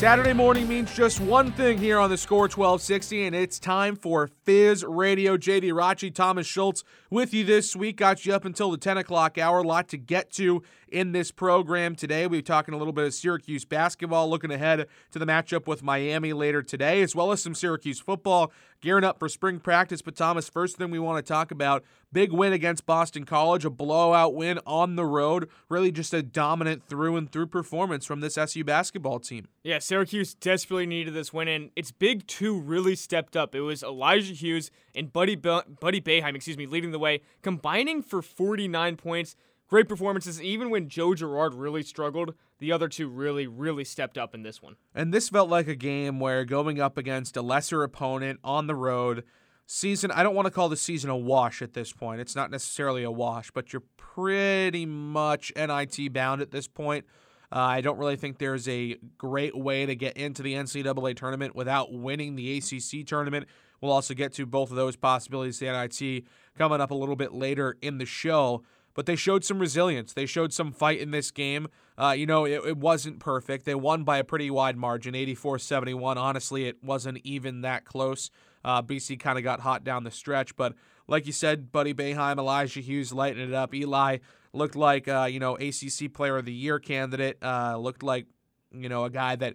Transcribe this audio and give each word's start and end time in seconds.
Saturday 0.00 0.32
morning 0.32 0.66
means 0.66 0.96
just 0.96 1.20
one 1.20 1.52
thing 1.52 1.76
here 1.76 1.98
on 1.98 2.08
the 2.08 2.16
score 2.16 2.44
1260, 2.44 3.26
and 3.26 3.36
it's 3.36 3.58
time 3.58 3.94
for 3.94 4.30
Fizz 4.44 4.82
Radio. 4.82 5.36
JD 5.36 5.72
Rachi, 5.72 6.10
Thomas 6.10 6.46
Schultz 6.46 6.82
with 7.10 7.34
you 7.34 7.44
this 7.44 7.76
week. 7.76 7.98
Got 7.98 8.24
you 8.24 8.32
up 8.32 8.46
until 8.46 8.70
the 8.70 8.78
10 8.78 8.96
o'clock 8.96 9.36
hour. 9.36 9.58
A 9.58 9.62
lot 9.62 9.88
to 9.88 9.98
get 9.98 10.30
to 10.32 10.62
in 10.90 11.12
this 11.12 11.30
program 11.30 11.94
today. 11.94 12.26
We'll 12.26 12.38
be 12.38 12.42
talking 12.42 12.74
a 12.74 12.76
little 12.76 12.92
bit 12.92 13.06
of 13.06 13.14
Syracuse 13.14 13.64
basketball, 13.64 14.28
looking 14.28 14.50
ahead 14.50 14.86
to 15.12 15.18
the 15.18 15.26
matchup 15.26 15.66
with 15.66 15.82
Miami 15.82 16.32
later 16.32 16.62
today, 16.62 17.02
as 17.02 17.14
well 17.14 17.32
as 17.32 17.42
some 17.42 17.54
Syracuse 17.54 18.00
football 18.00 18.52
gearing 18.80 19.04
up 19.04 19.18
for 19.18 19.28
spring 19.28 19.60
practice. 19.60 20.02
But 20.02 20.16
Thomas, 20.16 20.48
first 20.48 20.76
thing 20.76 20.90
we 20.90 20.98
want 20.98 21.24
to 21.24 21.32
talk 21.32 21.50
about 21.50 21.84
big 22.12 22.32
win 22.32 22.52
against 22.52 22.86
Boston 22.86 23.24
College, 23.24 23.64
a 23.64 23.70
blowout 23.70 24.34
win 24.34 24.58
on 24.66 24.96
the 24.96 25.04
road. 25.04 25.48
Really 25.68 25.92
just 25.92 26.12
a 26.14 26.22
dominant 26.22 26.82
through 26.88 27.16
and 27.16 27.30
through 27.30 27.46
performance 27.48 28.04
from 28.06 28.20
this 28.20 28.36
SU 28.36 28.64
basketball 28.64 29.20
team. 29.20 29.48
Yeah, 29.62 29.78
Syracuse 29.78 30.34
desperately 30.34 30.86
needed 30.86 31.14
this 31.14 31.32
win, 31.32 31.48
and 31.48 31.70
its 31.76 31.92
big 31.92 32.26
two 32.26 32.58
really 32.58 32.96
stepped 32.96 33.36
up. 33.36 33.54
It 33.54 33.60
was 33.60 33.82
Elijah 33.82 34.32
Hughes 34.32 34.70
and 34.94 35.12
Buddy 35.12 35.36
Be- 35.36 35.60
Buddy 35.80 36.00
Boeheim, 36.00 36.34
excuse 36.34 36.56
me, 36.56 36.66
leading 36.66 36.90
the 36.90 36.98
way, 36.98 37.20
combining 37.42 38.02
for 38.02 38.22
49 38.22 38.96
points. 38.96 39.36
Great 39.70 39.88
performances. 39.88 40.42
Even 40.42 40.68
when 40.68 40.88
Joe 40.88 41.14
Girard 41.14 41.54
really 41.54 41.84
struggled, 41.84 42.34
the 42.58 42.72
other 42.72 42.88
two 42.88 43.08
really, 43.08 43.46
really 43.46 43.84
stepped 43.84 44.18
up 44.18 44.34
in 44.34 44.42
this 44.42 44.60
one. 44.60 44.74
And 44.96 45.14
this 45.14 45.28
felt 45.28 45.48
like 45.48 45.68
a 45.68 45.76
game 45.76 46.18
where 46.18 46.44
going 46.44 46.80
up 46.80 46.98
against 46.98 47.36
a 47.36 47.42
lesser 47.42 47.84
opponent 47.84 48.40
on 48.42 48.66
the 48.66 48.74
road, 48.74 49.22
season, 49.66 50.10
I 50.10 50.24
don't 50.24 50.34
want 50.34 50.46
to 50.46 50.50
call 50.50 50.68
the 50.68 50.76
season 50.76 51.08
a 51.08 51.16
wash 51.16 51.62
at 51.62 51.72
this 51.72 51.92
point. 51.92 52.20
It's 52.20 52.34
not 52.34 52.50
necessarily 52.50 53.04
a 53.04 53.12
wash, 53.12 53.52
but 53.52 53.72
you're 53.72 53.84
pretty 53.96 54.86
much 54.86 55.52
NIT 55.54 56.12
bound 56.12 56.42
at 56.42 56.50
this 56.50 56.66
point. 56.66 57.04
Uh, 57.52 57.58
I 57.58 57.80
don't 57.80 57.98
really 57.98 58.16
think 58.16 58.38
there's 58.38 58.68
a 58.68 58.96
great 59.18 59.56
way 59.56 59.86
to 59.86 59.94
get 59.94 60.16
into 60.16 60.42
the 60.42 60.54
NCAA 60.54 61.14
tournament 61.14 61.54
without 61.54 61.92
winning 61.92 62.34
the 62.34 62.58
ACC 62.58 63.06
tournament. 63.06 63.46
We'll 63.80 63.92
also 63.92 64.14
get 64.14 64.32
to 64.34 64.46
both 64.46 64.70
of 64.70 64.76
those 64.76 64.96
possibilities, 64.96 65.60
the 65.60 65.66
NIT, 65.66 66.24
coming 66.58 66.80
up 66.80 66.90
a 66.90 66.94
little 66.94 67.16
bit 67.16 67.32
later 67.32 67.76
in 67.80 67.98
the 67.98 68.06
show 68.06 68.64
but 68.94 69.06
they 69.06 69.16
showed 69.16 69.44
some 69.44 69.58
resilience. 69.58 70.12
They 70.12 70.26
showed 70.26 70.52
some 70.52 70.72
fight 70.72 71.00
in 71.00 71.10
this 71.10 71.30
game. 71.30 71.68
Uh, 71.96 72.12
you 72.12 72.26
know, 72.26 72.44
it, 72.44 72.62
it, 72.66 72.76
wasn't 72.76 73.18
perfect. 73.18 73.64
They 73.64 73.74
won 73.74 74.04
by 74.04 74.18
a 74.18 74.24
pretty 74.24 74.50
wide 74.50 74.76
margin, 74.76 75.14
84 75.14 75.58
71. 75.58 76.18
Honestly, 76.18 76.66
it 76.66 76.82
wasn't 76.82 77.18
even 77.24 77.60
that 77.60 77.84
close. 77.84 78.30
Uh, 78.64 78.82
BC 78.82 79.18
kind 79.18 79.38
of 79.38 79.44
got 79.44 79.60
hot 79.60 79.84
down 79.84 80.04
the 80.04 80.10
stretch, 80.10 80.56
but 80.56 80.74
like 81.08 81.26
you 81.26 81.32
said, 81.32 81.72
Buddy 81.72 81.92
Boeheim, 81.92 82.38
Elijah 82.38 82.80
Hughes 82.80 83.12
lighting 83.12 83.42
it 83.42 83.54
up. 83.54 83.74
Eli 83.74 84.18
looked 84.52 84.76
like, 84.76 85.08
uh, 85.08 85.28
you 85.30 85.40
know, 85.40 85.56
ACC 85.56 86.12
Player 86.12 86.36
of 86.36 86.44
the 86.44 86.52
Year 86.52 86.78
candidate. 86.78 87.38
Uh, 87.42 87.76
looked 87.76 88.02
like, 88.02 88.26
you 88.72 88.88
know, 88.88 89.04
a 89.04 89.10
guy 89.10 89.36
that 89.36 89.54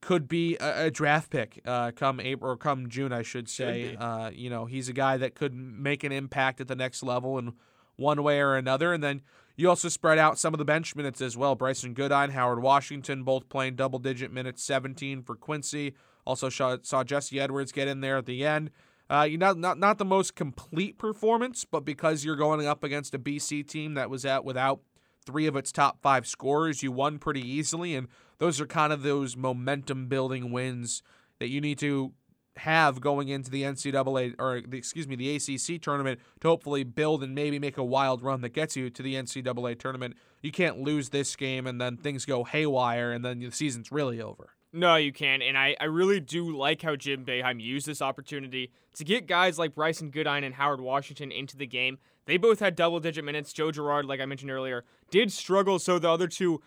could 0.00 0.28
be 0.28 0.56
a, 0.60 0.86
a 0.86 0.90
draft 0.90 1.30
pick 1.30 1.60
uh, 1.64 1.90
come 1.92 2.20
April 2.20 2.52
or 2.52 2.56
come 2.56 2.88
June, 2.88 3.12
I 3.12 3.22
should 3.22 3.48
say. 3.48 3.96
Uh, 3.96 4.30
you 4.30 4.50
know, 4.50 4.66
he's 4.66 4.88
a 4.88 4.92
guy 4.92 5.16
that 5.16 5.34
could 5.34 5.54
make 5.54 6.04
an 6.04 6.12
impact 6.12 6.60
at 6.60 6.68
the 6.68 6.76
next 6.76 7.02
level 7.02 7.38
and 7.38 7.54
one 7.96 8.22
way 8.22 8.40
or 8.40 8.56
another. 8.56 8.92
And 8.92 9.02
then 9.02 9.22
you 9.56 9.68
also 9.68 9.88
spread 9.88 10.18
out 10.18 10.38
some 10.38 10.54
of 10.54 10.58
the 10.58 10.64
bench 10.64 10.96
minutes 10.96 11.20
as 11.20 11.36
well. 11.36 11.56
Brycen 11.56 11.94
Goodine, 11.94 12.30
Howard 12.30 12.62
Washington, 12.62 13.22
both 13.22 13.48
playing 13.48 13.76
double 13.76 13.98
digit 13.98 14.32
minutes, 14.32 14.62
17 14.64 15.22
for 15.22 15.36
Quincy. 15.36 15.94
Also 16.26 16.48
saw, 16.48 16.76
saw 16.82 17.04
Jesse 17.04 17.38
Edwards 17.38 17.72
get 17.72 17.88
in 17.88 18.00
there 18.00 18.16
at 18.16 18.26
the 18.26 18.44
end. 18.44 18.70
Uh, 19.10 19.26
you 19.30 19.36
know, 19.36 19.52
not 19.52 19.78
not 19.78 19.98
the 19.98 20.04
most 20.04 20.34
complete 20.34 20.96
performance, 20.96 21.66
but 21.70 21.84
because 21.84 22.24
you're 22.24 22.36
going 22.36 22.66
up 22.66 22.82
against 22.82 23.14
a 23.14 23.18
BC 23.18 23.68
team 23.68 23.94
that 23.94 24.08
was 24.08 24.24
at 24.24 24.46
without 24.46 24.80
three 25.26 25.46
of 25.46 25.56
its 25.56 25.70
top 25.70 26.00
five 26.00 26.26
scorers, 26.26 26.82
you 26.82 26.90
won 26.90 27.18
pretty 27.18 27.46
easily, 27.46 27.94
and 27.94 28.08
those 28.38 28.60
are 28.60 28.66
kind 28.66 28.92
of 28.94 29.02
those 29.02 29.36
momentum 29.36 30.08
building 30.08 30.50
wins 30.50 31.02
that 31.38 31.48
you 31.48 31.60
need 31.60 31.78
to 31.78 32.12
have 32.58 33.00
going 33.00 33.28
into 33.28 33.50
the 33.50 33.62
NCAA 33.62 34.34
or 34.38 34.62
the, 34.66 34.78
excuse 34.78 35.08
me 35.08 35.16
the 35.16 35.34
ACC 35.34 35.80
tournament 35.80 36.20
to 36.40 36.48
hopefully 36.48 36.84
build 36.84 37.22
and 37.22 37.34
maybe 37.34 37.58
make 37.58 37.76
a 37.76 37.84
wild 37.84 38.22
run 38.22 38.40
that 38.42 38.50
gets 38.50 38.76
you 38.76 38.90
to 38.90 39.02
the 39.02 39.14
NCAA 39.14 39.78
tournament. 39.78 40.16
You 40.40 40.52
can't 40.52 40.78
lose 40.78 41.08
this 41.08 41.34
game 41.36 41.66
and 41.66 41.80
then 41.80 41.96
things 41.96 42.24
go 42.24 42.44
haywire 42.44 43.12
and 43.12 43.24
then 43.24 43.40
the 43.40 43.50
season's 43.50 43.90
really 43.90 44.20
over. 44.20 44.50
No, 44.72 44.96
you 44.96 45.12
can't. 45.12 45.42
And 45.42 45.56
I, 45.56 45.76
I 45.80 45.84
really 45.84 46.18
do 46.18 46.56
like 46.56 46.82
how 46.82 46.96
Jim 46.96 47.24
Boeheim 47.24 47.62
used 47.62 47.86
this 47.86 48.02
opportunity 48.02 48.72
to 48.94 49.04
get 49.04 49.26
guys 49.26 49.58
like 49.58 49.74
Brycen 49.74 50.10
Goodine 50.10 50.42
and 50.42 50.54
Howard 50.54 50.80
Washington 50.80 51.30
into 51.30 51.56
the 51.56 51.66
game. 51.66 51.98
They 52.26 52.36
both 52.38 52.60
had 52.60 52.74
double 52.74 53.00
digit 53.00 53.24
minutes. 53.24 53.52
Joe 53.52 53.70
Girard, 53.70 54.06
like 54.06 54.20
I 54.20 54.26
mentioned 54.26 54.50
earlier, 54.50 54.84
did 55.10 55.30
struggle, 55.30 55.78
so 55.78 55.98
the 55.98 56.10
other 56.10 56.26
two 56.26 56.60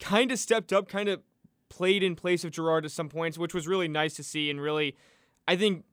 kind 0.00 0.32
of 0.32 0.38
stepped 0.38 0.72
up, 0.72 0.88
kind 0.88 1.08
of 1.08 1.20
played 1.68 2.02
in 2.02 2.14
place 2.14 2.44
of 2.44 2.52
Girard 2.52 2.84
at 2.84 2.90
some 2.90 3.08
points, 3.08 3.38
which 3.38 3.54
was 3.54 3.66
really 3.66 3.88
nice 3.88 4.14
to 4.14 4.22
see 4.22 4.50
and 4.50 4.60
really 4.60 4.96
I 5.52 5.56
think 5.56 5.84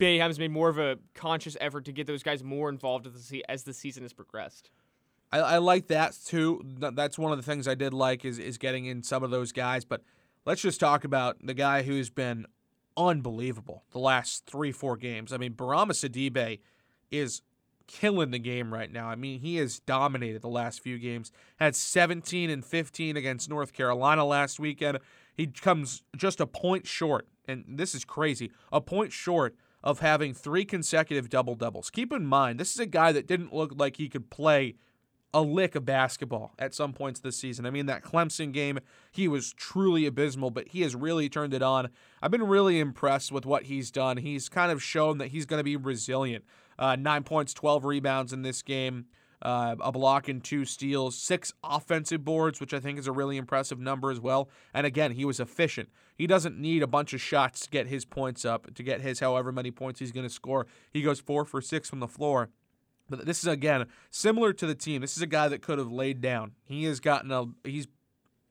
Boeheim's 0.00 0.40
made 0.40 0.50
more 0.50 0.68
of 0.68 0.76
a 0.76 0.98
conscious 1.14 1.56
effort 1.60 1.84
to 1.84 1.92
get 1.92 2.08
those 2.08 2.24
guys 2.24 2.42
more 2.42 2.68
involved 2.68 3.06
as 3.06 3.28
the, 3.28 3.44
as 3.48 3.62
the 3.62 3.72
season 3.72 4.02
has 4.02 4.12
progressed. 4.12 4.70
I, 5.30 5.38
I 5.38 5.58
like 5.58 5.86
that 5.86 6.16
too. 6.26 6.64
That's 6.80 7.16
one 7.16 7.30
of 7.30 7.38
the 7.38 7.44
things 7.44 7.68
I 7.68 7.76
did 7.76 7.94
like 7.94 8.24
is 8.24 8.40
is 8.40 8.58
getting 8.58 8.86
in 8.86 9.04
some 9.04 9.22
of 9.22 9.30
those 9.30 9.52
guys. 9.52 9.84
But 9.84 10.02
let's 10.44 10.62
just 10.62 10.80
talk 10.80 11.04
about 11.04 11.36
the 11.40 11.54
guy 11.54 11.82
who's 11.82 12.10
been 12.10 12.46
unbelievable 12.96 13.84
the 13.92 14.00
last 14.00 14.46
three 14.46 14.72
four 14.72 14.96
games. 14.96 15.32
I 15.32 15.36
mean, 15.36 15.54
Bourama 15.54 15.92
Sidibe 15.92 16.58
is 17.12 17.42
killing 17.86 18.32
the 18.32 18.38
game 18.40 18.74
right 18.74 18.90
now. 18.90 19.06
I 19.06 19.14
mean, 19.14 19.38
he 19.38 19.56
has 19.56 19.78
dominated 19.78 20.42
the 20.42 20.48
last 20.48 20.80
few 20.80 20.98
games. 20.98 21.30
Had 21.56 21.76
17 21.76 22.50
and 22.50 22.64
15 22.64 23.16
against 23.16 23.48
North 23.48 23.72
Carolina 23.72 24.24
last 24.24 24.58
weekend. 24.58 24.98
He 25.34 25.46
comes 25.48 26.02
just 26.16 26.40
a 26.40 26.46
point 26.46 26.86
short 26.86 27.26
and 27.46 27.64
this 27.68 27.94
is 27.94 28.04
crazy, 28.04 28.50
a 28.72 28.80
point 28.80 29.12
short 29.12 29.56
of 29.82 30.00
having 30.00 30.32
three 30.32 30.64
consecutive 30.64 31.28
double 31.28 31.54
doubles. 31.54 31.90
Keep 31.90 32.12
in 32.12 32.26
mind, 32.26 32.58
this 32.58 32.72
is 32.72 32.80
a 32.80 32.86
guy 32.86 33.12
that 33.12 33.26
didn't 33.26 33.52
look 33.52 33.72
like 33.76 33.96
he 33.96 34.08
could 34.08 34.30
play 34.30 34.76
a 35.34 35.42
lick 35.42 35.74
of 35.74 35.84
basketball 35.84 36.54
at 36.58 36.72
some 36.72 36.92
points 36.92 37.20
this 37.20 37.36
season. 37.36 37.66
I 37.66 37.70
mean, 37.70 37.86
that 37.86 38.04
Clemson 38.04 38.52
game, 38.52 38.78
he 39.10 39.26
was 39.26 39.52
truly 39.52 40.06
abysmal, 40.06 40.50
but 40.50 40.68
he 40.68 40.82
has 40.82 40.94
really 40.94 41.28
turned 41.28 41.52
it 41.52 41.62
on. 41.62 41.90
I've 42.22 42.30
been 42.30 42.46
really 42.46 42.78
impressed 42.78 43.32
with 43.32 43.44
what 43.44 43.64
he's 43.64 43.90
done. 43.90 44.18
He's 44.18 44.48
kind 44.48 44.70
of 44.70 44.82
shown 44.82 45.18
that 45.18 45.28
he's 45.28 45.44
going 45.44 45.58
to 45.58 45.64
be 45.64 45.76
resilient. 45.76 46.44
Uh, 46.78 46.96
nine 46.96 47.24
points, 47.24 47.52
12 47.52 47.84
rebounds 47.84 48.32
in 48.32 48.42
this 48.42 48.62
game 48.62 49.06
uh, 49.44 49.76
a 49.80 49.92
block 49.92 50.28
and 50.28 50.42
two 50.42 50.64
steals, 50.64 51.16
six 51.16 51.52
offensive 51.62 52.24
boards, 52.24 52.60
which 52.60 52.72
I 52.72 52.80
think 52.80 52.98
is 52.98 53.06
a 53.06 53.12
really 53.12 53.36
impressive 53.36 53.78
number 53.78 54.10
as 54.10 54.20
well. 54.20 54.48
And 54.72 54.86
again, 54.86 55.12
he 55.12 55.24
was 55.24 55.38
efficient. 55.38 55.90
He 56.16 56.26
doesn't 56.26 56.58
need 56.58 56.82
a 56.82 56.86
bunch 56.86 57.12
of 57.12 57.20
shots 57.20 57.60
to 57.62 57.70
get 57.70 57.88
his 57.88 58.04
points 58.04 58.44
up, 58.44 58.74
to 58.74 58.82
get 58.82 59.00
his 59.02 59.20
however 59.20 59.52
many 59.52 59.70
points 59.70 60.00
he's 60.00 60.12
going 60.12 60.26
to 60.26 60.32
score. 60.32 60.66
He 60.90 61.02
goes 61.02 61.20
four 61.20 61.44
for 61.44 61.60
six 61.60 61.90
from 61.90 62.00
the 62.00 62.08
floor. 62.08 62.50
But 63.10 63.26
this 63.26 63.40
is 63.40 63.46
again 63.46 63.86
similar 64.10 64.54
to 64.54 64.66
the 64.66 64.74
team. 64.74 65.02
This 65.02 65.16
is 65.16 65.22
a 65.22 65.26
guy 65.26 65.48
that 65.48 65.60
could 65.60 65.78
have 65.78 65.92
laid 65.92 66.22
down. 66.22 66.52
He 66.64 66.84
has 66.84 67.00
gotten 67.00 67.30
a 67.30 67.44
he's 67.62 67.86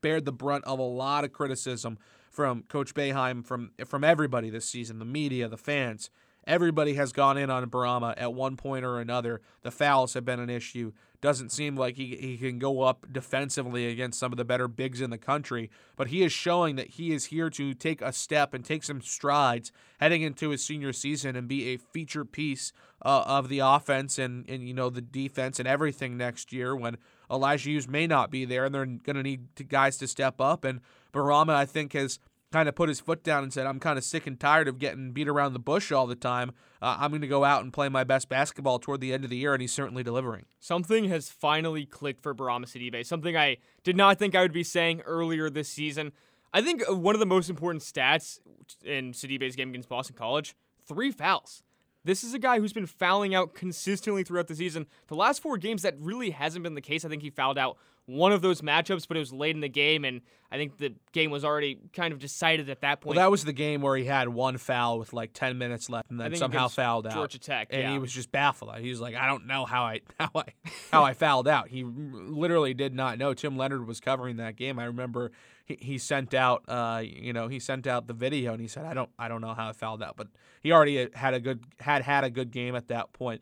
bared 0.00 0.26
the 0.26 0.32
brunt 0.32 0.64
of 0.64 0.78
a 0.78 0.82
lot 0.82 1.24
of 1.24 1.32
criticism 1.32 1.98
from 2.30 2.62
Coach 2.64 2.94
Boeheim, 2.94 3.44
from 3.44 3.72
from 3.84 4.04
everybody 4.04 4.50
this 4.50 4.68
season, 4.68 5.00
the 5.00 5.04
media, 5.04 5.48
the 5.48 5.56
fans. 5.56 6.08
Everybody 6.46 6.94
has 6.94 7.12
gone 7.12 7.38
in 7.38 7.50
on 7.50 7.68
Bourama 7.70 8.14
at 8.16 8.34
one 8.34 8.56
point 8.56 8.84
or 8.84 9.00
another. 9.00 9.40
The 9.62 9.70
fouls 9.70 10.14
have 10.14 10.24
been 10.24 10.40
an 10.40 10.50
issue. 10.50 10.92
Doesn't 11.20 11.52
seem 11.52 11.74
like 11.74 11.96
he, 11.96 12.16
he 12.16 12.36
can 12.36 12.58
go 12.58 12.82
up 12.82 13.06
defensively 13.10 13.86
against 13.86 14.18
some 14.18 14.30
of 14.30 14.36
the 14.36 14.44
better 14.44 14.68
bigs 14.68 15.00
in 15.00 15.08
the 15.08 15.16
country, 15.16 15.70
but 15.96 16.08
he 16.08 16.22
is 16.22 16.32
showing 16.32 16.76
that 16.76 16.90
he 16.90 17.12
is 17.12 17.26
here 17.26 17.48
to 17.50 17.72
take 17.72 18.02
a 18.02 18.12
step 18.12 18.52
and 18.52 18.62
take 18.62 18.84
some 18.84 19.00
strides 19.00 19.72
heading 20.00 20.20
into 20.20 20.50
his 20.50 20.62
senior 20.62 20.92
season 20.92 21.34
and 21.34 21.48
be 21.48 21.68
a 21.68 21.78
feature 21.78 22.26
piece 22.26 22.72
uh, 23.02 23.24
of 23.26 23.48
the 23.48 23.60
offense 23.60 24.18
and, 24.18 24.46
and 24.50 24.68
you 24.68 24.74
know 24.74 24.90
the 24.90 25.00
defense 25.00 25.58
and 25.58 25.66
everything 25.66 26.18
next 26.18 26.52
year 26.52 26.76
when 26.76 26.98
Elijah 27.30 27.70
Hughes 27.70 27.88
may 27.88 28.06
not 28.06 28.30
be 28.30 28.44
there 28.44 28.66
and 28.66 28.74
they're 28.74 28.84
going 28.84 29.16
to 29.16 29.22
need 29.22 29.68
guys 29.68 29.96
to 29.98 30.06
step 30.06 30.42
up. 30.42 30.62
And 30.62 30.80
Bourama, 31.12 31.54
I 31.54 31.64
think, 31.64 31.94
has 31.94 32.18
kind 32.54 32.68
of 32.68 32.76
put 32.76 32.88
his 32.88 33.00
foot 33.00 33.24
down 33.24 33.42
and 33.42 33.52
said, 33.52 33.66
I'm 33.66 33.80
kind 33.80 33.98
of 33.98 34.04
sick 34.04 34.28
and 34.28 34.38
tired 34.38 34.68
of 34.68 34.78
getting 34.78 35.10
beat 35.10 35.26
around 35.26 35.54
the 35.54 35.58
bush 35.58 35.90
all 35.90 36.06
the 36.06 36.14
time. 36.14 36.52
Uh, 36.80 36.96
I'm 37.00 37.10
going 37.10 37.20
to 37.20 37.26
go 37.26 37.42
out 37.42 37.64
and 37.64 37.72
play 37.72 37.88
my 37.88 38.04
best 38.04 38.28
basketball 38.28 38.78
toward 38.78 39.00
the 39.00 39.12
end 39.12 39.24
of 39.24 39.30
the 39.30 39.36
year, 39.36 39.54
and 39.54 39.60
he's 39.60 39.72
certainly 39.72 40.04
delivering. 40.04 40.44
Something 40.60 41.08
has 41.08 41.28
finally 41.28 41.84
clicked 41.84 42.22
for 42.22 42.32
Bourama 42.32 42.66
Sidibe, 42.66 43.04
something 43.04 43.36
I 43.36 43.56
did 43.82 43.96
not 43.96 44.20
think 44.20 44.36
I 44.36 44.42
would 44.42 44.52
be 44.52 44.62
saying 44.62 45.00
earlier 45.00 45.50
this 45.50 45.68
season. 45.68 46.12
I 46.52 46.62
think 46.62 46.88
uh, 46.88 46.94
one 46.94 47.16
of 47.16 47.18
the 47.18 47.26
most 47.26 47.50
important 47.50 47.82
stats 47.82 48.38
in 48.84 49.10
Sidibe's 49.10 49.56
game 49.56 49.70
against 49.70 49.88
Boston 49.88 50.14
College 50.16 50.54
three 50.86 51.10
fouls. 51.10 51.64
This 52.04 52.22
is 52.22 52.34
a 52.34 52.38
guy 52.38 52.60
who's 52.60 52.72
been 52.72 52.86
fouling 52.86 53.34
out 53.34 53.54
consistently 53.54 54.22
throughout 54.22 54.46
the 54.46 54.54
season. 54.54 54.86
The 55.08 55.16
last 55.16 55.42
four 55.42 55.56
games, 55.56 55.82
that 55.82 55.96
really 55.98 56.30
hasn't 56.30 56.62
been 56.62 56.74
the 56.74 56.80
case. 56.80 57.04
I 57.04 57.08
think 57.08 57.22
he 57.22 57.30
fouled 57.30 57.58
out 57.58 57.78
one 58.06 58.32
of 58.32 58.42
those 58.42 58.60
matchups, 58.60 59.08
but 59.08 59.16
it 59.16 59.20
was 59.20 59.32
late 59.32 59.54
in 59.54 59.60
the 59.60 59.68
game, 59.68 60.04
and 60.04 60.20
I 60.50 60.56
think 60.56 60.76
the 60.78 60.94
game 61.12 61.30
was 61.30 61.44
already 61.44 61.78
kind 61.92 62.12
of 62.12 62.18
decided 62.18 62.68
at 62.68 62.82
that 62.82 63.00
point. 63.00 63.16
Well, 63.16 63.24
that 63.24 63.30
was 63.30 63.44
the 63.44 63.52
game 63.52 63.80
where 63.80 63.96
he 63.96 64.04
had 64.04 64.28
one 64.28 64.58
foul 64.58 64.98
with 64.98 65.12
like 65.12 65.32
10 65.32 65.58
minutes 65.58 65.88
left 65.88 66.10
and 66.10 66.20
then 66.20 66.36
somehow 66.36 66.68
fouled 66.68 67.06
out. 67.06 67.14
Georgia 67.14 67.38
Tech, 67.38 67.68
and 67.70 67.82
yeah. 67.82 67.92
he 67.92 67.98
was 67.98 68.12
just 68.12 68.30
baffled. 68.30 68.76
He 68.78 68.90
was 68.90 69.00
like, 69.00 69.14
"I 69.14 69.26
don't 69.26 69.46
know 69.46 69.64
how 69.64 69.84
I 69.84 70.00
how 70.20 70.30
I 70.34 70.44
how 70.92 71.02
I 71.02 71.14
fouled 71.14 71.48
out." 71.48 71.68
He 71.68 71.82
literally 71.82 72.74
did 72.74 72.94
not 72.94 73.18
know. 73.18 73.32
Tim 73.34 73.56
Leonard 73.56 73.86
was 73.86 74.00
covering 74.00 74.36
that 74.36 74.56
game. 74.56 74.78
I 74.78 74.84
remember 74.84 75.32
he, 75.64 75.78
he 75.80 75.98
sent 75.98 76.34
out 76.34 76.62
uh 76.68 77.02
you 77.02 77.32
know 77.32 77.48
he 77.48 77.58
sent 77.58 77.86
out 77.86 78.06
the 78.06 78.14
video 78.14 78.52
and 78.52 78.60
he 78.60 78.68
said, 78.68 78.84
"I 78.84 78.94
don't 78.94 79.10
I 79.18 79.28
don't 79.28 79.40
know 79.40 79.54
how 79.54 79.70
I 79.70 79.72
fouled 79.72 80.02
out," 80.02 80.16
but 80.16 80.28
he 80.62 80.72
already 80.72 81.08
had 81.14 81.34
a 81.34 81.40
good 81.40 81.64
had 81.80 82.02
had 82.02 82.22
a 82.22 82.30
good 82.30 82.50
game 82.50 82.76
at 82.76 82.88
that 82.88 83.12
point. 83.12 83.40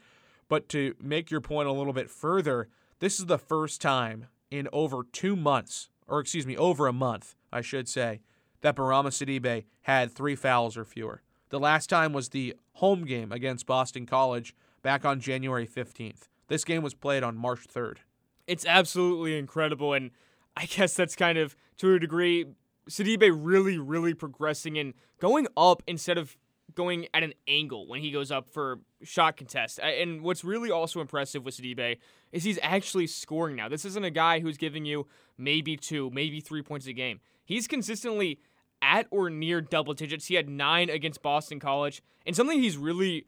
But 0.48 0.68
to 0.70 0.94
make 1.00 1.30
your 1.30 1.40
point 1.40 1.68
a 1.68 1.72
little 1.72 1.92
bit 1.92 2.10
further, 2.10 2.68
this 3.00 3.18
is 3.18 3.26
the 3.26 3.38
first 3.38 3.80
time 3.80 4.26
in 4.52 4.68
over 4.72 5.02
two 5.12 5.34
months, 5.34 5.88
or 6.06 6.20
excuse 6.20 6.46
me, 6.46 6.56
over 6.56 6.86
a 6.86 6.92
month, 6.92 7.34
I 7.50 7.62
should 7.62 7.88
say, 7.88 8.20
that 8.60 8.76
Bourama 8.76 9.08
Sidibe 9.08 9.64
had 9.82 10.12
three 10.12 10.36
fouls 10.36 10.76
or 10.76 10.84
fewer. 10.84 11.22
The 11.48 11.58
last 11.58 11.88
time 11.88 12.12
was 12.12 12.28
the 12.28 12.54
home 12.74 13.04
game 13.04 13.32
against 13.32 13.66
Boston 13.66 14.06
College 14.06 14.54
back 14.82 15.04
on 15.04 15.20
January 15.20 15.66
15th. 15.66 16.28
This 16.48 16.64
game 16.64 16.82
was 16.82 16.94
played 16.94 17.22
on 17.22 17.36
March 17.36 17.66
3rd. 17.66 17.98
It's 18.46 18.66
absolutely 18.66 19.38
incredible, 19.38 19.94
and 19.94 20.10
I 20.56 20.66
guess 20.66 20.94
that's 20.94 21.16
kind 21.16 21.38
of, 21.38 21.56
to 21.78 21.94
a 21.94 21.98
degree, 21.98 22.46
Sidibe 22.90 23.32
really, 23.34 23.78
really 23.78 24.12
progressing 24.12 24.76
and 24.78 24.92
going 25.18 25.46
up 25.56 25.82
instead 25.86 26.18
of 26.18 26.36
going 26.74 27.06
at 27.14 27.22
an 27.22 27.34
angle 27.46 27.86
when 27.86 28.00
he 28.00 28.10
goes 28.10 28.30
up 28.30 28.48
for 28.52 28.80
shot 29.02 29.36
contest. 29.36 29.78
And 29.80 30.22
what's 30.22 30.44
really 30.44 30.70
also 30.70 31.00
impressive 31.00 31.44
with 31.44 31.56
Sidibe 31.56 31.98
is 32.32 32.44
he's 32.44 32.58
actually 32.62 33.06
scoring 33.06 33.56
now. 33.56 33.68
This 33.68 33.84
isn't 33.84 34.04
a 34.04 34.10
guy 34.10 34.40
who's 34.40 34.56
giving 34.56 34.84
you 34.84 35.06
maybe 35.36 35.76
two, 35.76 36.10
maybe 36.10 36.40
three 36.40 36.62
points 36.62 36.86
a 36.86 36.92
game. 36.92 37.20
He's 37.44 37.66
consistently 37.66 38.38
at 38.80 39.06
or 39.10 39.30
near 39.30 39.60
double 39.60 39.94
digits. 39.94 40.26
He 40.26 40.34
had 40.34 40.48
nine 40.48 40.90
against 40.90 41.22
Boston 41.22 41.60
College, 41.60 42.02
and 42.26 42.34
something 42.34 42.60
he's 42.60 42.76
really 42.76 43.26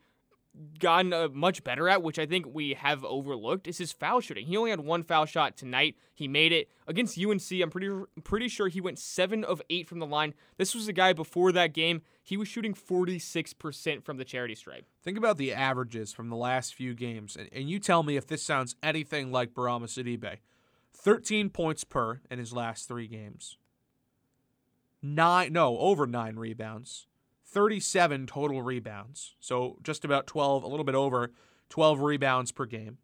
gotten 0.78 1.12
uh, 1.12 1.28
much 1.32 1.64
better 1.64 1.88
at, 1.88 2.02
which 2.02 2.18
I 2.18 2.26
think 2.26 2.46
we 2.52 2.74
have 2.74 3.04
overlooked, 3.04 3.66
is 3.66 3.78
his 3.78 3.92
foul 3.92 4.20
shooting. 4.20 4.46
He 4.46 4.56
only 4.56 4.70
had 4.70 4.80
one 4.80 5.02
foul 5.02 5.26
shot 5.26 5.56
tonight. 5.56 5.96
He 6.14 6.28
made 6.28 6.52
it 6.52 6.68
against 6.86 7.18
UNC. 7.18 7.50
I'm 7.52 7.70
pretty 7.70 7.90
pretty 8.22 8.48
sure 8.48 8.68
he 8.68 8.80
went 8.80 8.98
seven 8.98 9.44
of 9.44 9.60
eight 9.68 9.88
from 9.88 9.98
the 9.98 10.06
line. 10.06 10.34
This 10.56 10.74
was 10.74 10.88
a 10.88 10.92
guy 10.92 11.12
before 11.12 11.52
that 11.52 11.72
game. 11.72 12.02
He 12.22 12.36
was 12.36 12.48
shooting 12.48 12.74
46% 12.74 14.04
from 14.04 14.16
the 14.16 14.24
charity 14.24 14.54
stripe. 14.54 14.86
Think 15.02 15.18
about 15.18 15.36
the 15.36 15.52
averages 15.52 16.12
from 16.12 16.28
the 16.28 16.36
last 16.36 16.74
few 16.74 16.94
games, 16.94 17.36
and, 17.36 17.48
and 17.52 17.68
you 17.68 17.78
tell 17.78 18.02
me 18.02 18.16
if 18.16 18.26
this 18.26 18.42
sounds 18.42 18.76
anything 18.82 19.32
like 19.32 19.54
Bourama 19.54 19.84
Sidibe. 19.84 20.38
13 20.94 21.50
points 21.50 21.84
per 21.84 22.20
in 22.30 22.38
his 22.38 22.52
last 22.52 22.88
three 22.88 23.08
games. 23.08 23.58
Nine, 25.02 25.52
no, 25.52 25.76
over 25.78 26.06
nine 26.06 26.36
rebounds. 26.36 27.06
37 27.54 28.26
total 28.26 28.62
rebounds. 28.62 29.36
So 29.38 29.78
just 29.82 30.04
about 30.04 30.26
12, 30.26 30.64
a 30.64 30.66
little 30.66 30.84
bit 30.84 30.96
over 30.96 31.30
12 31.70 32.00
rebounds 32.00 32.50
per 32.50 32.66
game. 32.66 32.98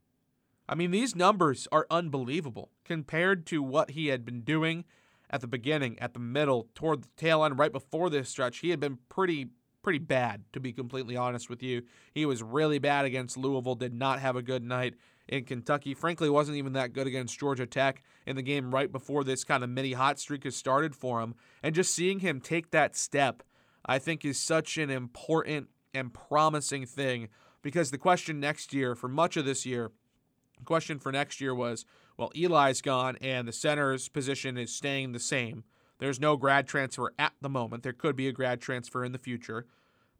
I 0.68 0.74
mean, 0.74 0.90
these 0.90 1.14
numbers 1.14 1.68
are 1.70 1.86
unbelievable 1.88 2.72
compared 2.84 3.46
to 3.46 3.62
what 3.62 3.92
he 3.92 4.08
had 4.08 4.24
been 4.24 4.40
doing 4.40 4.84
at 5.30 5.40
the 5.40 5.46
beginning, 5.46 5.98
at 6.00 6.14
the 6.14 6.20
middle, 6.20 6.68
toward 6.74 7.04
the 7.04 7.08
tail 7.16 7.44
end, 7.44 7.60
right 7.60 7.70
before 7.70 8.10
this 8.10 8.28
stretch. 8.28 8.58
He 8.58 8.70
had 8.70 8.80
been 8.80 8.98
pretty, 9.08 9.50
pretty 9.82 10.00
bad, 10.00 10.42
to 10.52 10.58
be 10.58 10.72
completely 10.72 11.16
honest 11.16 11.48
with 11.48 11.62
you. 11.62 11.82
He 12.12 12.26
was 12.26 12.42
really 12.42 12.80
bad 12.80 13.04
against 13.04 13.36
Louisville, 13.36 13.76
did 13.76 13.94
not 13.94 14.18
have 14.18 14.34
a 14.34 14.42
good 14.42 14.64
night 14.64 14.94
in 15.28 15.44
Kentucky. 15.44 15.94
Frankly, 15.94 16.28
wasn't 16.28 16.58
even 16.58 16.72
that 16.72 16.92
good 16.92 17.06
against 17.06 17.38
Georgia 17.38 17.66
Tech 17.66 18.02
in 18.26 18.34
the 18.34 18.42
game 18.42 18.74
right 18.74 18.90
before 18.90 19.22
this 19.22 19.44
kind 19.44 19.62
of 19.62 19.70
mini 19.70 19.92
hot 19.92 20.18
streak 20.18 20.42
has 20.42 20.56
started 20.56 20.96
for 20.96 21.20
him. 21.20 21.36
And 21.62 21.72
just 21.72 21.94
seeing 21.94 22.18
him 22.18 22.40
take 22.40 22.72
that 22.72 22.96
step 22.96 23.44
I 23.84 23.98
think 23.98 24.24
is 24.24 24.38
such 24.38 24.78
an 24.78 24.90
important 24.90 25.68
and 25.94 26.12
promising 26.12 26.86
thing 26.86 27.28
because 27.62 27.90
the 27.90 27.98
question 27.98 28.40
next 28.40 28.72
year, 28.72 28.94
for 28.94 29.08
much 29.08 29.36
of 29.36 29.44
this 29.44 29.66
year, 29.66 29.90
the 30.58 30.64
question 30.64 30.98
for 30.98 31.10
next 31.10 31.40
year 31.40 31.54
was, 31.54 31.84
well, 32.16 32.30
Eli's 32.36 32.82
gone 32.82 33.16
and 33.20 33.48
the 33.48 33.52
center's 33.52 34.08
position 34.08 34.58
is 34.58 34.74
staying 34.74 35.12
the 35.12 35.18
same. 35.18 35.64
There's 35.98 36.20
no 36.20 36.36
grad 36.36 36.66
transfer 36.66 37.12
at 37.18 37.32
the 37.40 37.48
moment. 37.48 37.82
There 37.82 37.92
could 37.92 38.16
be 38.16 38.28
a 38.28 38.32
grad 38.32 38.60
transfer 38.60 39.04
in 39.04 39.12
the 39.12 39.18
future, 39.18 39.66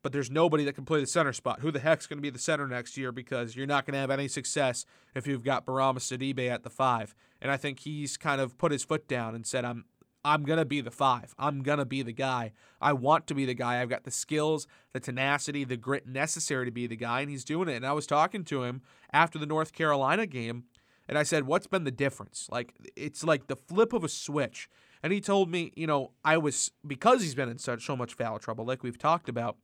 but 0.03 0.13
there's 0.13 0.31
nobody 0.31 0.65
that 0.65 0.75
can 0.75 0.85
play 0.85 1.01
the 1.01 1.07
center 1.07 1.33
spot. 1.33 1.61
Who 1.61 1.71
the 1.71 1.81
heck's 1.81 2.07
going 2.07 2.19
to 2.19 2.23
be 2.23 2.31
the 2.31 2.39
center 2.39 2.67
next 2.67 2.97
year? 2.97 3.13
Because 3.13 3.57
you're 3.57 3.67
not 3.67 3.87
going 3.87 3.95
to 3.95 4.01
have 4.01 4.11
any 4.11 4.29
success 4.29 4.85
if 5.15 5.27
you've 5.27 5.45
got 5.45 5.67
Bourama 5.67 5.99
Sidibe 5.99 6.49
at 6.49 6.63
the 6.63 6.71
five. 6.71 7.15
And 7.41 7.51
I 7.51 7.57
think 7.57 7.81
he's 7.81 8.17
kind 8.17 8.41
of 8.41 8.59
put 8.59 8.73
his 8.73 8.85
foot 8.85 9.09
down 9.09 9.35
and 9.35 9.47
said, 9.47 9.65
I'm 9.65 9.85
I'm 10.25 10.43
going 10.43 10.59
to 10.59 10.65
be 10.65 10.81
the 10.81 10.91
five. 10.91 11.35
I'm 11.39 11.63
going 11.63 11.79
to 11.79 11.85
be 11.85 12.03
the 12.03 12.13
guy. 12.13 12.53
I 12.81 12.93
want 12.93 13.27
to 13.29 13.35
be 13.35 13.47
the 13.47 13.55
guy. 13.55 13.81
I've 13.81 13.89
got 13.89 14.05
the 14.05 14.11
skills, 14.11 14.67
the 14.93 15.01
tenacity, 15.01 15.65
the 15.65 15.77
grit 15.77 16.07
necessary 16.07 16.67
to 16.67 16.71
be 16.71 16.87
the 16.87 16.97
guy, 16.97 17.21
and 17.21 17.31
he's 17.31 17.45
doing 17.45 17.69
it. 17.69 17.77
And 17.77 17.87
I 17.87 17.93
was 17.93 18.07
talking 18.07 18.45
to 18.45 18.65
him 18.65 18.83
after 19.13 19.39
the 19.39 19.47
North 19.47 19.73
Carolina 19.73 20.27
game, 20.27 20.65
and 21.09 21.17
I 21.17 21.23
said, 21.23 21.47
What's 21.47 21.67
been 21.67 21.85
the 21.85 21.91
difference? 21.91 22.49
Like, 22.51 22.75
it's 22.97 23.25
like 23.25 23.47
the 23.47 23.57
flip 23.57 23.93
of 23.93 24.05
a 24.05 24.09
switch. 24.09 24.69
And 25.03 25.13
he 25.13 25.21
told 25.21 25.51
me, 25.51 25.73
you 25.77 25.87
know, 25.87 26.13
I 26.25 26.37
was, 26.37 26.73
because 26.87 27.23
he's 27.23 27.35
been 27.35 27.49
in 27.49 27.59
such 27.59 27.87
so 27.87 27.97
much 27.97 28.15
foul 28.15 28.39
trouble, 28.39 28.67
like 28.67 28.83
we've 28.83 28.99
talked 28.99 29.29
about, 29.29 29.57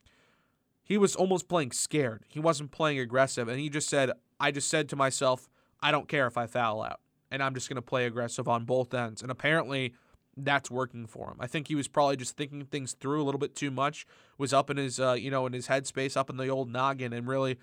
he 0.82 0.97
was 0.97 1.14
almost 1.14 1.49
playing 1.49 1.73
scared. 1.73 2.25
He 2.29 2.41
wasn't 2.41 2.70
playing 2.70 2.99
aggressive. 2.99 3.49
And 3.49 3.61
he 3.61 3.69
just 3.69 3.88
said, 3.88 4.12
I 4.41 4.50
just 4.50 4.69
said 4.69 4.88
to 4.91 4.97
myself, 4.97 5.50
I 5.82 5.91
don't 5.91 6.08
care 6.08 6.26
if 6.26 6.38
I 6.38 6.47
foul 6.47 6.82
out. 6.82 7.00
And 7.31 7.43
I'm 7.43 7.55
just 7.55 7.69
going 7.69 7.76
to 7.76 7.82
play 7.82 8.06
aggressive 8.06 8.49
on 8.49 8.64
both 8.64 8.94
ends. 8.94 9.20
And 9.20 9.31
apparently, 9.31 9.94
that's 10.36 10.70
working 10.70 11.06
for 11.06 11.30
him. 11.30 11.36
I 11.40 11.46
think 11.46 11.68
he 11.68 11.74
was 11.74 11.88
probably 11.88 12.16
just 12.16 12.36
thinking 12.36 12.64
things 12.64 12.92
through 12.92 13.22
a 13.22 13.24
little 13.24 13.38
bit 13.38 13.54
too 13.54 13.70
much. 13.70 14.06
Was 14.38 14.52
up 14.52 14.70
in 14.70 14.76
his 14.76 15.00
uh, 15.00 15.12
you 15.12 15.30
know 15.30 15.46
in 15.46 15.52
his 15.52 15.68
headspace, 15.68 16.16
up 16.16 16.30
in 16.30 16.36
the 16.36 16.48
old 16.48 16.70
noggin, 16.70 17.12
and 17.12 17.26
really 17.26 17.58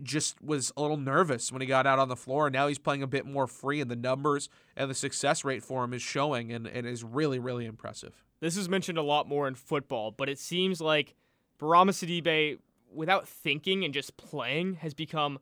just 0.00 0.40
was 0.40 0.72
a 0.76 0.82
little 0.82 0.96
nervous 0.96 1.50
when 1.50 1.60
he 1.60 1.66
got 1.66 1.86
out 1.86 1.98
on 1.98 2.08
the 2.08 2.16
floor. 2.16 2.46
And 2.46 2.52
now 2.52 2.68
he's 2.68 2.78
playing 2.78 3.02
a 3.02 3.06
bit 3.08 3.26
more 3.26 3.48
free, 3.48 3.80
and 3.80 3.90
the 3.90 3.96
numbers 3.96 4.48
and 4.76 4.88
the 4.88 4.94
success 4.94 5.44
rate 5.44 5.62
for 5.62 5.82
him 5.82 5.92
is 5.92 6.02
showing, 6.02 6.52
and, 6.52 6.66
and 6.66 6.86
is 6.86 7.02
really 7.02 7.38
really 7.38 7.66
impressive. 7.66 8.24
This 8.40 8.56
is 8.56 8.68
mentioned 8.68 8.98
a 8.98 9.02
lot 9.02 9.28
more 9.28 9.48
in 9.48 9.54
football, 9.54 10.12
but 10.12 10.28
it 10.28 10.38
seems 10.38 10.80
like 10.80 11.14
Bourama 11.58 11.90
Sidibe, 11.90 12.58
without 12.92 13.26
thinking 13.26 13.84
and 13.84 13.92
just 13.92 14.16
playing, 14.16 14.74
has 14.74 14.94
become 14.94 15.40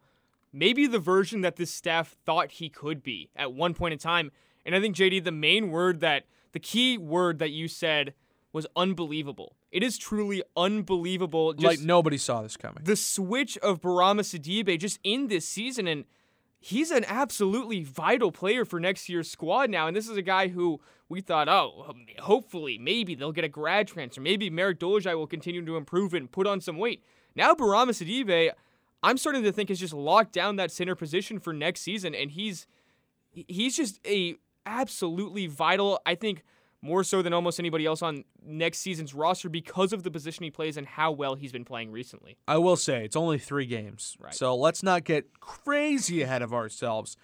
maybe 0.52 0.86
the 0.86 0.98
version 0.98 1.42
that 1.42 1.56
this 1.56 1.70
staff 1.70 2.16
thought 2.24 2.52
he 2.52 2.70
could 2.70 3.02
be 3.02 3.28
at 3.36 3.52
one 3.52 3.74
point 3.74 3.92
in 3.92 3.98
time. 3.98 4.30
And 4.64 4.74
I 4.74 4.80
think 4.80 4.96
JD, 4.96 5.25
the 5.25 5.32
main 5.32 5.70
word 5.70 6.00
that 6.00 6.25
the 6.52 6.60
key 6.60 6.98
word 6.98 7.38
that 7.38 7.50
you 7.50 7.68
said 7.68 8.14
was 8.52 8.66
unbelievable. 8.74 9.54
It 9.70 9.82
is 9.82 9.98
truly 9.98 10.42
unbelievable. 10.56 11.52
Just 11.52 11.64
like 11.64 11.80
nobody 11.80 12.16
saw 12.16 12.42
this 12.42 12.56
coming. 12.56 12.82
The 12.82 12.96
switch 12.96 13.58
of 13.58 13.80
Bourama 13.80 14.20
Sidibe 14.22 14.78
just 14.78 14.98
in 15.04 15.28
this 15.28 15.46
season, 15.46 15.86
and 15.86 16.04
he's 16.58 16.90
an 16.90 17.04
absolutely 17.06 17.82
vital 17.82 18.32
player 18.32 18.64
for 18.64 18.80
next 18.80 19.08
year's 19.08 19.30
squad 19.30 19.68
now. 19.68 19.86
And 19.86 19.96
this 19.96 20.08
is 20.08 20.16
a 20.16 20.22
guy 20.22 20.48
who 20.48 20.80
we 21.08 21.20
thought, 21.20 21.48
oh, 21.48 21.86
um, 21.88 22.06
hopefully, 22.20 22.78
maybe 22.78 23.14
they'll 23.14 23.32
get 23.32 23.44
a 23.44 23.48
grad 23.48 23.88
transfer. 23.88 24.20
Maybe 24.20 24.48
Marek 24.48 24.78
Dolezaj 24.78 25.14
will 25.14 25.26
continue 25.26 25.64
to 25.64 25.76
improve 25.76 26.14
and 26.14 26.30
put 26.30 26.46
on 26.46 26.60
some 26.60 26.78
weight. 26.78 27.02
Now 27.34 27.54
Bourama 27.54 27.90
Sidibe, 27.90 28.50
I'm 29.02 29.18
starting 29.18 29.42
to 29.42 29.52
think 29.52 29.68
has 29.68 29.78
just 29.78 29.92
locked 29.92 30.32
down 30.32 30.56
that 30.56 30.72
center 30.72 30.94
position 30.94 31.38
for 31.38 31.52
next 31.52 31.82
season, 31.82 32.14
and 32.14 32.30
he's 32.30 32.66
he's 33.30 33.76
just 33.76 34.00
a 34.06 34.36
absolutely 34.66 35.46
vital. 35.46 36.00
I 36.04 36.14
think 36.14 36.42
more 36.82 37.02
so 37.02 37.23
than 37.23 37.32
almost 37.32 37.58
anybody 37.58 37.87
else 37.87 38.02
on 38.02 38.25
next 38.44 38.78
season's 38.78 39.14
roster 39.14 39.49
because 39.49 39.92
of 39.92 40.02
the 40.02 40.11
position 40.11 40.44
he 40.44 40.50
plays 40.50 40.76
and 40.76 40.87
how 40.87 41.11
well 41.11 41.35
he's 41.35 41.52
been 41.52 41.64
playing 41.64 41.90
recently. 41.90 42.37
I 42.46 42.58
will 42.58 42.76
say 42.76 43.04
it's 43.04 43.16
only 43.16 43.38
three 43.38 43.66
games, 43.66 44.16
right. 44.20 44.35
so 44.35 44.54
let's 44.54 44.82
not 44.82 45.04
get 45.04 45.40
crazy 45.40 46.23
ahead 46.23 46.42
of 46.42 46.52
ourselves. 46.52 47.16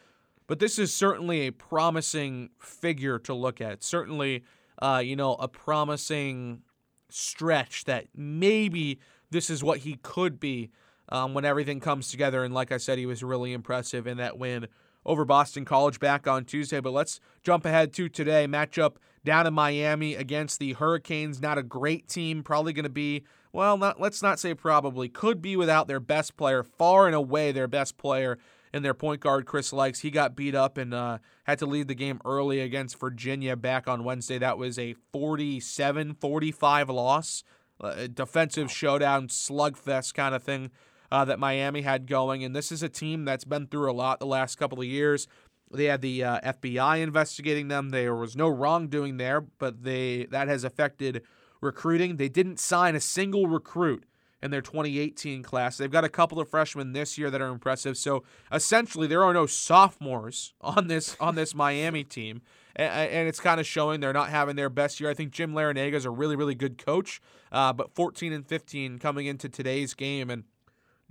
But 0.47 0.59
this 0.59 0.79
is 0.79 0.93
certainly 0.93 1.47
a 1.47 1.53
promising 1.53 2.51
figure 2.59 3.19
to 3.21 3.35
look 3.35 3.61
at. 3.61 3.83
Certainly, 3.83 4.43
uh, 4.81 5.01
you 5.05 5.17
know, 5.17 5.35
a 5.35 5.49
promising 5.49 6.63
stretch 7.09 7.85
that 7.85 8.07
maybe 8.15 8.99
this 9.31 9.49
is 9.49 9.63
what 9.63 9.79
he 9.79 9.99
could 10.03 10.41
be 10.41 10.71
um, 11.09 11.35
when 11.35 11.45
everything 11.45 11.79
comes 11.79 12.11
together. 12.11 12.43
And 12.43 12.53
like 12.53 12.73
I 12.73 12.79
said, 12.79 12.99
he 12.99 13.07
was 13.07 13.23
really 13.23 13.53
impressive 13.53 14.07
in 14.07 14.17
that 14.17 14.39
win 14.39 14.67
over 15.05 15.25
Boston 15.25 15.65
College 15.65 15.99
back 16.01 16.27
on 16.27 16.45
Tuesday. 16.45 16.81
But 16.81 16.93
let's 16.93 17.21
jump 17.43 17.65
ahead 17.65 17.93
to 17.95 18.09
today. 18.09 18.47
Matchup 18.47 18.97
down 19.25 19.47
in 19.47 19.55
Miami 19.55 20.15
against 20.15 20.59
the 20.59 20.75
Hurricanes. 20.75 21.41
Not 21.41 21.59
a 21.59 21.63
great 21.63 22.09
team. 22.09 22.43
Probably 22.43 22.73
going 22.73 22.85
to 22.85 22.91
be, 22.91 23.25
well, 23.53 23.77
not, 23.77 24.01
let's 24.01 24.23
not 24.23 24.39
say 24.39 24.55
probably, 24.55 25.09
could 25.09 25.41
be 25.41 25.57
without 25.57 25.89
their 25.89 26.01
best 26.01 26.37
player, 26.37 26.63
far 26.63 27.07
and 27.07 27.15
away 27.15 27.53
their 27.53 27.69
best 27.69 27.97
player 27.97 28.39
in 28.73 28.83
their 28.83 28.95
point 28.95 29.21
guard, 29.21 29.45
Chris 29.45 29.71
Lykes. 29.71 30.01
He 30.01 30.11
got 30.11 30.35
beat 30.35 30.55
up 30.55 30.79
and 30.79 30.95
uh, 30.95 31.19
had 31.45 31.59
to 31.59 31.67
leave 31.67 31.89
the 31.89 31.95
game 31.95 32.21
early 32.25 32.61
against 32.61 32.99
Virginia 32.99 33.55
back 33.57 33.87
on 33.87 34.05
Wednesday. 34.05 34.39
That 34.39 34.59
was 34.59 34.79
a 34.79 34.95
47 35.13 36.15
45 36.15 36.89
loss. 36.89 37.45
A 37.81 38.07
defensive 38.07 38.71
showdown, 38.71 39.27
slugfest 39.27 40.15
kind 40.15 40.37
of 40.37 40.43
thing 40.45 40.71
uh, 41.13 41.27
that 41.27 41.39
Miami 41.39 41.83
had 41.83 42.07
going. 42.07 42.43
And 42.43 42.57
this 42.57 42.73
is 42.73 42.83
a 42.83 42.89
team 42.89 43.27
that's 43.27 43.45
been 43.45 43.67
through 43.67 43.91
a 43.91 43.93
lot 43.93 44.19
the 44.19 44.27
last 44.27 44.57
couple 44.57 44.81
of 44.81 44.87
years. 44.87 45.29
They 45.71 45.85
had 45.85 46.01
the 46.01 46.25
uh, 46.25 46.41
FBI 46.41 47.03
investigating 47.03 47.69
them. 47.69 47.91
There 47.91 48.15
was 48.15 48.35
no 48.35 48.49
wrongdoing 48.49 49.19
there, 49.19 49.43
but 49.43 49.85
they 49.85 50.27
that 50.31 50.49
has 50.49 50.65
affected 50.65 51.23
recruiting. 51.61 52.17
They 52.17 52.31
didn't 52.31 52.59
sign 52.59 52.95
a 52.95 53.01
single 53.01 53.47
recruit 53.47 54.05
in 54.43 54.51
their 54.51 54.63
2018 54.63 55.43
class. 55.43 55.77
They've 55.77 55.91
got 55.91 56.05
a 56.05 56.09
couple 56.09 56.41
of 56.41 56.49
freshmen 56.49 56.95
this 56.95 57.17
year 57.17 57.31
that 57.31 57.41
are 57.41 57.49
impressive. 57.49 57.97
So 57.99 58.25
essentially, 58.51 59.07
there 59.07 59.23
are 59.23 59.35
no 59.35 59.45
sophomores 59.45 60.55
on 60.63 60.89
this 60.89 61.15
on 61.21 61.35
this 61.35 61.55
Miami 61.55 62.05
team, 62.05 62.41
and, 62.75 63.29
it's 63.29 63.41
kind 63.41 63.61
of 63.61 63.67
showing 63.67 64.01
they're 64.01 64.15
not 64.15 64.31
having 64.31 64.57
their 64.57 64.71
best 64.71 64.99
year. 64.99 65.11
I 65.11 65.15
think 65.15 65.31
Jim 65.33 65.53
Larrañaga 65.53 65.95
is 65.95 66.07
a 66.07 66.11
really 66.11 66.37
really 66.37 66.55
good 66.55 66.83
coach, 66.83 67.21
uh, 67.51 67.75
but 67.75 67.95
14 67.95 68.33
and 68.33 68.47
15 68.47 68.99
coming 68.99 69.27
into 69.27 69.51
today's 69.51 69.93
game 69.93 70.31
and 70.31 70.45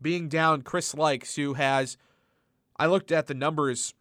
being 0.02 0.28
down 0.28 0.62
Chris 0.62 0.94
Lykes, 0.94 1.36
who 1.36 1.54
has, 1.54 1.98
I 2.78 2.88
looked 2.88 3.12
at 3.12 3.28
the 3.28 3.34
numbers 3.34 3.94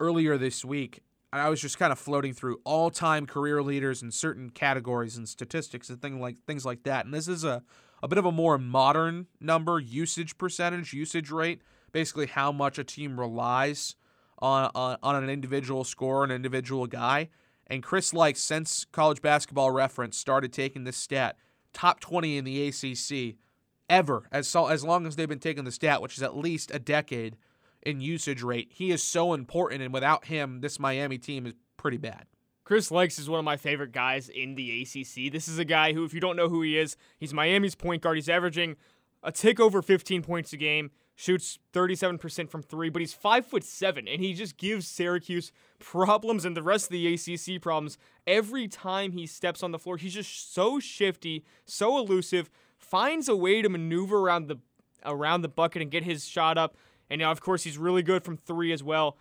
earlier 0.00 0.38
this 0.38 0.64
week. 0.64 1.02
And 1.32 1.40
I 1.40 1.48
was 1.48 1.62
just 1.62 1.78
kind 1.78 1.92
of 1.92 1.98
floating 1.98 2.34
through 2.34 2.60
all-time 2.64 3.24
career 3.24 3.62
leaders 3.62 4.02
in 4.02 4.10
certain 4.10 4.50
categories 4.50 5.16
and 5.16 5.26
statistics 5.26 5.88
and 5.88 6.00
things 6.00 6.20
like 6.20 6.36
things 6.46 6.66
like 6.66 6.82
that. 6.82 7.06
And 7.06 7.14
this 7.14 7.26
is 7.26 7.42
a 7.42 7.62
a 8.02 8.08
bit 8.08 8.18
of 8.18 8.26
a 8.26 8.32
more 8.32 8.58
modern 8.58 9.26
number, 9.40 9.78
usage 9.78 10.36
percentage, 10.36 10.92
usage 10.92 11.30
rate, 11.30 11.62
basically 11.92 12.26
how 12.26 12.50
much 12.50 12.78
a 12.78 12.84
team 12.84 13.18
relies 13.18 13.94
on, 14.40 14.70
on, 14.74 14.96
on 15.02 15.22
an 15.22 15.30
individual 15.30 15.84
score, 15.84 16.24
an 16.24 16.30
individual 16.30 16.86
guy. 16.86 17.28
And 17.68 17.82
Chris 17.82 18.12
Lykes, 18.12 18.38
since 18.38 18.84
college 18.90 19.22
basketball 19.22 19.70
reference 19.70 20.18
started 20.18 20.52
taking 20.52 20.82
this 20.84 20.96
stat, 20.96 21.36
top 21.72 22.00
20 22.00 22.38
in 22.38 22.44
the 22.44 22.68
ACC 22.68 23.36
ever, 23.92 24.26
as, 24.32 24.56
as 24.56 24.82
long 24.82 25.06
as 25.06 25.16
they've 25.16 25.28
been 25.28 25.38
taking 25.38 25.64
the 25.64 25.70
stat, 25.70 26.00
which 26.00 26.16
is 26.16 26.22
at 26.22 26.34
least 26.34 26.70
a 26.74 26.78
decade 26.78 27.36
in 27.82 28.00
usage 28.00 28.42
rate. 28.42 28.68
He 28.72 28.90
is 28.90 29.02
so 29.02 29.34
important, 29.34 29.82
and 29.82 29.92
without 29.92 30.24
him, 30.24 30.62
this 30.62 30.80
Miami 30.80 31.18
team 31.18 31.46
is 31.46 31.52
pretty 31.76 31.98
bad. 31.98 32.24
Chris 32.64 32.88
Lykes 32.90 33.18
is 33.18 33.28
one 33.28 33.38
of 33.38 33.44
my 33.44 33.58
favorite 33.58 33.92
guys 33.92 34.30
in 34.30 34.54
the 34.54 34.82
ACC. 34.82 35.30
This 35.30 35.46
is 35.46 35.58
a 35.58 35.64
guy 35.64 35.92
who, 35.92 36.04
if 36.04 36.14
you 36.14 36.20
don't 36.20 36.36
know 36.36 36.48
who 36.48 36.62
he 36.62 36.78
is, 36.78 36.96
he's 37.18 37.34
Miami's 37.34 37.74
point 37.74 38.02
guard. 38.02 38.16
He's 38.16 38.30
averaging 38.30 38.76
a 39.22 39.30
tick 39.30 39.60
over 39.60 39.82
15 39.82 40.22
points 40.22 40.54
a 40.54 40.56
game, 40.56 40.90
shoots 41.14 41.58
37% 41.74 42.48
from 42.48 42.62
three, 42.62 42.88
but 42.88 43.00
he's 43.00 43.12
five 43.12 43.44
foot 43.44 43.62
seven, 43.62 44.08
and 44.08 44.22
he 44.22 44.32
just 44.32 44.56
gives 44.56 44.88
Syracuse 44.88 45.52
problems 45.80 46.46
and 46.46 46.56
the 46.56 46.62
rest 46.62 46.86
of 46.86 46.92
the 46.92 47.12
ACC 47.12 47.60
problems 47.60 47.98
every 48.26 48.68
time 48.68 49.12
he 49.12 49.26
steps 49.26 49.62
on 49.62 49.72
the 49.72 49.78
floor. 49.78 49.98
He's 49.98 50.14
just 50.14 50.54
so 50.54 50.80
shifty, 50.80 51.44
so 51.66 51.98
elusive, 51.98 52.48
finds 52.82 53.28
a 53.28 53.36
way 53.36 53.62
to 53.62 53.68
maneuver 53.68 54.18
around 54.18 54.48
the 54.48 54.56
around 55.04 55.42
the 55.42 55.48
bucket 55.48 55.82
and 55.82 55.90
get 55.90 56.04
his 56.04 56.26
shot 56.26 56.58
up. 56.58 56.76
And 57.10 57.20
now, 57.20 57.30
of 57.30 57.40
course, 57.40 57.64
he's 57.64 57.78
really 57.78 58.02
good 58.02 58.24
from 58.24 58.36
three 58.36 58.72
as 58.72 58.82
well 58.82 59.16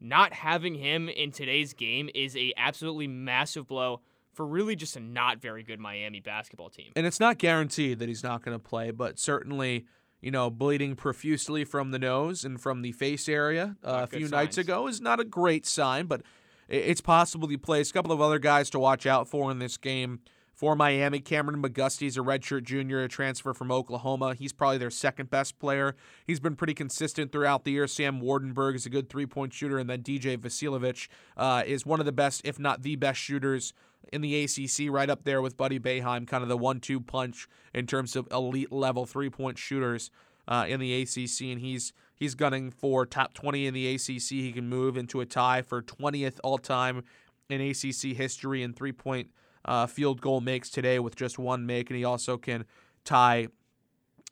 not 0.00 0.32
having 0.32 0.74
him 0.74 1.08
in 1.08 1.32
today's 1.32 1.72
game 1.72 2.10
is 2.14 2.36
a 2.36 2.52
absolutely 2.56 3.06
massive 3.06 3.66
blow 3.66 4.00
for 4.32 4.46
really 4.46 4.76
just 4.76 4.96
a 4.96 5.00
not 5.00 5.40
very 5.40 5.62
good 5.62 5.80
Miami 5.80 6.20
basketball 6.20 6.68
team. 6.68 6.92
And 6.94 7.06
it's 7.06 7.20
not 7.20 7.38
guaranteed 7.38 7.98
that 8.00 8.08
he's 8.08 8.22
not 8.22 8.42
going 8.42 8.54
to 8.54 8.62
play, 8.62 8.90
but 8.90 9.18
certainly, 9.18 9.86
you 10.20 10.30
know, 10.30 10.50
bleeding 10.50 10.94
profusely 10.94 11.64
from 11.64 11.90
the 11.90 11.98
nose 11.98 12.44
and 12.44 12.60
from 12.60 12.82
the 12.82 12.92
face 12.92 13.28
area 13.28 13.76
uh, 13.82 14.02
a 14.02 14.06
few 14.06 14.20
signs. 14.20 14.32
nights 14.32 14.58
ago 14.58 14.86
is 14.86 15.00
not 15.00 15.20
a 15.20 15.24
great 15.24 15.64
sign, 15.64 16.06
but 16.06 16.22
it's 16.68 17.00
possible 17.00 17.48
he 17.48 17.56
plays. 17.56 17.90
A 17.90 17.92
couple 17.94 18.12
of 18.12 18.20
other 18.20 18.38
guys 18.38 18.68
to 18.70 18.78
watch 18.78 19.06
out 19.06 19.26
for 19.26 19.50
in 19.50 19.58
this 19.58 19.78
game 19.78 20.20
for 20.56 20.74
Miami. 20.74 21.20
Kameron 21.20 21.62
McGusty's 21.62 22.16
a 22.16 22.20
redshirt 22.20 22.64
junior, 22.64 23.02
a 23.02 23.08
transfer 23.08 23.52
from 23.52 23.70
Oklahoma. 23.70 24.34
He's 24.34 24.54
probably 24.54 24.78
their 24.78 24.90
second 24.90 25.30
best 25.30 25.58
player. 25.58 25.94
He's 26.26 26.40
been 26.40 26.56
pretty 26.56 26.72
consistent 26.72 27.30
throughout 27.30 27.64
the 27.64 27.72
year. 27.72 27.86
Sam 27.86 28.22
Waardenburg 28.22 28.74
is 28.74 28.86
a 28.86 28.90
good 28.90 29.10
three 29.10 29.26
point 29.26 29.52
shooter, 29.52 29.78
and 29.78 29.88
then 29.88 30.02
DJ 30.02 30.38
Vasiljevic 30.38 31.08
uh, 31.36 31.62
is 31.66 31.84
one 31.84 32.00
of 32.00 32.06
the 32.06 32.12
best, 32.12 32.40
if 32.44 32.58
not 32.58 32.82
the 32.82 32.96
best 32.96 33.20
shooters 33.20 33.74
in 34.12 34.22
the 34.22 34.44
ACC, 34.44 34.90
right 34.90 35.10
up 35.10 35.24
there 35.24 35.42
with 35.42 35.56
Buddy 35.56 35.78
Boeheim, 35.78 36.26
kind 36.26 36.42
of 36.42 36.48
the 36.48 36.56
one 36.56 36.80
two 36.80 37.00
punch 37.00 37.46
in 37.74 37.86
terms 37.86 38.16
of 38.16 38.26
elite 38.32 38.72
level 38.72 39.04
three 39.04 39.30
point 39.30 39.58
shooters. 39.58 40.10
Uh, 40.48 40.64
in 40.68 40.78
the 40.78 41.02
ACC, 41.02 41.50
and 41.50 41.60
he's 41.60 41.92
he's 42.14 42.36
gunning 42.36 42.70
for 42.70 43.04
top 43.04 43.34
20 43.34 43.66
in 43.66 43.74
the 43.74 43.96
ACC. 43.96 44.30
He 44.30 44.52
can 44.52 44.68
move 44.68 44.96
into 44.96 45.20
a 45.20 45.26
tie 45.26 45.60
for 45.60 45.82
20th 45.82 46.38
all 46.44 46.56
time 46.56 47.02
in 47.50 47.60
ACC 47.60 48.16
history 48.16 48.62
in 48.62 48.72
three 48.72 48.92
point 48.92 49.30
uh, 49.66 49.86
field 49.86 50.20
goal 50.20 50.40
makes 50.40 50.70
today 50.70 50.98
with 50.98 51.16
just 51.16 51.38
one 51.38 51.66
make, 51.66 51.90
and 51.90 51.96
he 51.96 52.04
also 52.04 52.38
can 52.38 52.64
tie 53.04 53.48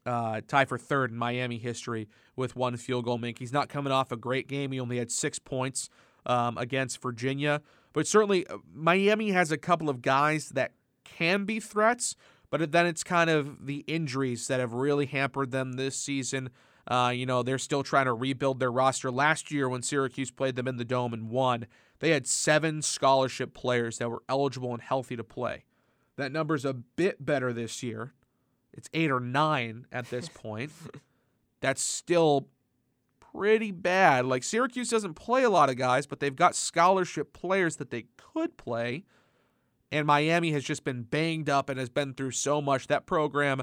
uh, 0.07 0.41
tie 0.47 0.64
for 0.64 0.79
third 0.79 1.11
in 1.11 1.17
Miami 1.17 1.59
history 1.59 2.09
with 2.37 2.57
one 2.57 2.76
field 2.76 3.05
goal 3.05 3.19
make. 3.19 3.38
He's 3.38 3.53
not 3.53 3.69
coming 3.69 3.93
off 3.93 4.12
a 4.12 4.17
great 4.17 4.49
game. 4.49 4.73
He 4.73 4.81
only 4.81 4.99
had 4.99 5.11
six 5.11 5.38
points 5.38 5.88
um, 6.26 6.59
against 6.59 7.00
Virginia, 7.03 7.62
but 7.93 8.07
certainly 8.07 8.47
uh, 8.47 8.59
Miami 8.73 9.31
has 9.31 9.50
a 9.50 9.59
couple 9.59 9.88
of 9.88 10.03
guys 10.03 10.50
that 10.50 10.73
can 11.05 11.45
be 11.45 11.61
threats. 11.61 12.17
But 12.50 12.71
then 12.71 12.87
it's 12.87 13.03
kind 13.03 13.31
of 13.31 13.67
the 13.67 13.79
injuries 13.88 14.47
that 14.47 14.61
have 14.61 14.75
really 14.75 15.07
hampered 15.07 15.50
them 15.50 15.73
this 15.73 15.97
season. 15.97 16.50
Uh, 16.87 17.11
you 17.12 17.26
know, 17.26 17.43
they're 17.43 17.59
still 17.59 17.83
trying 17.83 18.05
to 18.05 18.12
rebuild 18.12 18.61
their 18.61 18.71
roster. 18.71 19.11
Last 19.11 19.50
year, 19.50 19.69
when 19.69 19.83
Syracuse 19.83 20.31
played 20.31 20.55
them 20.55 20.69
in 20.69 20.76
the 20.76 20.85
Dome 20.85 21.12
and 21.12 21.31
won, 21.31 21.67
they 22.04 22.11
had 22.11 22.26
seven 22.26 22.82
scholarship 22.82 23.54
players 23.54 23.96
that 23.96 24.11
were 24.11 24.23
eligible 24.28 24.75
and 24.75 24.82
healthy 24.82 25.16
to 25.16 25.25
play. 25.25 25.64
That 26.16 26.32
number's 26.32 26.66
a 26.66 26.75
bit 26.75 27.25
better 27.25 27.50
this 27.50 27.82
year. 27.82 28.12
It's 28.75 28.90
eight 28.92 29.11
or 29.11 29.20
nine 29.20 29.87
at 29.90 30.11
this 30.11 30.28
point. 30.34 30.70
That's 31.62 31.80
still 31.80 32.49
pretty 33.20 33.70
bad. 33.70 34.26
Like 34.26 34.42
Syracuse 34.42 34.90
doesn't 34.90 35.14
play 35.14 35.44
a 35.44 35.49
lot 35.49 35.70
of 35.70 35.76
guys, 35.76 36.06
but 36.06 36.20
they've 36.20 36.37
got 36.37 36.54
scholarship 36.54 37.32
players 37.32 37.76
that 37.76 37.88
they 37.88 38.04
could 38.18 38.58
play. 38.58 39.06
And 39.90 40.06
Miami 40.06 40.52
has 40.52 40.62
just 40.62 40.84
been 40.84 41.04
banged 41.04 41.49
up 41.49 41.70
and 41.70 41.78
has 41.78 41.88
been 41.88 42.12
through 42.12 42.32
so 42.32 42.61
much. 42.61 42.87
That 42.88 43.06
program 43.06 43.62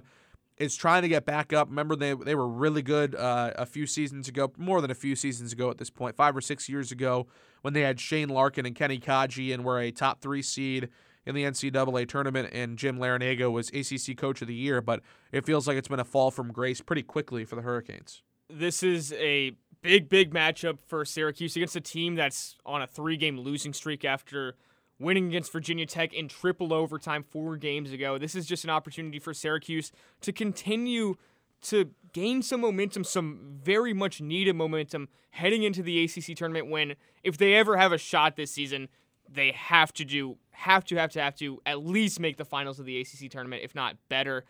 is 0.62 0.75
trying 0.75 1.01
to 1.01 1.08
get 1.08 1.25
back 1.25 1.51
up. 1.51 1.70
Remember, 1.70 1.96
they 1.96 2.13
they 2.13 2.36
were 2.36 2.48
really 2.48 2.82
good 2.82 3.15
uh, 3.15 3.51
a 3.56 3.65
few 3.65 3.88
seasons 3.88 4.27
ago, 4.27 4.51
more 4.58 4.80
than 4.80 4.91
a 4.91 4.96
few 4.96 5.15
seasons 5.15 5.51
ago 5.51 5.70
at 5.70 5.77
this 5.77 5.89
point, 5.89 6.15
five 6.15 6.38
or 6.38 6.41
six 6.41 6.70
years 6.70 6.91
ago, 6.91 7.27
when 7.62 7.74
they 7.74 7.82
had 7.82 8.00
Shane 8.00 8.30
Larkin 8.30 8.65
and 8.65 8.75
Kenny 8.75 9.00
Kadji 9.00 9.53
and 9.53 9.65
were 9.65 9.80
a 9.80 9.91
top 9.91 10.22
three 10.22 10.44
seed 10.44 10.89
in 11.25 11.36
the 11.36 11.44
NCAA 11.44 12.08
tournament, 12.08 12.50
and 12.53 12.77
Jim 12.77 12.98
Larrañaga 12.98 13.51
was 13.51 13.70
ACC 13.70 14.18
Coach 14.18 14.41
of 14.41 14.48
the 14.48 14.53
Year. 14.53 14.82
But 14.82 15.01
it 15.32 15.46
feels 15.46 15.68
like 15.68 15.77
it's 15.77 15.88
been 15.88 16.00
a 16.00 16.06
fall 16.06 16.30
from 16.32 16.51
grace 16.51 16.80
pretty 16.80 17.03
quickly 17.03 17.44
for 17.44 17.56
the 17.56 17.63
Hurricanes. 17.63 18.22
This 18.50 18.84
is 18.84 19.13
a 19.13 19.53
big, 19.82 20.10
big 20.10 20.32
matchup 20.32 20.80
for 20.86 21.06
Syracuse 21.06 21.56
against 21.56 21.75
a 21.75 21.82
team 21.82 22.15
that's 22.15 22.56
on 22.65 22.82
a 22.82 22.88
three-game 22.88 23.39
losing 23.39 23.74
streak 23.74 24.06
after 24.06 24.56
winning 25.01 25.27
against 25.27 25.51
Virginia 25.51 25.86
Tech 25.86 26.13
in 26.13 26.27
triple 26.27 26.74
overtime 26.74 27.24
four 27.24 27.58
games 27.58 27.91
ago. 27.91 28.17
This 28.17 28.36
is 28.36 28.46
just 28.46 28.63
an 28.63 28.70
opportunity 28.70 29.20
for 29.20 29.34
Syracuse 29.34 29.91
to 30.22 30.31
continue 30.31 31.15
to 31.63 31.91
gain 32.13 32.41
some 32.41 32.62
momentum, 32.62 33.03
some 33.03 33.60
very 33.62 33.93
much 33.93 34.22
needed 34.22 34.55
momentum 34.55 35.10
heading 35.31 35.63
into 35.63 35.81
the 35.84 36.03
ACC 36.03 36.36
tournament 36.36 36.70
when 36.70 36.96
if 37.24 37.38
they 37.38 37.55
ever 37.55 37.77
have 37.77 37.91
a 37.91 37.98
shot 37.98 38.36
this 38.36 38.51
season, 38.51 38.89
they 39.29 39.51
have 39.51 39.93
to 39.93 40.05
do 40.05 40.38
have 40.51 40.84
to 40.86 40.96
have 40.96 41.12
to 41.12 41.22
have 41.22 41.36
to 41.36 41.60
at 41.65 41.84
least 41.84 42.20
make 42.20 42.38
the 42.38 42.46
finals 42.46 42.79
of 42.79 42.86
the 42.86 43.00
ACC 43.00 43.29
tournament 43.29 43.63
if 43.63 43.74
not 43.74 43.96
better. 44.10 44.46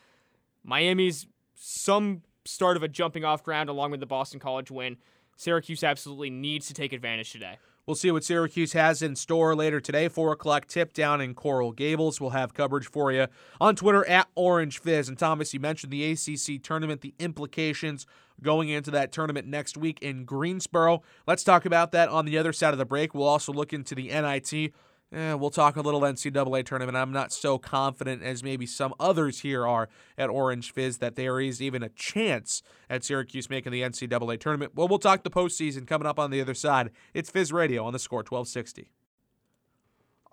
Miami's 0.63 1.27
some 1.55 2.24
start 2.46 2.75
of 2.75 2.84
a 2.84 2.88
jumping 2.88 3.24
off 3.24 3.43
ground 3.43 3.70
along 3.70 3.91
with 3.91 4.00
the 4.00 4.05
Boston 4.05 4.39
College 4.39 4.72
win. 4.72 4.98
Syracuse 5.38 5.84
absolutely 5.84 6.29
needs 6.29 6.67
to 6.67 6.74
take 6.74 6.93
advantage 6.93 7.31
today. 7.31 7.58
We'll 7.86 7.96
see 7.96 8.12
what 8.12 8.24
Syracuse 8.24 8.74
has 8.74 9.02
in 9.02 9.16
store 9.16 9.56
later 9.56 9.80
today. 9.80 10.08
4 10.08 10.34
o'clock 10.34 10.68
tip 10.68 10.94
down 10.94 11.20
in 11.20 11.34
Coral 11.34 11.72
Gables. 11.72 12.22
We'll 12.22 12.30
have 12.32 12.54
coverage 12.54 12.88
for 12.88 13.12
you 13.12 13.28
on 13.60 13.76
Twitter 13.76 14.08
at 14.08 14.28
Orange 14.36 14.80
Fizz. 14.80 15.10
And 15.10 15.18
Thomas, 15.18 15.54
you 15.54 15.60
mentioned 15.60 15.92
the 15.92 16.12
ACC 16.12 16.62
tournament, 16.62 17.02
the 17.02 17.16
implications 17.20 18.06
going 18.44 18.70
into 18.70 18.92
that 18.92 19.12
tournament 19.12 19.48
next 19.48 19.78
week 19.78 20.00
in 20.02 20.26
Greensboro. 20.26 21.02
Let's 21.28 21.44
talk 21.44 21.66
about 21.66 21.92
that 21.92 22.10
on 22.10 22.26
the 22.26 22.38
other 22.38 22.54
side 22.54 22.74
of 22.74 22.78
the 22.78 22.86
break. 22.86 23.14
We'll 23.14 23.28
also 23.28 23.52
look 23.52 23.74
into 23.74 23.96
the 23.96 24.10
NIT 24.10 24.74
eh, 25.12 25.34
we'll 25.34 25.50
talk 25.50 25.75
a 25.75 25.82
little 25.82 26.01
NCAA 26.01 26.65
tournament. 26.65 26.98
I'm 26.98 27.12
not 27.12 27.32
so 27.32 27.58
confident 27.58 28.24
as 28.24 28.44
maybe 28.44 28.65
some 28.65 28.94
others 29.00 29.39
here 29.39 29.65
are 29.68 29.89
at 30.18 30.30
Orange 30.30 30.72
Fizz 30.74 30.98
that 30.98 31.15
there 31.15 31.39
is 31.39 31.62
even 31.62 31.84
a 31.84 31.89
chance 31.89 32.62
at 32.89 33.03
Syracuse 33.03 33.50
making 33.50 33.72
the 33.72 33.82
NCAA 33.82 34.39
tournament. 34.39 34.74
Well, 34.75 34.88
we'll 34.88 35.00
talk 35.00 35.24
the 35.24 35.30
postseason 35.30 35.88
coming 35.88 36.08
up 36.08 36.20
on 36.20 36.32
the 36.32 36.41
other 36.41 36.53
side. 36.53 36.91
It's 37.13 37.30
Fizz 37.30 37.51
Radio 37.51 37.86
on 37.86 37.94
the 37.94 38.00
score 38.00 38.20
1260. 38.20 38.89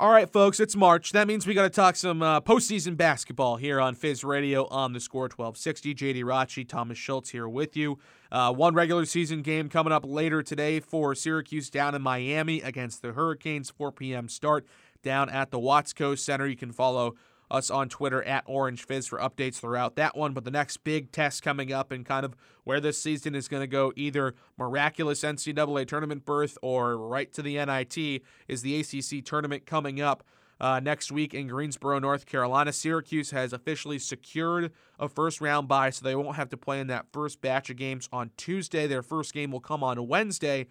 All 0.00 0.12
right, 0.12 0.30
folks, 0.30 0.60
it's 0.60 0.76
March. 0.76 1.10
That 1.10 1.26
means 1.26 1.44
we 1.44 1.54
got 1.54 1.64
to 1.64 1.70
talk 1.70 1.96
some 1.96 2.22
uh, 2.22 2.40
postseason 2.40 2.96
basketball 2.96 3.56
here 3.56 3.80
on 3.80 3.96
Fizz 3.96 4.22
Radio 4.22 4.68
on 4.68 4.92
the 4.92 5.00
score 5.00 5.22
1260. 5.22 5.92
JD 5.92 6.22
Rachi, 6.22 6.68
Thomas 6.68 6.96
Schultz 6.96 7.30
here 7.30 7.48
with 7.48 7.76
you. 7.76 7.98
Uh, 8.30 8.52
one 8.52 8.74
regular 8.74 9.04
season 9.06 9.42
game 9.42 9.68
coming 9.68 9.92
up 9.92 10.04
later 10.06 10.40
today 10.40 10.78
for 10.78 11.16
Syracuse 11.16 11.68
down 11.68 11.96
in 11.96 12.02
Miami 12.02 12.60
against 12.60 13.02
the 13.02 13.10
Hurricanes. 13.10 13.70
4 13.70 13.90
p.m. 13.90 14.28
start 14.28 14.64
down 15.02 15.28
at 15.30 15.50
the 15.50 15.58
Watsco 15.58 16.16
Center. 16.16 16.46
You 16.46 16.56
can 16.56 16.70
follow 16.70 17.16
us 17.50 17.70
on 17.70 17.88
Twitter 17.88 18.22
at 18.22 18.44
Orange 18.46 18.84
Fizz 18.84 19.06
for 19.06 19.18
updates 19.18 19.56
throughout 19.56 19.96
that 19.96 20.16
one. 20.16 20.32
But 20.32 20.44
the 20.44 20.50
next 20.50 20.78
big 20.78 21.12
test 21.12 21.42
coming 21.42 21.72
up 21.72 21.90
and 21.90 22.04
kind 22.04 22.24
of 22.24 22.36
where 22.64 22.80
this 22.80 23.00
season 23.00 23.34
is 23.34 23.48
going 23.48 23.62
to 23.62 23.66
go 23.66 23.92
either 23.96 24.34
miraculous 24.58 25.22
NCAA 25.22 25.86
tournament 25.86 26.24
berth 26.24 26.58
or 26.62 26.96
right 26.96 27.32
to 27.32 27.42
the 27.42 27.64
NIT 27.64 28.22
is 28.48 28.62
the 28.62 28.80
ACC 28.80 29.24
tournament 29.24 29.66
coming 29.66 30.00
up. 30.00 30.22
Uh, 30.60 30.80
next 30.80 31.12
week 31.12 31.34
in 31.34 31.46
Greensboro, 31.46 32.00
North 32.00 32.26
Carolina. 32.26 32.72
Syracuse 32.72 33.30
has 33.30 33.52
officially 33.52 33.96
secured 33.96 34.72
a 34.98 35.08
first 35.08 35.40
round 35.40 35.68
bye, 35.68 35.90
so 35.90 36.02
they 36.02 36.16
won't 36.16 36.34
have 36.34 36.48
to 36.48 36.56
play 36.56 36.80
in 36.80 36.88
that 36.88 37.06
first 37.12 37.40
batch 37.40 37.70
of 37.70 37.76
games 37.76 38.08
on 38.12 38.32
Tuesday. 38.36 38.88
Their 38.88 39.04
first 39.04 39.32
game 39.32 39.52
will 39.52 39.60
come 39.60 39.84
on 39.84 40.08
Wednesday. 40.08 40.66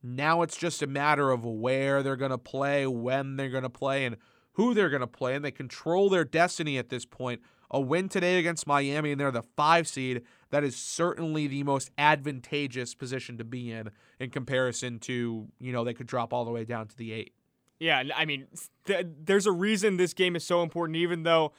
Now 0.00 0.42
it's 0.42 0.56
just 0.56 0.80
a 0.82 0.86
matter 0.86 1.32
of 1.32 1.44
where 1.44 2.04
they're 2.04 2.16
going 2.16 2.30
to 2.30 2.38
play, 2.38 2.86
when 2.86 3.36
they're 3.36 3.50
going 3.50 3.62
to 3.64 3.68
play, 3.68 4.04
and 4.04 4.16
who 4.52 4.74
they're 4.74 4.90
going 4.90 5.00
to 5.00 5.06
play, 5.06 5.34
and 5.34 5.44
they 5.44 5.50
control 5.50 6.08
their 6.08 6.24
destiny 6.24 6.78
at 6.78 6.88
this 6.88 7.04
point. 7.04 7.40
A 7.70 7.80
win 7.80 8.08
today 8.10 8.38
against 8.38 8.66
Miami, 8.66 9.12
and 9.12 9.20
they're 9.20 9.30
the 9.30 9.42
five 9.42 9.88
seed. 9.88 10.22
That 10.50 10.62
is 10.62 10.76
certainly 10.76 11.46
the 11.46 11.62
most 11.62 11.90
advantageous 11.96 12.94
position 12.94 13.38
to 13.38 13.44
be 13.44 13.72
in 13.72 13.90
in 14.20 14.28
comparison 14.30 14.98
to, 15.00 15.48
you 15.58 15.72
know, 15.72 15.82
they 15.82 15.94
could 15.94 16.06
drop 16.06 16.34
all 16.34 16.44
the 16.44 16.50
way 16.50 16.64
down 16.64 16.88
to 16.88 16.96
the 16.96 17.12
eight. 17.12 17.32
Yeah, 17.80 18.02
I 18.14 18.26
mean, 18.26 18.46
th- 18.84 19.06
there's 19.24 19.46
a 19.46 19.52
reason 19.52 19.96
this 19.96 20.14
game 20.14 20.36
is 20.36 20.44
so 20.44 20.62
important, 20.62 20.96
even 20.96 21.22
though 21.22 21.52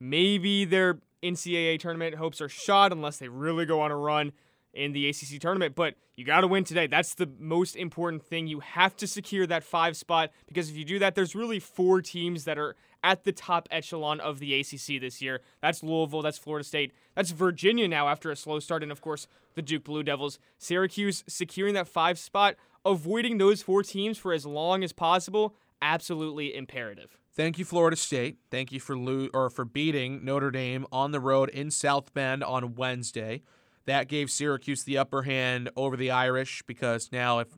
maybe 0.00 0.64
their 0.64 1.00
NCAA 1.22 1.78
tournament 1.78 2.14
hopes 2.16 2.40
are 2.40 2.48
shot 2.48 2.90
unless 2.90 3.18
they 3.18 3.28
really 3.28 3.66
go 3.66 3.80
on 3.80 3.90
a 3.90 3.96
run 3.96 4.32
in 4.72 4.92
the 4.92 5.08
ACC 5.08 5.40
tournament, 5.40 5.74
but 5.74 5.94
you 6.14 6.24
got 6.24 6.42
to 6.42 6.46
win 6.46 6.64
today. 6.64 6.86
That's 6.86 7.14
the 7.14 7.30
most 7.38 7.76
important 7.76 8.22
thing. 8.22 8.46
You 8.46 8.60
have 8.60 8.96
to 8.96 9.06
secure 9.06 9.46
that 9.46 9.64
five 9.64 9.96
spot 9.96 10.30
because 10.46 10.70
if 10.70 10.76
you 10.76 10.84
do 10.84 10.98
that, 10.98 11.14
there's 11.14 11.34
really 11.34 11.58
four 11.58 12.02
teams 12.02 12.44
that 12.44 12.58
are 12.58 12.76
at 13.02 13.24
the 13.24 13.32
top 13.32 13.68
echelon 13.70 14.20
of 14.20 14.38
the 14.38 14.58
ACC 14.60 15.00
this 15.00 15.22
year. 15.22 15.40
That's 15.62 15.82
Louisville, 15.82 16.22
that's 16.22 16.38
Florida 16.38 16.64
State, 16.64 16.92
that's 17.14 17.30
Virginia 17.30 17.88
now 17.88 18.08
after 18.08 18.30
a 18.30 18.36
slow 18.36 18.60
start, 18.60 18.82
and 18.82 18.92
of 18.92 19.00
course, 19.00 19.26
the 19.54 19.62
Duke 19.62 19.84
Blue 19.84 20.02
Devils. 20.02 20.38
Syracuse 20.58 21.24
securing 21.26 21.74
that 21.74 21.88
five 21.88 22.18
spot, 22.18 22.56
avoiding 22.84 23.38
those 23.38 23.62
four 23.62 23.82
teams 23.82 24.18
for 24.18 24.32
as 24.32 24.46
long 24.46 24.84
as 24.84 24.92
possible, 24.92 25.54
absolutely 25.82 26.54
imperative. 26.54 27.16
Thank 27.32 27.58
you, 27.58 27.64
Florida 27.64 27.96
State. 27.96 28.38
Thank 28.50 28.72
you 28.72 28.80
for 28.80 28.96
lo- 28.96 29.28
or 29.32 29.48
for 29.50 29.64
beating 29.64 30.24
Notre 30.24 30.50
Dame 30.50 30.86
on 30.92 31.12
the 31.12 31.20
road 31.20 31.48
in 31.48 31.70
South 31.70 32.12
Bend 32.12 32.42
on 32.44 32.74
Wednesday. 32.74 33.42
That 33.86 34.08
gave 34.08 34.30
Syracuse 34.30 34.84
the 34.84 34.98
upper 34.98 35.22
hand 35.22 35.70
over 35.76 35.96
the 35.96 36.10
Irish 36.10 36.62
because 36.66 37.10
now 37.12 37.38
if 37.38 37.48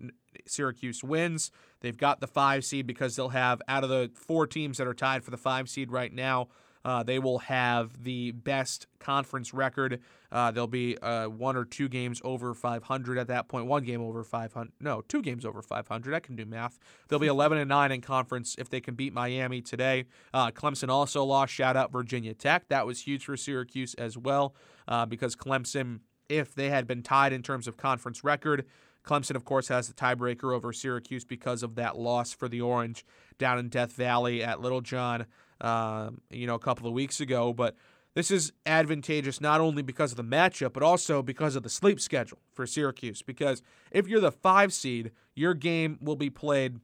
Syracuse 0.46 1.02
wins, 1.02 1.50
they've 1.80 1.96
got 1.96 2.20
the 2.20 2.26
five 2.26 2.64
seed 2.64 2.86
because 2.86 3.16
they'll 3.16 3.30
have 3.30 3.60
out 3.68 3.84
of 3.84 3.90
the 3.90 4.10
four 4.14 4.46
teams 4.46 4.78
that 4.78 4.86
are 4.86 4.94
tied 4.94 5.24
for 5.24 5.30
the 5.30 5.36
five 5.36 5.68
seed 5.68 5.90
right 5.90 6.12
now. 6.12 6.48
Uh, 6.84 7.02
they 7.02 7.18
will 7.18 7.38
have 7.38 8.02
the 8.02 8.32
best 8.32 8.86
conference 8.98 9.54
record. 9.54 10.00
Uh, 10.30 10.50
they'll 10.50 10.66
be 10.66 10.98
uh, 10.98 11.26
one 11.26 11.56
or 11.56 11.64
two 11.64 11.88
games 11.88 12.20
over 12.24 12.54
500 12.54 13.18
at 13.18 13.28
that 13.28 13.48
point. 13.48 13.66
One 13.66 13.84
game 13.84 14.00
over 14.00 14.24
500. 14.24 14.72
No, 14.80 15.02
two 15.02 15.22
games 15.22 15.44
over 15.44 15.62
500. 15.62 16.14
I 16.14 16.20
can 16.20 16.34
do 16.34 16.44
math. 16.44 16.78
They'll 17.08 17.18
be 17.18 17.26
11 17.26 17.58
and 17.58 17.68
nine 17.68 17.92
in 17.92 18.00
conference 18.00 18.56
if 18.58 18.68
they 18.68 18.80
can 18.80 18.94
beat 18.94 19.12
Miami 19.12 19.60
today. 19.60 20.06
Uh, 20.32 20.50
Clemson 20.50 20.88
also 20.88 21.22
lost. 21.24 21.52
Shout 21.52 21.76
out 21.76 21.92
Virginia 21.92 22.34
Tech. 22.34 22.68
That 22.68 22.86
was 22.86 23.02
huge 23.02 23.24
for 23.24 23.36
Syracuse 23.36 23.94
as 23.94 24.18
well 24.18 24.54
uh, 24.88 25.06
because 25.06 25.36
Clemson 25.36 26.00
if 26.32 26.54
they 26.54 26.70
had 26.70 26.86
been 26.86 27.02
tied 27.02 27.32
in 27.32 27.42
terms 27.42 27.68
of 27.68 27.76
conference 27.76 28.24
record. 28.24 28.64
Clemson, 29.04 29.34
of 29.34 29.44
course, 29.44 29.68
has 29.68 29.88
the 29.88 29.94
tiebreaker 29.94 30.54
over 30.54 30.72
Syracuse 30.72 31.24
because 31.24 31.62
of 31.62 31.74
that 31.74 31.98
loss 31.98 32.32
for 32.32 32.48
the 32.48 32.60
Orange 32.60 33.04
down 33.36 33.58
in 33.58 33.68
Death 33.68 33.92
Valley 33.92 34.42
at 34.42 34.60
Littlejohn, 34.60 35.26
uh, 35.60 36.10
you 36.30 36.46
know, 36.46 36.54
a 36.54 36.60
couple 36.60 36.86
of 36.86 36.92
weeks 36.92 37.20
ago. 37.20 37.52
But 37.52 37.76
this 38.14 38.30
is 38.30 38.52
advantageous 38.64 39.40
not 39.40 39.60
only 39.60 39.82
because 39.82 40.12
of 40.12 40.16
the 40.16 40.24
matchup, 40.24 40.72
but 40.72 40.82
also 40.82 41.22
because 41.22 41.56
of 41.56 41.62
the 41.62 41.68
sleep 41.68 42.00
schedule 42.00 42.38
for 42.52 42.66
Syracuse. 42.66 43.22
Because 43.22 43.62
if 43.90 44.06
you're 44.06 44.20
the 44.20 44.32
five 44.32 44.72
seed, 44.72 45.10
your 45.34 45.54
game 45.54 45.98
will 46.00 46.16
be 46.16 46.30
played 46.30 46.78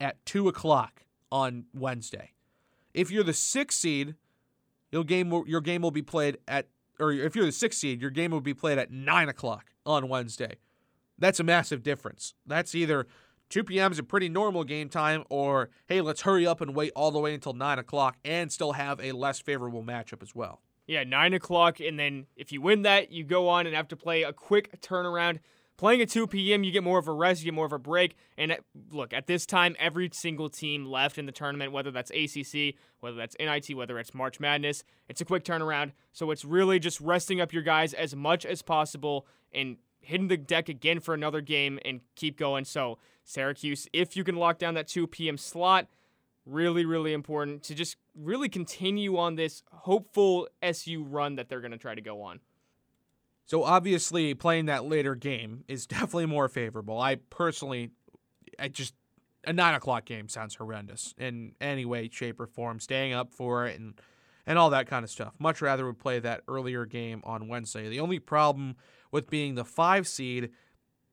at 0.00 0.24
2 0.26 0.48
o'clock 0.48 1.04
on 1.30 1.64
Wednesday. 1.72 2.32
If 2.92 3.10
you're 3.10 3.24
the 3.24 3.32
six 3.32 3.76
seed, 3.76 4.14
your 4.92 5.04
game 5.04 5.30
will, 5.30 5.46
your 5.48 5.60
game 5.60 5.82
will 5.82 5.90
be 5.90 6.02
played 6.02 6.38
at 6.46 6.68
or 6.98 7.12
if 7.12 7.34
you're 7.34 7.46
the 7.46 7.52
sixth 7.52 7.80
seed, 7.80 8.00
your 8.00 8.10
game 8.10 8.30
would 8.32 8.42
be 8.42 8.54
played 8.54 8.78
at 8.78 8.90
nine 8.90 9.28
o'clock 9.28 9.70
on 9.84 10.08
Wednesday. 10.08 10.56
That's 11.18 11.40
a 11.40 11.44
massive 11.44 11.82
difference. 11.82 12.34
That's 12.46 12.74
either 12.74 13.06
2 13.50 13.64
p.m. 13.64 13.92
is 13.92 13.98
a 13.98 14.02
pretty 14.02 14.28
normal 14.28 14.64
game 14.64 14.88
time, 14.88 15.24
or 15.28 15.70
hey, 15.86 16.00
let's 16.00 16.22
hurry 16.22 16.46
up 16.46 16.60
and 16.60 16.74
wait 16.74 16.92
all 16.96 17.10
the 17.10 17.18
way 17.18 17.34
until 17.34 17.52
9 17.52 17.78
o'clock 17.78 18.16
and 18.24 18.50
still 18.50 18.72
have 18.72 19.00
a 19.00 19.12
less 19.12 19.40
favorable 19.40 19.82
matchup 19.82 20.22
as 20.22 20.34
well. 20.34 20.60
Yeah, 20.86 21.04
9 21.04 21.34
o'clock, 21.34 21.80
and 21.80 21.98
then 21.98 22.26
if 22.36 22.52
you 22.52 22.60
win 22.60 22.82
that, 22.82 23.10
you 23.10 23.24
go 23.24 23.48
on 23.48 23.66
and 23.66 23.74
have 23.74 23.88
to 23.88 23.96
play 23.96 24.22
a 24.22 24.32
quick 24.32 24.80
turnaround 24.80 25.38
Playing 25.76 26.02
at 26.02 26.08
2 26.08 26.28
p.m., 26.28 26.62
you 26.62 26.70
get 26.70 26.84
more 26.84 26.98
of 26.98 27.08
a 27.08 27.12
rest, 27.12 27.40
you 27.40 27.46
get 27.46 27.54
more 27.54 27.66
of 27.66 27.72
a 27.72 27.78
break. 27.78 28.16
And 28.38 28.56
look, 28.90 29.12
at 29.12 29.26
this 29.26 29.44
time, 29.44 29.74
every 29.80 30.08
single 30.12 30.48
team 30.48 30.86
left 30.86 31.18
in 31.18 31.26
the 31.26 31.32
tournament, 31.32 31.72
whether 31.72 31.90
that's 31.90 32.12
ACC, 32.12 32.76
whether 33.00 33.16
that's 33.16 33.34
NIT, 33.40 33.76
whether 33.76 33.98
it's 33.98 34.14
March 34.14 34.38
Madness, 34.38 34.84
it's 35.08 35.20
a 35.20 35.24
quick 35.24 35.44
turnaround. 35.44 35.92
So 36.12 36.30
it's 36.30 36.44
really 36.44 36.78
just 36.78 37.00
resting 37.00 37.40
up 37.40 37.52
your 37.52 37.64
guys 37.64 37.92
as 37.92 38.14
much 38.14 38.46
as 38.46 38.62
possible 38.62 39.26
and 39.52 39.78
hitting 40.00 40.28
the 40.28 40.36
deck 40.36 40.68
again 40.68 41.00
for 41.00 41.12
another 41.12 41.40
game 41.40 41.80
and 41.84 42.00
keep 42.14 42.38
going. 42.38 42.64
So, 42.64 42.98
Syracuse, 43.24 43.88
if 43.92 44.16
you 44.16 44.22
can 44.22 44.36
lock 44.36 44.58
down 44.58 44.74
that 44.74 44.86
2 44.86 45.08
p.m. 45.08 45.38
slot, 45.38 45.88
really, 46.46 46.84
really 46.84 47.12
important 47.12 47.62
to 47.64 47.74
just 47.74 47.96
really 48.14 48.48
continue 48.48 49.16
on 49.16 49.34
this 49.34 49.62
hopeful 49.72 50.48
SU 50.62 51.02
run 51.02 51.36
that 51.36 51.48
they're 51.48 51.60
going 51.60 51.72
to 51.72 51.78
try 51.78 51.94
to 51.94 52.00
go 52.00 52.22
on. 52.22 52.40
So 53.46 53.62
obviously, 53.62 54.34
playing 54.34 54.66
that 54.66 54.84
later 54.84 55.14
game 55.14 55.64
is 55.68 55.86
definitely 55.86 56.26
more 56.26 56.48
favorable. 56.48 57.00
I 57.00 57.16
personally, 57.30 57.90
I 58.58 58.68
just 58.68 58.94
a 59.46 59.52
nine 59.52 59.74
o'clock 59.74 60.04
game 60.06 60.28
sounds 60.28 60.54
horrendous 60.54 61.14
in 61.18 61.52
any 61.60 61.84
way, 61.84 62.08
shape, 62.10 62.40
or 62.40 62.46
form. 62.46 62.80
Staying 62.80 63.12
up 63.12 63.32
for 63.32 63.66
it 63.66 63.78
and 63.78 63.94
and 64.46 64.58
all 64.58 64.70
that 64.70 64.86
kind 64.86 65.04
of 65.04 65.10
stuff. 65.10 65.34
Much 65.38 65.62
rather 65.62 65.86
would 65.86 65.98
play 65.98 66.18
that 66.20 66.42
earlier 66.48 66.84
game 66.84 67.22
on 67.24 67.48
Wednesday. 67.48 67.88
The 67.88 68.00
only 68.00 68.18
problem 68.18 68.76
with 69.10 69.30
being 69.30 69.54
the 69.54 69.64
five 69.64 70.06
seed, 70.06 70.50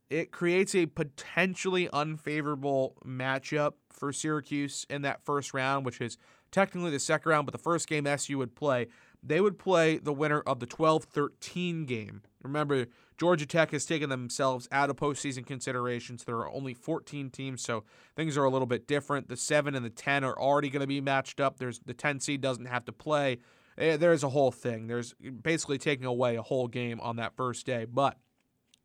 it 0.10 0.32
creates 0.32 0.76
a 0.76 0.86
potentially 0.88 1.90
unfavorable 1.94 2.98
matchup 3.06 3.74
for 3.90 4.12
Syracuse 4.12 4.86
in 4.90 5.04
that 5.04 5.24
first 5.24 5.54
round, 5.54 5.86
which 5.86 6.02
is 6.02 6.18
technically 6.52 6.92
the 6.92 7.00
second 7.00 7.30
round, 7.30 7.46
but 7.46 7.54
the 7.54 7.58
first 7.58 7.88
game 7.88 8.06
SU 8.06 8.38
would 8.38 8.56
play 8.56 8.88
they 9.24 9.42
would 9.42 9.60
play 9.60 9.98
the 9.98 10.14
winner 10.14 10.42
of 10.42 10.60
the 10.60 10.66
12 10.66 11.04
13 11.06 11.86
game. 11.86 12.22
Remember, 12.44 12.88
Georgia 13.18 13.46
Tech 13.46 13.72
has 13.72 13.86
taken 13.86 14.10
themselves 14.10 14.68
out 14.72 14.90
of 14.90 14.96
postseason 14.96 15.46
considerations. 15.46 16.24
There 16.24 16.38
are 16.38 16.52
only 16.52 16.74
14 16.74 17.30
teams, 17.30 17.62
so 17.62 17.84
things 18.16 18.36
are 18.36 18.44
a 18.44 18.50
little 18.50 18.66
bit 18.66 18.88
different. 18.88 19.28
The 19.28 19.38
7 19.38 19.76
and 19.76 19.86
the 19.86 19.92
10 19.92 20.24
are 20.24 20.38
already 20.38 20.70
going 20.70 20.82
to 20.82 20.88
be 20.88 21.02
matched 21.02 21.40
up. 21.40 21.58
There's 21.58 21.80
the 21.80 21.94
10 21.94 22.20
seed 22.20 22.42
doesn't 22.42 22.66
have 22.66 22.86
to 22.86 22.92
play. 22.92 23.38
Eh, 23.78 23.98
there's 23.98 24.24
a 24.24 24.30
whole 24.30 24.52
thing. 24.52 24.88
There's 24.88 25.14
basically 25.14 25.78
taking 25.78 26.06
away 26.06 26.36
a 26.36 26.42
whole 26.42 26.68
game 26.68 27.00
on 27.00 27.18
that 27.18 27.36
first 27.36 27.66
day. 27.66 27.86
But 27.86 28.18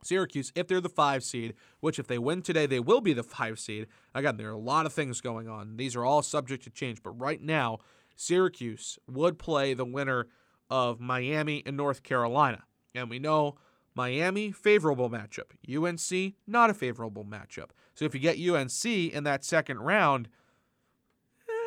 Syracuse, 0.03 0.53
if 0.55 0.68
they're 0.68 0.81
the 0.81 0.88
five 0.88 1.25
seed, 1.25 1.55
which 1.81 1.99
if 1.99 2.07
they 2.07 2.18
win 2.18 2.42
today, 2.42 2.66
they 2.66 2.81
will 2.81 3.01
be 3.01 3.12
the 3.12 3.22
five 3.22 3.59
seed. 3.59 3.87
Again, 4.14 4.37
there 4.37 4.49
are 4.49 4.53
a 4.53 4.59
lot 4.59 4.87
of 4.87 4.92
things 4.92 5.20
going 5.20 5.49
on. 5.49 5.77
These 5.77 5.96
are 5.96 6.05
all 6.05 6.22
subject 6.22 6.64
to 6.64 6.70
change. 6.70 7.03
But 7.03 7.18
right 7.18 7.40
now, 7.40 7.79
Syracuse 8.16 8.98
would 9.07 9.38
play 9.38 9.74
the 9.74 9.85
winner 9.85 10.26
of 10.68 10.98
Miami 11.00 11.62
and 11.64 11.76
North 11.76 12.02
Carolina. 12.02 12.64
And 12.94 13.09
we 13.09 13.18
know 13.18 13.57
Miami, 13.94 14.52
favorable 14.52 15.09
matchup. 15.09 15.52
UNC, 15.68 16.35
not 16.46 16.70
a 16.70 16.74
favorable 16.74 17.24
matchup. 17.24 17.70
So 17.94 18.05
if 18.05 18.14
you 18.14 18.20
get 18.20 18.38
UNC 18.38 18.85
in 18.85 19.24
that 19.24 19.44
second 19.44 19.79
round, 19.81 20.29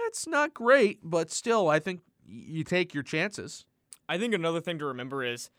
it's 0.07 0.27
not 0.27 0.53
great, 0.53 0.99
but 1.03 1.31
still, 1.31 1.69
I 1.69 1.79
think 1.79 2.01
you 2.27 2.63
take 2.63 2.93
your 2.93 3.03
chances. 3.03 3.65
I 4.07 4.17
think 4.17 4.33
another 4.33 4.59
thing 4.59 4.79
to 4.79 4.85
remember 4.85 5.23
is 5.23 5.49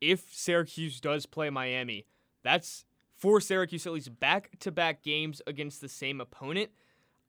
if 0.00 0.34
Syracuse 0.34 1.00
does 1.00 1.26
play 1.26 1.50
Miami, 1.50 2.06
that's 2.42 2.84
for 3.16 3.40
Syracuse 3.40 3.86
at 3.86 3.92
least 3.92 4.18
back 4.18 4.50
to 4.60 4.72
back 4.72 5.02
games 5.02 5.42
against 5.46 5.80
the 5.80 5.88
same 5.88 6.20
opponent. 6.20 6.70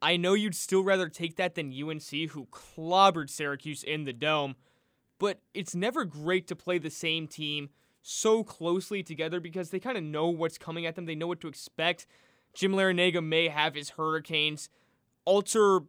I 0.01 0.17
know 0.17 0.33
you'd 0.33 0.55
still 0.55 0.83
rather 0.83 1.07
take 1.09 1.35
that 1.35 1.55
than 1.55 1.71
UNC, 1.71 2.09
who 2.31 2.47
clobbered 2.51 3.29
Syracuse 3.29 3.83
in 3.83 4.05
the 4.05 4.13
dome, 4.13 4.55
but 5.19 5.41
it's 5.53 5.75
never 5.75 6.05
great 6.05 6.47
to 6.47 6.55
play 6.55 6.79
the 6.79 6.89
same 6.89 7.27
team 7.27 7.69
so 8.01 8.43
closely 8.43 9.03
together 9.03 9.39
because 9.39 9.69
they 9.69 9.79
kind 9.79 9.97
of 9.97 10.03
know 10.03 10.27
what's 10.27 10.57
coming 10.57 10.85
at 10.85 10.95
them. 10.95 11.05
They 11.05 11.15
know 11.15 11.27
what 11.27 11.39
to 11.41 11.47
expect. 11.47 12.07
Jim 12.53 12.71
Larrañaga 12.71 13.23
may 13.23 13.47
have 13.47 13.75
his 13.75 13.91
Hurricanes 13.91 14.69
alter 15.23 15.81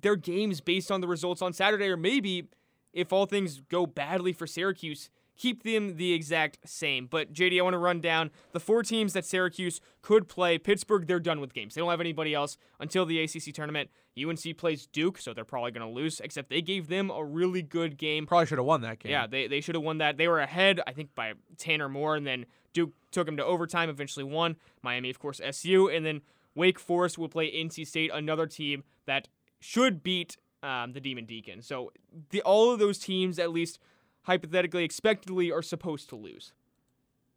their 0.00 0.16
games 0.16 0.60
based 0.60 0.90
on 0.90 1.00
the 1.00 1.06
results 1.06 1.40
on 1.42 1.52
Saturday, 1.52 1.86
or 1.86 1.96
maybe 1.96 2.48
if 2.92 3.12
all 3.12 3.26
things 3.26 3.62
go 3.68 3.86
badly 3.86 4.32
for 4.32 4.46
Syracuse, 4.46 5.08
keep 5.36 5.62
them 5.62 5.96
the 5.96 6.12
exact 6.12 6.58
same. 6.64 7.06
But 7.06 7.32
JD, 7.32 7.58
I 7.58 7.62
want 7.62 7.74
to 7.74 7.78
run 7.78 8.00
down 8.00 8.30
the 8.52 8.60
four 8.60 8.82
teams 8.82 9.12
that 9.12 9.24
Syracuse 9.24 9.80
could 10.00 10.28
play. 10.28 10.58
Pittsburgh, 10.58 11.06
they're 11.06 11.20
done 11.20 11.40
with 11.40 11.54
games. 11.54 11.74
They 11.74 11.80
don't 11.80 11.90
have 11.90 12.00
anybody 12.00 12.34
else 12.34 12.56
until 12.80 13.06
the 13.06 13.20
ACC 13.20 13.52
tournament. 13.54 13.90
UNC 14.20 14.56
plays 14.58 14.86
Duke, 14.86 15.18
so 15.18 15.32
they're 15.32 15.44
probably 15.44 15.70
going 15.70 15.86
to 15.86 15.92
lose, 15.92 16.20
except 16.20 16.50
they 16.50 16.60
gave 16.60 16.88
them 16.88 17.10
a 17.10 17.24
really 17.24 17.62
good 17.62 17.96
game. 17.96 18.26
Probably 18.26 18.46
should 18.46 18.58
have 18.58 18.66
won 18.66 18.82
that 18.82 18.98
game. 18.98 19.10
Yeah, 19.10 19.26
they, 19.26 19.46
they 19.46 19.60
should 19.60 19.74
have 19.74 19.84
won 19.84 19.98
that. 19.98 20.18
They 20.18 20.28
were 20.28 20.40
ahead, 20.40 20.80
I 20.86 20.92
think, 20.92 21.14
by 21.14 21.32
10 21.56 21.80
or 21.80 21.88
more, 21.88 22.14
and 22.14 22.26
then 22.26 22.44
Duke 22.74 22.92
took 23.10 23.26
them 23.26 23.36
to 23.38 23.44
overtime, 23.44 23.88
eventually 23.88 24.24
won. 24.24 24.56
Miami, 24.82 25.08
of 25.08 25.18
course, 25.18 25.40
SU, 25.42 25.88
and 25.88 26.04
then 26.04 26.20
Wake 26.54 26.78
Forest 26.78 27.16
will 27.16 27.28
play 27.28 27.50
NC 27.50 27.86
State, 27.86 28.10
another 28.12 28.46
team 28.46 28.84
that 29.06 29.28
should 29.60 30.02
beat 30.02 30.36
um, 30.62 30.92
the 30.92 31.00
Demon 31.00 31.24
Deacon. 31.24 31.62
So 31.62 31.92
the, 32.30 32.42
all 32.42 32.72
of 32.72 32.78
those 32.78 32.98
teams, 32.98 33.38
at 33.38 33.50
least 33.50 33.78
hypothetically, 34.22 34.84
expectedly, 34.84 35.50
are 35.50 35.62
supposed 35.62 36.08
to 36.10 36.16
lose 36.16 36.52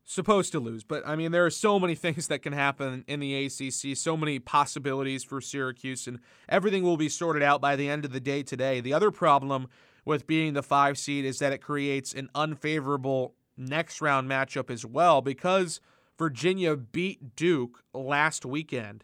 supposed 0.06 0.52
to 0.52 0.60
lose. 0.60 0.84
But 0.84 1.06
I 1.06 1.15
mean, 1.15 1.32
there 1.32 1.45
are 1.45 1.52
so 1.52 1.80
many 1.80 1.95
things 1.95 2.28
that 2.28 2.39
can 2.39 2.54
happen 2.54 3.04
in 3.08 3.19
the 3.19 3.45
ACC, 3.45 3.98
so 3.98 4.15
many 4.15 4.39
possibilities 4.39 5.24
for 5.24 5.41
Syracuse, 5.41 6.08
and 6.08 6.19
everything 6.48 6.84
will 6.84 6.98
be 6.98 7.10
sorted 7.10 7.43
out 7.43 7.60
by 7.60 7.76
the 7.76 7.89
end 7.89 8.06
of 8.06 8.13
the 8.13 8.19
day 8.19 8.43
today. 8.43 8.80
The 8.80 8.93
other 8.93 9.12
problem 9.12 9.67
with 10.06 10.28
being 10.28 10.54
the 10.54 10.63
five 10.63 10.98
seed 10.98 11.26
is 11.26 11.39
that 11.39 11.52
it 11.52 11.58
creates 11.58 12.13
an 12.13 12.30
unfavorable 12.36 13.34
next 13.58 14.02
round 14.02 14.30
matchup 14.30 14.69
as 14.69 14.86
well 14.86 15.21
because 15.21 15.82
Virginia 16.17 16.76
beat 16.76 17.36
Duke 17.36 17.84
last 17.93 18.45
weekend. 18.45 19.04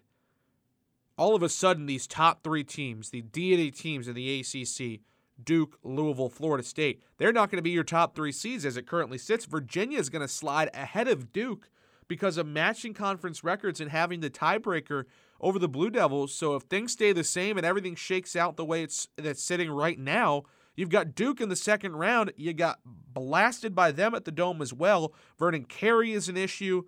All 1.17 1.36
of 1.36 1.44
a 1.44 1.50
sudden, 1.50 1.86
these 1.86 2.08
top 2.08 2.44
three 2.44 2.63
teams, 2.63 3.10
the 3.10 3.22
deity 3.22 3.70
teams 3.70 4.08
in 4.08 4.15
the 4.15 4.39
ACC, 4.39 5.02
Duke, 5.43 5.77
Louisville, 5.84 6.30
Florida 6.30 6.63
State. 6.63 7.01
They're 7.17 7.34
not 7.34 7.49
going 7.49 7.58
to 7.58 7.63
be 7.63 7.71
your 7.71 7.84
top 7.84 8.15
three 8.15 8.32
seeds 8.32 8.65
as 8.65 8.77
it 8.77 8.88
currently 8.88 9.17
sits. 9.17 9.45
Virginia 9.45 9.99
is 9.99 10.10
going 10.10 10.21
to 10.21 10.27
slide 10.27 10.69
ahead 10.73 11.08
of 11.08 11.32
Duke 11.32 11.69
because 12.08 12.38
of 12.38 12.45
matching 12.45 12.93
conference 12.93 13.43
records 13.43 13.80
and 13.80 13.89
having 13.89 14.19
the 14.19 14.30
tiebreaker 14.30 15.06
over 15.39 15.58
the 15.58 15.69
Blue 15.69 15.89
Devils. 15.89 16.34
So 16.34 16.56
if 16.56 16.63
things 16.63 16.91
stay 16.91 17.13
the 17.13 17.23
same 17.23 17.58
and 17.58 17.65
everything 17.65 17.95
shakes 17.95 18.36
out 18.36 18.58
the 18.58 18.65
way 18.65 18.84
it's 18.84 19.08
that's 19.17 19.41
sitting 19.41 19.71
right 19.71 19.97
now, 19.97 20.43
you've 20.75 20.89
got 20.89 21.15
Duke 21.15 21.41
in 21.41 21.49
the 21.49 21.56
second 21.56 21.95
round. 21.95 22.34
You 22.36 22.54
got 22.54 22.80
blasted 22.86 23.73
by 23.73 23.91
them 23.91 24.13
at 24.13 24.25
the 24.25 24.32
Dome 24.32 24.62
as 24.62 24.73
well. 24.73 25.13
Vernon 25.39 25.65
Carey 25.65 26.12
is 26.12 26.30
an 26.30 26.38
issue 26.38 26.84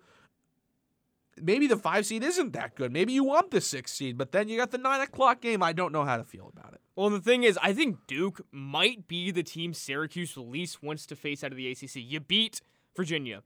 maybe 1.40 1.66
the 1.66 1.76
five 1.76 2.06
seed 2.06 2.22
isn't 2.22 2.52
that 2.52 2.74
good. 2.74 2.92
Maybe 2.92 3.12
you 3.12 3.24
want 3.24 3.50
the 3.50 3.60
six 3.60 3.92
seed, 3.92 4.16
but 4.18 4.32
then 4.32 4.48
you 4.48 4.56
got 4.56 4.70
the 4.70 4.78
nine 4.78 5.00
o'clock 5.00 5.40
game. 5.40 5.62
I 5.62 5.72
don't 5.72 5.92
know 5.92 6.04
how 6.04 6.16
to 6.16 6.24
feel 6.24 6.52
about 6.56 6.74
it. 6.74 6.80
Well, 6.96 7.10
the 7.10 7.20
thing 7.20 7.42
is, 7.42 7.58
I 7.62 7.72
think 7.72 8.06
Duke 8.06 8.40
might 8.52 9.08
be 9.08 9.30
the 9.30 9.42
team 9.42 9.74
Syracuse 9.74 10.36
least 10.36 10.82
wants 10.82 11.06
to 11.06 11.16
face 11.16 11.42
out 11.42 11.50
of 11.50 11.56
the 11.56 11.70
ACC. 11.70 11.96
You 11.96 12.20
beat 12.20 12.60
Virginia. 12.96 13.42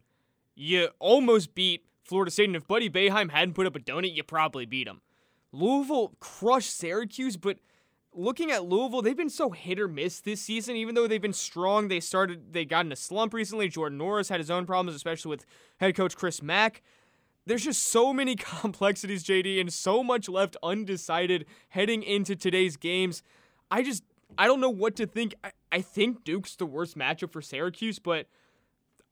You 0.55 0.89
almost 0.99 1.55
beat 1.55 1.85
Florida 2.03 2.31
State, 2.31 2.49
and 2.49 2.57
if 2.57 2.67
Buddy 2.67 2.91
Boeheim 2.91 3.31
hadn't 3.31 3.55
put 3.55 3.67
up 3.67 3.77
a 3.77 3.81
donut, 3.81 4.15
you 4.15 4.23
probably 4.23 4.67
beat 4.67 4.87
him. 4.89 5.01
Louisville 5.53 6.15
crushed 6.21 6.77
Syracuse, 6.77 7.37
but 7.37 7.59
looking 8.13 8.51
at 8.51 8.65
Louisville, 8.65 9.03
they've 9.03 9.17
been 9.17 9.31
so 9.31 9.51
hit 9.51 9.81
or 9.81 9.89
miss 9.89 10.21
this 10.21 10.41
season. 10.41 10.77
Even 10.77 10.95
though 10.95 11.07
they've 11.07 11.23
been 11.23 11.33
strong, 11.33 11.89
they 11.89 12.01
started 12.01 12.53
they 12.53 12.65
got 12.65 12.85
in 12.85 12.93
a 12.93 12.97
slump 12.97 13.33
recently. 13.33 13.69
Jordan 13.69 13.99
Nwora 13.99 14.29
had 14.29 14.41
his 14.41 14.51
own 14.51 14.67
problems, 14.67 14.95
especially 14.95 15.31
with 15.31 15.47
head 15.79 15.95
coach 15.95 16.17
Chris 16.17 16.43
Mack 16.43 16.83
there's 17.49 17.65
just 17.65 17.89
so 17.89 18.13
many 18.13 18.37
complexities, 18.61 19.25
JD, 19.25 19.61
and 19.61 19.73
so 19.73 20.05
much 20.05 20.29
left 20.29 20.57
undecided 20.63 21.47
heading 21.71 22.03
into 22.03 22.37
today's 22.37 22.77
games. 22.77 23.23
I 23.71 23.83
just 23.83 24.05
I 24.37 24.47
don't 24.47 24.61
know 24.61 24.71
what 24.71 24.95
to 24.97 25.07
think. 25.07 25.35
I, 25.43 25.53
I 25.73 25.81
think 25.81 26.25
Duke's 26.25 26.57
the 26.57 26.67
worst 26.67 26.97
matchup 26.97 27.33
for 27.33 27.43
Syracuse, 27.43 27.99
but 27.99 28.27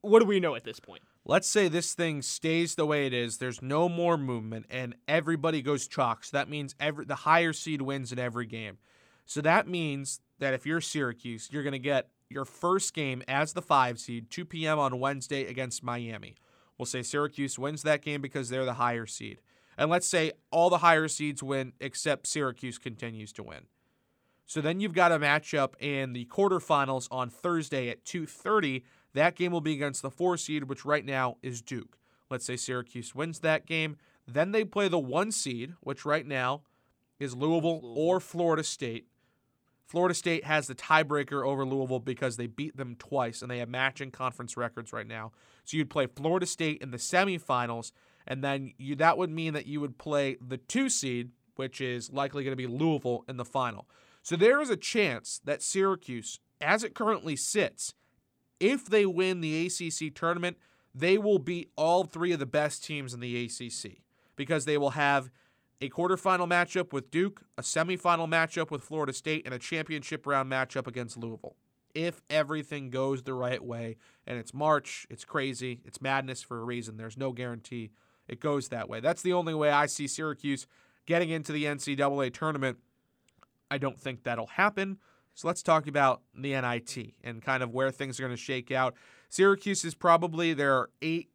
what 0.03 0.21
do 0.21 0.27
we 0.27 0.39
know 0.39 0.55
at 0.55 0.65
this 0.65 0.79
point? 0.79 1.03
Let's 1.25 1.49
say 1.49 1.67
this 1.67 1.95
thing 1.95 2.23
stays 2.23 2.77
the 2.77 2.87
way 2.87 3.07
it 3.07 3.13
is. 3.13 3.39
There's 3.39 3.61
no 3.61 3.89
more 3.89 4.17
movement, 4.17 4.67
and 4.71 4.95
everybody 5.09 5.63
goes 5.63 5.89
chalk. 5.89 6.25
So 6.25 6.37
that 6.37 6.49
means 6.49 6.75
every 6.79 7.07
the 7.07 7.17
higher 7.17 7.53
seed 7.53 7.83
wins 7.83 8.13
in 8.13 8.19
every 8.19 8.47
game. 8.47 8.79
So 9.25 9.41
that 9.41 9.67
means 9.67 10.21
that 10.39 10.55
if 10.55 10.67
you're 10.67 10.81
Syracuse, 10.81 11.49
you're 11.51 11.65
going 11.65 11.73
to 11.73 11.79
get 11.79 12.11
your 12.29 12.45
first 12.45 12.95
game 12.95 13.23
as 13.27 13.55
the 13.55 13.63
five 13.63 13.99
seed, 13.99 14.31
2 14.31 14.45
p.m. 14.45 14.79
on 14.79 15.01
Wednesday 15.01 15.47
against 15.47 15.83
Miami. 15.83 16.37
We'll 16.79 16.87
say 16.87 17.03
Syracuse 17.03 17.59
wins 17.59 17.83
that 17.83 18.03
game 18.03 18.21
because 18.21 18.49
they're 18.49 18.65
the 18.65 18.75
higher 18.75 19.07
seed. 19.07 19.41
And 19.79 19.91
let's 19.91 20.07
say 20.07 20.33
all 20.51 20.71
the 20.71 20.79
higher 20.79 21.09
seeds 21.09 21.43
win 21.43 21.73
except 21.81 22.27
Syracuse 22.27 22.79
continues 22.79 23.33
to 23.35 23.43
win. 23.43 23.67
So 24.47 24.61
then 24.61 24.81
you've 24.81 24.95
got 24.95 25.13
a 25.13 25.19
matchup 25.19 25.75
in 25.81 26.13
the 26.13 26.25
quarterfinals 26.27 27.09
on 27.11 27.31
Thursday 27.31 27.89
at 27.89 28.05
2:30. 28.05 28.85
That 29.13 29.35
game 29.35 29.53
will 29.53 29.61
be 29.61 29.73
against 29.73 30.03
the 30.03 30.11
4 30.11 30.37
seed 30.37 30.65
which 30.65 30.85
right 30.85 31.05
now 31.05 31.37
is 31.43 31.61
Duke. 31.61 31.99
Let's 32.31 32.45
say 32.45 32.57
Syracuse 32.57 33.15
wins 33.15 33.41
that 33.41 33.67
game, 33.67 33.97
then 34.27 34.53
they 34.53 34.65
play 34.65 34.89
the 34.89 34.99
1 34.99 35.33
seed 35.33 35.75
which 35.81 36.05
right 36.05 36.27
now 36.27 36.63
is 37.19 37.35
Louisville, 37.35 37.81
Louisville. 37.81 37.99
or 37.99 38.21
Florida 38.21 38.63
State. 38.63 39.07
Florida 39.87 40.15
State 40.15 40.45
has 40.45 40.67
the 40.67 40.75
tiebreaker 40.75 41.47
over 41.47 41.65
Louisville 41.65 42.01
because 42.01 42.37
they 42.37 42.49
beat 42.49 42.77
them 42.77 42.97
twice 42.97 43.41
and 43.41 43.51
they 43.51 43.59
have 43.59 43.69
matching 43.69 44.11
conference 44.11 44.57
records 44.57 44.93
right 44.93 45.07
now. 45.07 45.33
So 45.65 45.77
you'd 45.77 45.91
play 45.91 46.07
Florida 46.07 46.47
State 46.47 46.83
in 46.83 46.91
the 46.91 46.97
semifinals, 46.97 47.93
and 48.27 48.43
then 48.43 48.73
you, 48.79 48.97
that 48.97 49.17
would 49.17 49.31
mean 49.31 49.55
that 49.55 49.67
you 49.67 49.81
would 49.81 49.97
play 49.97 50.37
the 50.47 50.57
two 50.57 50.89
seed, 50.89 51.31
which 51.55 51.81
is 51.81 52.13
likely 52.13 52.43
going 52.43 52.53
to 52.53 52.57
be 52.57 52.67
Louisville, 52.67 53.25
in 53.29 53.37
the 53.37 53.45
final. 53.45 53.89
So 54.23 54.35
there 54.35 54.61
is 54.61 54.71
a 54.71 54.77
chance 54.77 55.41
that 55.45 55.63
Syracuse, 55.63 56.41
as 56.61 56.83
it 56.83 56.95
currently 56.95 57.37
sits, 57.37 57.95
if 58.59 58.87
they 58.87 59.07
win 59.07 59.41
the 59.41 59.67
ACC 59.67 60.13
tournament, 60.13 60.57
they 60.93 61.17
will 61.17 61.39
beat 61.39 61.71
all 61.77 62.05
three 62.05 62.33
of 62.33 62.41
the 62.41 62.47
best 62.47 62.83
teams 62.83 63.15
in 63.15 63.21
the 63.21 63.45
ACC 63.45 63.99
because 64.35 64.65
they 64.65 64.79
will 64.79 64.91
have 64.91 65.31
a 65.81 65.89
quarterfinal 65.91 66.49
matchup 66.49 66.93
with 66.93 67.11
Duke, 67.11 67.43
a 67.59 67.63
semifinal 67.63 68.29
matchup 68.29 68.71
with 68.71 68.83
Florida 68.83 69.13
State, 69.13 69.45
and 69.45 69.55
a 69.55 69.59
championship 69.59 70.27
round 70.27 70.51
matchup 70.51 70.87
against 70.87 71.17
Louisville. 71.17 71.57
If 71.95 72.21
everything 72.29 72.91
goes 72.91 73.23
the 73.23 73.35
right 73.35 73.63
way, 73.63 73.97
and 74.27 74.39
it's 74.39 74.53
March, 74.53 75.07
it's 75.09 75.25
crazy, 75.25 75.81
it's 75.85 76.01
madness 76.01 76.43
for 76.43 76.61
a 76.61 76.65
reason. 76.65 76.97
There's 76.97 77.17
no 77.17 77.33
guarantee 77.33 77.91
it 78.29 78.41
goes 78.41 78.69
that 78.69 78.89
way. 78.89 79.01
That's 79.01 79.23
the 79.23 79.33
only 79.33 79.55
way 79.55 79.71
I 79.71 79.87
see 79.87 80.07
Syracuse 80.07 80.67
getting 81.07 81.31
into 81.31 81.53
the 81.53 81.65
NCAA 81.65 82.33
tournament. 82.35 82.79
I 83.71 83.79
don't 83.79 83.99
think 83.99 84.25
that'll 84.25 84.47
happen. 84.47 84.99
So 85.35 85.49
let's 85.49 85.63
talk 85.63 85.87
about 85.87 86.23
the 86.35 86.59
NIT 86.61 87.15
and 87.23 87.43
kind 87.43 87.63
of 87.63 87.73
where 87.73 87.91
things 87.91 88.19
are 88.19 88.23
going 88.23 88.35
to 88.35 88.43
shake 88.43 88.71
out. 88.71 88.95
Syracuse 89.29 89.85
is 89.85 89.95
probably 89.95 90.55
there 90.55 90.75
are 90.75 90.91
eight 91.03 91.29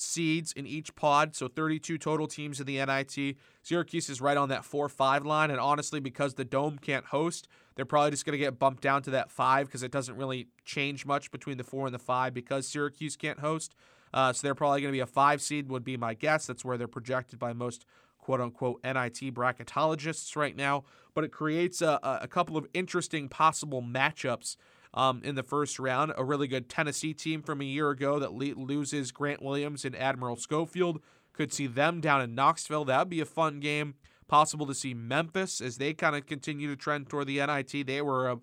seeds 0.00 0.52
in 0.52 0.66
each 0.66 0.94
pod, 0.94 1.34
so 1.34 1.48
32 1.48 1.98
total 1.98 2.26
teams 2.26 2.60
in 2.60 2.66
the 2.66 2.84
NIT. 2.84 3.36
Syracuse 3.62 4.08
is 4.08 4.20
right 4.20 4.36
on 4.36 4.48
that 4.48 4.64
4 4.64 4.88
5 4.88 5.26
line, 5.26 5.50
and 5.50 5.60
honestly, 5.60 6.00
because 6.00 6.34
the 6.34 6.44
Dome 6.44 6.78
can't 6.78 7.06
host, 7.06 7.48
they're 7.74 7.84
probably 7.84 8.10
just 8.10 8.24
going 8.24 8.32
to 8.32 8.38
get 8.38 8.58
bumped 8.58 8.82
down 8.82 9.02
to 9.02 9.10
that 9.10 9.30
5 9.30 9.66
because 9.66 9.82
it 9.82 9.90
doesn't 9.90 10.16
really 10.16 10.48
change 10.64 11.06
much 11.06 11.30
between 11.30 11.56
the 11.56 11.64
4 11.64 11.86
and 11.86 11.94
the 11.94 11.98
5 11.98 12.34
because 12.34 12.66
Syracuse 12.66 13.16
can't 13.16 13.40
host. 13.40 13.74
Uh, 14.12 14.32
so 14.32 14.46
they're 14.46 14.54
probably 14.54 14.80
going 14.80 14.92
to 14.92 14.96
be 14.96 15.00
a 15.00 15.06
5 15.06 15.40
seed, 15.40 15.68
would 15.68 15.84
be 15.84 15.96
my 15.96 16.14
guess. 16.14 16.46
That's 16.46 16.64
where 16.64 16.76
they're 16.76 16.88
projected 16.88 17.38
by 17.38 17.52
most 17.52 17.84
quote 18.18 18.40
unquote 18.40 18.80
NIT 18.84 19.34
bracketologists 19.34 20.36
right 20.36 20.56
now. 20.56 20.84
But 21.14 21.24
it 21.24 21.32
creates 21.32 21.82
a, 21.82 21.98
a 22.02 22.28
couple 22.28 22.56
of 22.56 22.66
interesting 22.74 23.28
possible 23.28 23.82
matchups 23.82 24.56
um, 24.94 25.22
in 25.24 25.34
the 25.34 25.42
first 25.42 25.78
round. 25.78 26.12
A 26.16 26.24
really 26.24 26.48
good 26.48 26.68
Tennessee 26.68 27.14
team 27.14 27.42
from 27.42 27.60
a 27.60 27.64
year 27.64 27.90
ago 27.90 28.18
that 28.18 28.32
le- 28.32 28.54
loses 28.54 29.12
Grant 29.12 29.42
Williams 29.42 29.84
and 29.84 29.96
Admiral 29.96 30.36
Schofield. 30.36 31.00
Could 31.32 31.52
see 31.52 31.66
them 31.66 32.00
down 32.00 32.20
in 32.22 32.34
Knoxville. 32.34 32.84
That 32.84 32.98
would 32.98 33.08
be 33.10 33.20
a 33.20 33.26
fun 33.26 33.60
game. 33.60 33.94
Possible 34.28 34.66
to 34.66 34.74
see 34.74 34.94
Memphis 34.94 35.60
as 35.60 35.78
they 35.78 35.94
kind 35.94 36.14
of 36.14 36.26
continue 36.26 36.68
to 36.68 36.76
trend 36.76 37.08
toward 37.08 37.28
the 37.28 37.44
NIT. 37.44 37.86
They 37.86 38.02
were 38.02 38.28
a 38.28 38.38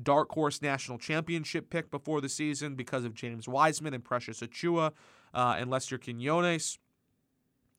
dark 0.00 0.32
horse 0.32 0.60
national 0.60 0.98
championship 0.98 1.70
pick 1.70 1.90
before 1.90 2.20
the 2.20 2.28
season 2.28 2.74
because 2.74 3.04
of 3.04 3.14
James 3.14 3.48
Wiseman 3.48 3.94
and 3.94 4.04
Precious 4.04 4.40
Achiuwa 4.40 4.92
uh, 5.32 5.56
and 5.58 5.70
Lester 5.70 5.98
Quinones. 5.98 6.78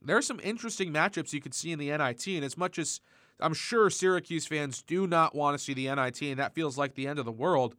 There 0.01 0.17
are 0.17 0.21
some 0.21 0.39
interesting 0.41 0.93
matchups 0.93 1.34
you 1.34 1.41
could 1.41 1.54
see 1.54 1.71
in 1.71 1.80
the 1.80 1.89
NIT, 1.89 2.28
and 2.28 2.45
as 2.45 2.58
much 2.58 2.78
as 2.78 3.01
I'm 3.39 3.54
sure 3.54 3.89
Syracuse 3.89 4.45
fans 4.45 4.82
do 4.82 5.08
not 5.08 5.36
want 5.36 5.58
to 5.58 5.63
see 5.63 5.73
the 5.73 5.93
NIT, 5.93 6.21
and 6.21 6.39
that 6.39 6.54
feels 6.54 6.78
like 6.78 6.95
the 6.95 7.08
end 7.08 7.19
of 7.19 7.25
the 7.25 7.32
world, 7.32 7.75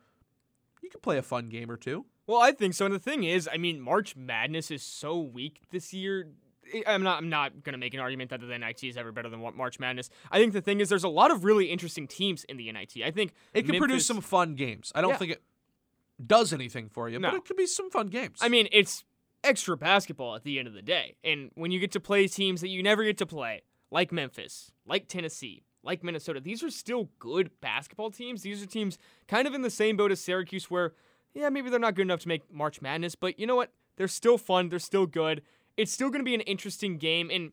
you 0.82 0.90
could 0.90 1.02
play 1.02 1.18
a 1.18 1.22
fun 1.22 1.48
game 1.48 1.70
or 1.70 1.76
two. 1.76 2.06
Well, 2.26 2.40
I 2.40 2.52
think 2.52 2.74
so. 2.74 2.86
And 2.86 2.94
the 2.94 2.98
thing 2.98 3.24
is, 3.24 3.48
I 3.52 3.56
mean, 3.56 3.80
March 3.80 4.16
Madness 4.16 4.70
is 4.70 4.82
so 4.82 5.18
weak 5.18 5.62
this 5.70 5.92
year. 5.92 6.28
I'm 6.86 7.02
not. 7.02 7.18
I'm 7.18 7.28
not 7.28 7.62
gonna 7.62 7.78
make 7.78 7.94
an 7.94 8.00
argument 8.00 8.30
that 8.30 8.40
the 8.40 8.58
NIT 8.58 8.82
is 8.82 8.96
ever 8.96 9.12
better 9.12 9.28
than 9.28 9.40
March 9.56 9.78
Madness. 9.78 10.10
I 10.32 10.38
think 10.38 10.52
the 10.52 10.60
thing 10.60 10.80
is, 10.80 10.88
there's 10.88 11.04
a 11.04 11.08
lot 11.08 11.30
of 11.30 11.44
really 11.44 11.66
interesting 11.66 12.08
teams 12.08 12.42
in 12.44 12.56
the 12.56 12.70
NIT. 12.72 12.96
I 13.04 13.12
think 13.12 13.34
it 13.54 13.62
can 13.62 13.72
Memphis, 13.72 13.78
produce 13.78 14.06
some 14.06 14.20
fun 14.20 14.56
games. 14.56 14.90
I 14.94 15.00
don't 15.00 15.10
yeah. 15.10 15.16
think 15.16 15.32
it 15.32 15.42
does 16.24 16.52
anything 16.52 16.88
for 16.88 17.08
you, 17.08 17.20
no. 17.20 17.30
but 17.30 17.36
it 17.36 17.44
could 17.44 17.56
be 17.56 17.66
some 17.66 17.88
fun 17.90 18.08
games. 18.08 18.38
I 18.40 18.48
mean, 18.48 18.68
it's 18.72 19.04
extra 19.44 19.76
basketball 19.76 20.34
at 20.34 20.42
the 20.42 20.58
end 20.58 20.66
of 20.66 20.74
the 20.74 20.82
day, 20.82 21.16
and 21.22 21.52
when 21.54 21.70
you 21.70 21.78
get 21.78 21.92
to 21.92 22.00
play 22.00 22.26
teams 22.26 22.62
that 22.62 22.68
you 22.68 22.82
never 22.82 23.04
get 23.04 23.18
to 23.18 23.26
play, 23.26 23.62
like 23.92 24.10
Memphis, 24.10 24.72
like 24.84 25.06
Tennessee, 25.06 25.65
like 25.86 26.04
Minnesota, 26.04 26.40
these 26.40 26.62
are 26.62 26.70
still 26.70 27.08
good 27.18 27.50
basketball 27.60 28.10
teams. 28.10 28.42
These 28.42 28.62
are 28.62 28.66
teams 28.66 28.98
kind 29.28 29.46
of 29.46 29.54
in 29.54 29.62
the 29.62 29.70
same 29.70 29.96
boat 29.96 30.12
as 30.12 30.20
Syracuse 30.20 30.70
where 30.70 30.92
yeah, 31.36 31.50
maybe 31.50 31.68
they're 31.68 31.78
not 31.78 31.94
good 31.94 32.06
enough 32.06 32.20
to 32.20 32.28
make 32.28 32.52
March 32.52 32.80
Madness, 32.80 33.14
but 33.14 33.38
you 33.38 33.46
know 33.46 33.56
what? 33.56 33.70
They're 33.96 34.08
still 34.08 34.38
fun. 34.38 34.70
They're 34.70 34.78
still 34.78 35.06
good. 35.06 35.42
It's 35.76 35.92
still 35.92 36.08
going 36.08 36.20
to 36.20 36.24
be 36.24 36.34
an 36.34 36.40
interesting 36.42 36.96
game. 36.96 37.30
And 37.30 37.52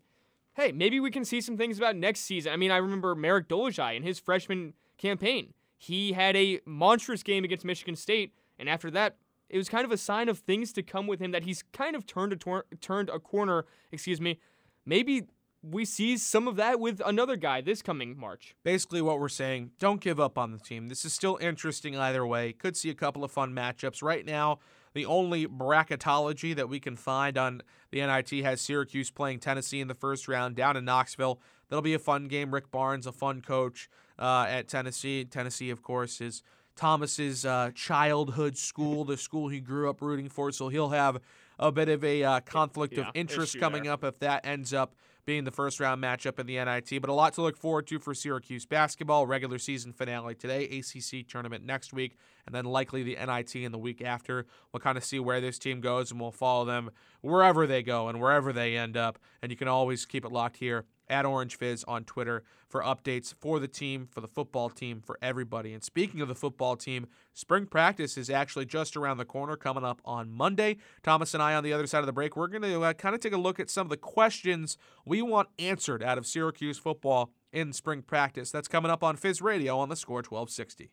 hey, 0.54 0.72
maybe 0.72 1.00
we 1.00 1.12
can 1.12 1.26
see 1.26 1.41
some 1.41 1.58
things 1.58 1.78
about 1.78 1.96
next 1.96 2.22
season. 2.22 2.54
I 2.54 2.56
mean, 2.56 2.72
I 2.72 2.78
remember 2.78 3.13
Marek 3.13 3.50
Dolezaj 3.50 3.96
in 3.96 4.04
his 4.04 4.19
freshman 4.19 4.74
campaign. 4.98 5.54
He 5.78 6.13
had 6.13 6.36
a 6.38 6.62
monstrous 6.65 7.24
game 7.24 7.43
against 7.43 7.65
Michigan 7.65 7.98
State, 7.98 8.34
and 8.58 8.69
after 8.69 8.89
that, 8.91 9.17
it 9.50 9.58
was 9.58 9.67
kind 9.67 9.84
of 9.84 9.91
a 9.91 9.98
sign 9.98 10.30
of 10.30 10.39
things 10.39 10.72
to 10.74 10.82
come 10.82 11.06
with 11.06 11.19
him 11.19 11.32
that 11.32 11.43
he's 11.43 11.63
kind 11.74 11.96
of 11.96 12.08
turned 12.08 12.32
a 12.32 12.38
tor- 12.38 12.65
turned 12.80 13.10
a 13.10 13.19
corner. 13.19 13.65
Excuse 13.91 14.22
me. 14.22 14.39
Maybe 14.86 15.28
we 15.63 15.86
see 15.86 16.17
some 16.17 16.47
of 16.47 16.58
that 16.58 16.80
with 16.80 17.02
another 17.06 17.38
guy 17.38 17.62
this 17.62 17.82
coming 17.82 18.17
March. 18.17 18.56
Basically, 18.63 19.02
what 19.02 19.19
we're 19.19 19.30
saying, 19.30 19.71
don't 19.80 20.02
give 20.02 20.19
up 20.19 20.38
on 20.38 20.52
the 20.52 20.60
team. 20.60 20.88
This 20.88 21.06
is 21.06 21.13
still 21.13 21.38
interesting 21.41 21.97
either 21.97 22.28
way. 22.28 22.52
Could 22.52 22.76
see 22.76 22.89
a 22.89 22.95
couple 22.95 23.23
of 23.23 23.32
fun 23.32 23.54
matchups. 23.54 24.04
Right 24.04 24.26
now, 24.26 24.60
the 24.93 25.06
only 25.06 25.47
bracketology 25.47 26.54
that 26.56 26.67
we 26.67 26.80
can 26.80 26.97
find 26.97 27.38
on 27.38 27.62
the 27.91 28.06
NIT 28.06 28.43
has 28.43 28.60
Syracuse 28.60 29.10
playing 29.10 29.39
Tennessee 29.39 29.80
in 29.80 29.88
the 29.88 29.95
first 29.95 30.28
round 30.28 30.56
down 30.56 30.76
in 30.76 30.84
Knoxville. 30.84 31.39
That'll 31.69 31.82
be 31.82 31.93
a 31.93 31.99
fun 31.99 32.26
game. 32.26 32.54
Rick 32.54 32.69
Barnes, 32.69 33.08
a 33.08 33.12
fun 33.12 33.41
coach 33.41 33.89
uh, 34.19 34.45
at 34.49 34.67
Tennessee. 34.67 35.23
Tennessee, 35.23 35.69
of 35.69 35.82
course, 35.82 36.19
is 36.19 36.43
Thomas's 36.76 37.46
uh, 37.46 37.72
childhood 37.76 38.58
school, 38.58 39.06
the 39.06 39.18
school 39.18 39.48
he 39.50 39.60
grew 39.60 39.90
up 39.90 40.02
rooting 40.02 40.30
for. 40.30 40.52
So 40.52 40.70
he'll 40.70 40.90
have 40.90 41.20
a 41.60 41.72
bit 41.72 41.90
of 41.90 42.04
a 42.04 42.24
uh, 42.24 42.40
conflict 42.42 42.94
Yeah, 42.98 43.10
of 43.10 43.16
interest 43.16 43.60
coming 43.60 43.84
there. 43.84 43.94
up 43.94 44.04
if 44.04 44.20
that 44.20 44.46
ends 44.46 44.74
up 44.74 44.96
being 45.26 45.46
the 45.46 45.52
first 45.52 45.80
round 45.80 46.04
matchup 46.04 46.38
in 46.40 46.46
the 46.48 46.56
NIT. 46.56 47.00
But 47.02 47.10
a 47.10 47.14
lot 47.14 47.34
to 47.36 47.42
look 47.42 47.56
forward 47.56 47.88
to 47.88 48.00
for 48.00 48.14
Syracuse 48.14 48.66
basketball. 48.66 49.26
Regular 49.26 49.58
season 49.58 49.94
finale 49.94 50.36
today, 50.36 50.66
ACC 50.66 51.28
tournament 51.28 51.64
next 51.64 51.94
week, 51.94 52.18
and 52.46 52.54
then 52.54 52.66
likely 52.66 53.04
the 53.04 53.16
NIT 53.16 53.56
in 53.56 53.72
the 53.72 53.78
week 53.78 54.02
after. 54.02 54.46
We'll 54.72 54.82
kind 54.82 54.98
of 54.98 55.06
see 55.06 55.20
where 55.20 55.40
this 55.40 55.58
team 55.58 55.80
goes, 55.80 56.12
and 56.12 56.20
we'll 56.20 56.32
follow 56.32 56.66
them 56.66 56.90
wherever 57.22 57.66
they 57.66 57.84
go 57.84 58.10
and 58.10 58.20
wherever 58.20 58.52
they 58.52 58.76
end 58.76 58.98
up. 58.98 59.18
And 59.42 59.52
you 59.52 59.56
can 59.58 59.68
always 59.68 60.06
keep 60.06 60.26
it 60.26 60.32
locked 60.32 60.58
here 60.58 60.86
at 61.10 61.26
Orange 61.26 61.58
Fizz 61.58 61.84
on 61.86 62.04
Twitter 62.04 62.44
for 62.68 62.82
updates 62.82 63.34
for 63.39 63.60
the 63.60 63.68
team, 63.68 64.08
for 64.12 64.22
the 64.22 64.28
football 64.28 64.70
team, 64.70 65.02
for 65.06 65.18
everybody. 65.22 65.74
And 65.74 65.84
speaking 65.84 66.22
of 66.22 66.28
the 66.28 66.36
football 66.36 66.76
team, 66.76 67.08
spring 67.34 67.66
practice 67.66 68.18
is 68.18 68.30
actually 68.30 68.66
just 68.66 68.98
around 68.98 69.18
the 69.18 69.26
corner, 69.26 69.56
coming 69.56 69.84
up 69.84 70.02
on 70.06 70.32
Monday. 70.32 70.78
Thomas 71.04 71.34
and 71.34 71.44
I, 71.44 71.54
on 71.54 71.63
the 71.63 71.74
other 71.74 71.88
side 71.88 72.00
of 72.00 72.06
the 72.06 72.13
break, 72.13 72.36
we're 72.36 72.48
going 72.48 72.63
to 72.63 72.82
uh, 72.82 72.94
kind 72.94 73.13
of 73.13 73.22
take 73.22 73.34
a 73.34 73.38
look 73.38 73.60
at 73.60 73.70
some 73.70 73.86
of 73.86 73.89
the 73.89 73.98
questions 73.98 74.78
we 75.06 75.22
want 75.22 75.50
answered 75.60 76.02
out 76.02 76.18
of 76.18 76.26
Syracuse 76.26 76.78
football 76.78 77.32
in 77.52 77.74
spring 77.74 78.02
practice. 78.02 78.50
That's 78.52 78.68
coming 78.68 78.92
up 78.92 79.04
on 79.04 79.16
Fizz 79.16 79.42
Radio 79.42 79.78
on 79.78 79.89
the 79.89 79.96
Score 79.96 80.18
1260. 80.18 80.89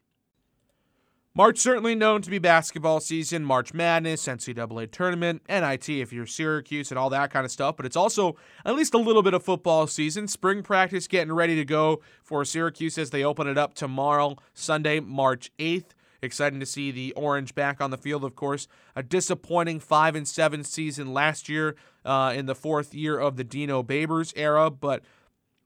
March 1.33 1.59
certainly 1.59 1.95
known 1.95 2.21
to 2.23 2.29
be 2.29 2.40
basketball 2.40 2.99
season, 2.99 3.45
March 3.45 3.73
Madness, 3.73 4.27
NCAA 4.27 4.90
tournament, 4.90 5.43
NIT 5.49 5.88
if 5.88 6.12
you're 6.12 6.27
Syracuse 6.27 6.90
and 6.90 6.99
all 6.99 7.09
that 7.11 7.31
kind 7.31 7.45
of 7.45 7.53
stuff, 7.53 7.77
but 7.77 7.87
it's 7.87 7.95
also 7.95 8.35
at 8.64 8.75
least 8.75 8.95
a 8.95 8.99
little 8.99 9.23
bit 9.23 9.33
of 9.33 9.45
football 9.45 9.87
season. 9.87 10.27
Spring 10.27 10.64
practice 10.64 11.07
getting 11.07 11.33
ready 11.33 11.55
to 11.55 11.64
go 11.64 12.01
for 12.25 12.45
Syracuse 12.45 12.99
as 12.99 13.11
they 13.11 13.23
open 13.23 13.47
it 13.47 13.57
up 13.57 13.75
tomorrow, 13.75 14.37
Sunday, 14.55 14.99
March 14.99 15.53
8th. 15.61 15.90
Exciting 16.21 16.59
to 16.59 16.66
see 16.66 16.90
the 16.90 17.12
Orange 17.12 17.55
back 17.55 17.81
on 17.81 17.90
the 17.90 17.97
field, 17.97 18.25
of 18.25 18.35
course. 18.35 18.66
A 18.97 19.03
disappointing 19.03 19.79
5 19.79 20.16
and 20.16 20.27
7 20.27 20.64
season 20.64 21.14
last 21.14 21.49
year 21.49 21.77
uh, 22.05 22.35
in 22.37 22.47
the 22.47 22.57
fourth 22.57 22.93
year 22.93 23.19
of 23.21 23.37
the 23.37 23.45
Dino 23.45 23.85
Babers 23.85 24.33
era, 24.35 24.69
but 24.69 25.05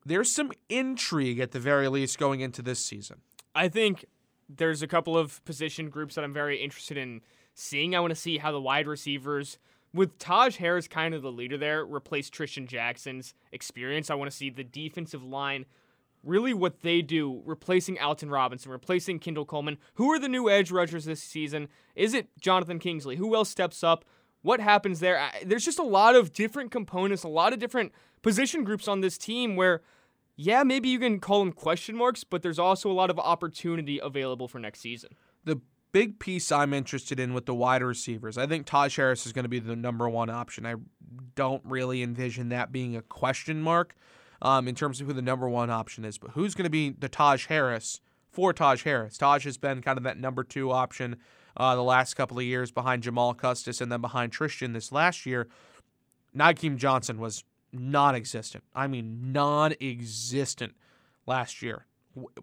there's 0.04 0.30
some 0.30 0.52
intrigue 0.68 1.40
at 1.40 1.52
the 1.52 1.58
very 1.58 1.88
least 1.88 2.18
going 2.18 2.40
into 2.40 2.60
this 2.60 2.80
season. 2.80 3.22
I 3.54 3.68
think 3.68 4.04
there's 4.48 4.82
a 4.82 4.86
couple 4.86 5.16
of 5.16 5.44
position 5.44 5.88
groups 5.90 6.14
that 6.14 6.24
I'm 6.24 6.32
very 6.32 6.62
interested 6.62 6.96
in 6.96 7.20
seeing. 7.54 7.94
I 7.94 8.00
want 8.00 8.10
to 8.10 8.20
see 8.20 8.38
how 8.38 8.52
the 8.52 8.60
wide 8.60 8.86
receivers, 8.86 9.58
with 9.92 10.18
Taj 10.18 10.56
Harris 10.56 10.88
kind 10.88 11.14
of 11.14 11.22
the 11.22 11.32
leader 11.32 11.56
there, 11.56 11.84
replace 11.84 12.30
Tristan 12.30 12.66
Jackson's 12.66 13.34
experience. 13.52 14.10
I 14.10 14.14
want 14.14 14.30
to 14.30 14.36
see 14.36 14.50
the 14.50 14.64
defensive 14.64 15.22
line 15.22 15.66
really 16.22 16.54
what 16.54 16.80
they 16.80 17.02
do, 17.02 17.42
replacing 17.44 18.00
Alton 18.00 18.30
Robinson, 18.30 18.72
replacing 18.72 19.18
Kendall 19.18 19.44
Coleman. 19.44 19.78
Who 19.94 20.10
are 20.12 20.18
the 20.18 20.28
new 20.28 20.48
edge 20.48 20.70
rushers 20.70 21.04
this 21.04 21.22
season? 21.22 21.68
Is 21.94 22.14
it 22.14 22.28
Jonathan 22.40 22.78
Kingsley? 22.78 23.16
Who 23.16 23.34
else 23.34 23.50
steps 23.50 23.84
up? 23.84 24.04
What 24.42 24.60
happens 24.60 25.00
there? 25.00 25.30
There's 25.44 25.64
just 25.64 25.78
a 25.78 25.84
lot 25.84 26.16
of 26.16 26.32
different 26.32 26.70
components, 26.70 27.22
a 27.22 27.28
lot 27.28 27.52
of 27.52 27.58
different 27.58 27.92
position 28.22 28.64
groups 28.64 28.88
on 28.88 29.00
this 29.00 29.16
team 29.18 29.56
where 29.56 29.82
yeah, 30.36 30.62
maybe 30.62 30.88
you 30.88 30.98
can 30.98 31.20
call 31.20 31.40
them 31.40 31.52
question 31.52 31.96
marks, 31.96 32.24
but 32.24 32.42
there's 32.42 32.58
also 32.58 32.90
a 32.90 32.92
lot 32.94 33.10
of 33.10 33.18
opportunity 33.18 34.00
available 34.02 34.48
for 34.48 34.58
next 34.58 34.80
season. 34.80 35.10
the 35.44 35.60
big 35.92 36.18
piece 36.18 36.50
I'm 36.50 36.74
interested 36.74 37.20
in 37.20 37.34
with 37.34 37.46
the 37.46 37.54
wide 37.54 37.82
receivers, 37.82 38.36
I 38.36 38.48
think 38.48 38.66
Taj 38.66 38.96
Harris 38.96 39.26
is 39.26 39.32
going 39.32 39.44
to 39.44 39.48
be 39.48 39.60
the 39.60 39.76
number 39.76 40.08
one 40.08 40.28
option. 40.28 40.66
I 40.66 40.74
don't 41.36 41.62
really 41.64 42.02
envision 42.02 42.48
that 42.48 42.72
being 42.72 42.96
a 42.96 43.02
question 43.02 43.62
mark 43.62 43.94
um, 44.42 44.66
in 44.66 44.74
terms 44.74 45.00
of 45.00 45.06
who 45.06 45.12
the 45.12 45.22
number 45.22 45.48
one 45.48 45.70
option 45.70 46.04
is. 46.04 46.18
But 46.18 46.32
who's 46.32 46.54
going 46.54 46.64
to 46.64 46.70
be 46.70 46.90
the 46.90 47.08
Taj 47.08 47.46
Harris 47.46 48.00
for 48.32 48.52
Taj 48.52 48.82
Harris? 48.82 49.16
Taj 49.16 49.44
has 49.44 49.56
been 49.56 49.82
kind 49.82 49.96
of 49.96 50.02
that 50.02 50.18
number 50.18 50.42
two 50.42 50.72
option 50.72 51.16
uh, 51.56 51.76
the 51.76 51.82
last 51.82 52.14
couple 52.14 52.38
of 52.38 52.44
years 52.44 52.72
behind 52.72 53.04
Jamal 53.04 53.32
Custis 53.32 53.80
and 53.80 53.92
then 53.92 54.00
behind 54.00 54.32
Tristan 54.32 54.72
this 54.72 54.90
last 54.90 55.24
year. 55.26 55.46
Nykeim 56.36 56.76
Johnson 56.76 57.18
was 57.18 57.44
non 57.74 58.14
existent. 58.14 58.64
I 58.74 58.86
mean, 58.86 59.32
non 59.32 59.74
existent 59.80 60.74
last 61.26 61.62
year. 61.62 61.86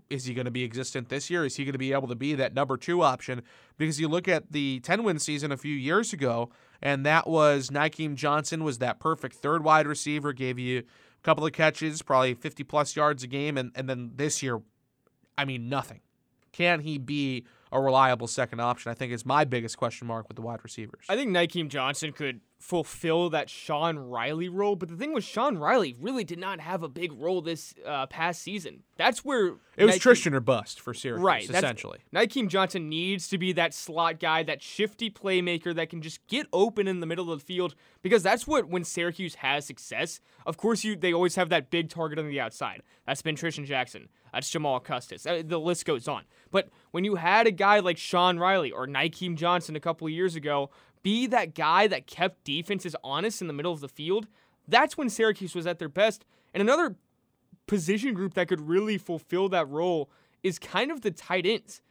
Is 0.09 0.25
he 0.25 0.33
going 0.33 0.45
to 0.45 0.51
be 0.51 0.65
existent 0.65 1.07
this 1.07 1.29
year? 1.29 1.45
Is 1.45 1.55
he 1.55 1.63
going 1.63 1.71
to 1.71 1.79
be 1.79 1.93
able 1.93 2.09
to 2.09 2.15
be 2.15 2.35
that 2.35 2.53
number 2.53 2.75
two 2.75 3.01
option? 3.01 3.41
Because 3.77 4.01
you 4.01 4.09
look 4.09 4.27
at 4.27 4.51
the 4.51 4.81
10 4.81 5.03
win 5.03 5.17
season 5.17 5.51
a 5.51 5.57
few 5.57 5.73
years 5.73 6.11
ago, 6.11 6.49
and 6.81 7.05
that 7.05 7.25
was 7.25 7.69
Nykeim 7.69 8.15
Johnson 8.15 8.65
was 8.65 8.79
that 8.79 8.99
perfect 8.99 9.35
third 9.35 9.63
wide 9.63 9.87
receiver, 9.87 10.33
gave 10.33 10.59
you 10.59 10.79
a 10.79 11.23
couple 11.23 11.45
of 11.45 11.53
catches, 11.53 12.01
probably 12.01 12.33
50 12.33 12.65
plus 12.65 12.97
yards 12.97 13.23
a 13.23 13.27
game. 13.27 13.57
And, 13.57 13.71
and 13.73 13.87
then 13.87 14.11
this 14.15 14.43
year, 14.43 14.61
I 15.37 15.45
mean, 15.45 15.69
nothing. 15.69 16.01
Can 16.51 16.81
he 16.81 16.97
be 16.97 17.45
a 17.71 17.79
reliable 17.79 18.27
second 18.27 18.59
option? 18.59 18.91
I 18.91 18.93
think 18.93 19.13
is 19.13 19.25
my 19.25 19.45
biggest 19.45 19.77
question 19.77 20.05
mark 20.05 20.27
with 20.27 20.35
the 20.35 20.41
wide 20.41 20.59
receivers. 20.63 21.05
I 21.07 21.15
think 21.15 21.31
Nykeim 21.31 21.69
Johnson 21.69 22.11
could 22.11 22.41
fulfill 22.61 23.29
that 23.31 23.49
Sean 23.49 23.97
Riley 23.97 24.47
role, 24.47 24.75
but 24.75 24.87
the 24.89 24.95
thing 24.95 25.13
was, 25.13 25.23
Sean 25.23 25.57
Riley 25.57 25.95
really 25.99 26.23
did 26.23 26.37
not 26.39 26.59
have 26.59 26.83
a 26.83 26.87
big 26.87 27.11
role 27.11 27.41
this 27.41 27.73
uh, 27.85 28.05
past 28.05 28.41
season. 28.43 28.83
That's 28.97 29.25
where 29.25 29.55
it 29.77 29.85
was 29.85 29.95
Nykeim- 29.95 29.99
Tristan 30.01 30.33
or 30.35 30.39
bust 30.39 30.79
for 30.79 30.93
Syracuse, 30.93 31.23
Right, 31.25 31.49
essentially. 31.49 31.99
Nykeim 32.13 32.47
Johnson 32.47 32.87
needs 32.87 33.27
to 33.29 33.37
be 33.39 33.51
that 33.53 33.73
slot 33.73 34.19
guy, 34.19 34.43
that 34.43 34.61
shifty 34.61 35.09
playmaker 35.09 35.73
that 35.73 35.89
can 35.89 36.01
just 36.01 36.25
get 36.27 36.45
open 36.53 36.87
in 36.87 36.99
the 36.99 37.07
middle 37.07 37.31
of 37.31 37.39
the 37.39 37.45
field 37.45 37.73
because 38.03 38.21
that's 38.21 38.45
what 38.45 38.67
when 38.69 38.83
Syracuse 38.83 39.35
has 39.35 39.65
success. 39.65 40.19
Of 40.45 40.57
course, 40.57 40.83
you 40.83 40.95
they 40.95 41.13
always 41.13 41.35
have 41.35 41.49
that 41.49 41.71
big 41.71 41.89
target 41.89 42.19
on 42.19 42.27
the 42.27 42.39
outside. 42.39 42.83
That's 43.07 43.21
been 43.23 43.35
Tristan 43.35 43.65
Jackson. 43.65 44.07
That's 44.31 44.49
Jamal 44.49 44.79
Custis. 44.79 45.25
Uh, 45.25 45.41
The 45.45 45.59
list 45.59 45.83
goes 45.85 46.07
on. 46.07 46.23
But 46.51 46.69
when 46.91 47.03
you 47.03 47.15
had 47.15 47.47
a 47.47 47.51
guy 47.51 47.79
like 47.79 47.97
Sean 47.97 48.37
Riley 48.37 48.71
or 48.71 48.87
Nykeim 48.87 49.35
Johnson 49.35 49.75
a 49.75 49.79
couple 49.79 50.07
of 50.07 50.13
years 50.13 50.35
ago 50.35 50.69
be 51.03 51.27
that 51.27 51.55
guy 51.55 51.87
that 51.87 52.07
kept 52.07 52.43
defenses 52.43 52.95
honest 53.03 53.41
in 53.41 53.47
the 53.47 53.53
middle 53.53 53.71
of 53.71 53.81
the 53.81 53.87
field, 53.87 54.27
that's 54.67 54.97
when 54.97 55.09
Syracuse 55.09 55.55
was 55.55 55.67
at 55.67 55.79
their 55.79 55.89
best. 55.89 56.25
And 56.53 56.61
another 56.61 56.95
position 57.67 58.13
group 58.13 58.33
that 58.33 58.47
could 58.47 58.67
really 58.67 58.97
fulfill 58.97 59.49
that 59.49 59.67
role 59.67 60.09
is 60.43 60.59
kind 60.59 60.91
of 60.91 61.01
the 61.01 61.11
tight 61.11 61.45
ends. 61.45 61.81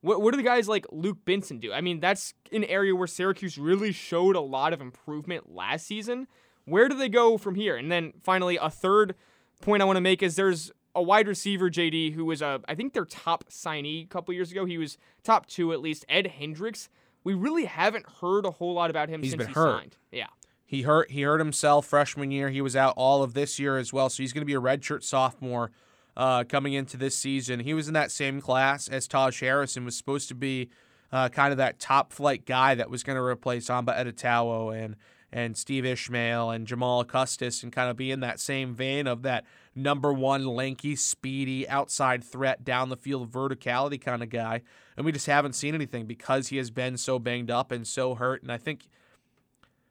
What, 0.00 0.20
what 0.20 0.32
do 0.32 0.36
the 0.36 0.42
guys 0.42 0.68
like 0.68 0.86
Luke 0.92 1.24
Benson 1.24 1.58
do? 1.58 1.72
I 1.72 1.80
mean, 1.80 2.00
that's 2.00 2.34
an 2.52 2.64
area 2.64 2.94
where 2.94 3.06
Syracuse 3.06 3.56
really 3.56 3.92
showed 3.92 4.36
a 4.36 4.40
lot 4.40 4.72
of 4.72 4.80
improvement 4.80 5.54
last 5.54 5.86
season. 5.86 6.26
Where 6.66 6.88
do 6.88 6.96
they 6.96 7.08
go 7.08 7.38
from 7.38 7.54
here? 7.54 7.76
And 7.76 7.90
then 7.90 8.12
finally, 8.22 8.58
a 8.60 8.70
third 8.70 9.14
point 9.62 9.82
I 9.82 9.86
want 9.86 9.96
to 9.96 10.02
make 10.02 10.22
is 10.22 10.36
there's 10.36 10.70
a 10.94 11.02
wide 11.02 11.26
receiver, 11.26 11.70
JD, 11.70 12.14
who 12.14 12.24
was 12.24 12.42
a, 12.42 12.60
I 12.68 12.74
think 12.74 12.92
their 12.92 13.04
top 13.04 13.44
signee 13.50 14.04
a 14.04 14.08
couple 14.08 14.34
years 14.34 14.52
ago. 14.52 14.64
He 14.64 14.78
was 14.78 14.98
top 15.22 15.46
two 15.46 15.72
at 15.72 15.80
least. 15.80 16.04
Ed 16.08 16.26
Hendricks. 16.28 16.88
We 17.24 17.34
really 17.34 17.64
haven't 17.64 18.06
heard 18.20 18.44
a 18.46 18.50
whole 18.50 18.74
lot 18.74 18.90
about 18.90 19.08
him 19.08 19.22
He's 19.22 19.32
since 19.32 19.40
been 19.44 19.48
he 19.48 19.54
hurt. 19.54 19.80
signed. 19.80 19.96
Yeah. 20.12 20.26
He 20.66 20.82
hurt 20.82 21.10
he 21.10 21.22
hurt 21.22 21.38
himself 21.40 21.86
freshman 21.86 22.30
year. 22.30 22.50
He 22.50 22.60
was 22.60 22.76
out 22.76 22.94
all 22.96 23.22
of 23.22 23.34
this 23.34 23.58
year 23.58 23.76
as 23.78 23.92
well. 23.92 24.08
So 24.10 24.22
he's 24.22 24.32
going 24.32 24.42
to 24.42 24.46
be 24.46 24.54
a 24.54 24.60
redshirt 24.60 25.02
sophomore 25.02 25.70
uh, 26.16 26.44
coming 26.44 26.72
into 26.74 26.96
this 26.96 27.16
season. 27.16 27.60
He 27.60 27.74
was 27.74 27.88
in 27.88 27.94
that 27.94 28.10
same 28.10 28.40
class 28.40 28.88
as 28.88 29.08
Taj 29.08 29.40
Harrison 29.40 29.84
was 29.84 29.96
supposed 29.96 30.28
to 30.28 30.34
be 30.34 30.68
uh, 31.12 31.28
kind 31.28 31.52
of 31.52 31.58
that 31.58 31.78
top 31.78 32.12
flight 32.12 32.44
guy 32.44 32.74
that 32.74 32.90
was 32.90 33.02
going 33.02 33.16
to 33.16 33.22
replace 33.22 33.70
Amba 33.70 33.96
Etta-Tawo 33.98 34.70
and 34.70 34.96
and 35.34 35.56
Steve 35.56 35.84
Ishmael 35.84 36.50
and 36.50 36.66
Jamal 36.66 37.04
Custis 37.04 37.62
and 37.62 37.72
kind 37.72 37.90
of 37.90 37.96
be 37.96 38.10
in 38.12 38.20
that 38.20 38.38
same 38.38 38.74
vein 38.74 39.06
of 39.08 39.22
that 39.22 39.44
number 39.74 40.12
one 40.12 40.46
lanky, 40.46 40.94
speedy, 40.96 41.68
outside 41.68 42.22
threat 42.22 42.64
down 42.64 42.88
the 42.88 42.96
field 42.96 43.32
verticality 43.32 44.00
kind 44.00 44.22
of 44.22 44.30
guy. 44.30 44.62
And 44.96 45.04
we 45.04 45.10
just 45.12 45.26
haven't 45.26 45.54
seen 45.54 45.74
anything 45.74 46.06
because 46.06 46.48
he 46.48 46.56
has 46.58 46.70
been 46.70 46.96
so 46.96 47.18
banged 47.18 47.50
up 47.50 47.72
and 47.72 47.86
so 47.86 48.14
hurt. 48.14 48.42
And 48.42 48.52
I 48.52 48.58
think 48.58 48.88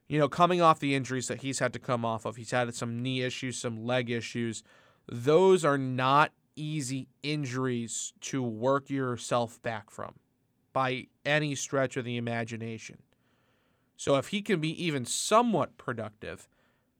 you 0.08 0.19
know, 0.19 0.29
coming 0.29 0.62
off 0.62 0.79
the 0.79 0.95
injuries 0.95 1.27
that 1.27 1.41
he's 1.41 1.60
had 1.60 1.73
to 1.73 1.79
come 1.79 2.06
off 2.06 2.25
of, 2.25 2.36
he's 2.36 2.51
had 2.51 2.73
some 2.75 3.01
knee 3.01 3.21
issues, 3.21 3.58
some 3.58 3.84
leg 3.86 4.10
issues. 4.10 4.63
Those 5.08 5.65
are 5.65 5.77
not 5.77 6.32
easy 6.56 7.08
injuries 7.23 8.13
to 8.21 8.43
work 8.43 8.89
yourself 8.89 9.62
back 9.62 9.89
from. 9.89 10.15
by 10.73 11.08
any 11.25 11.56
stretch 11.56 11.97
of 11.97 12.06
the 12.06 12.17
imagination. 12.17 12.97
So 13.97 14.15
if 14.15 14.29
he 14.29 14.41
can 14.41 14.60
be 14.60 14.84
even 14.84 15.06
somewhat 15.06 15.77
productive, 15.77 16.47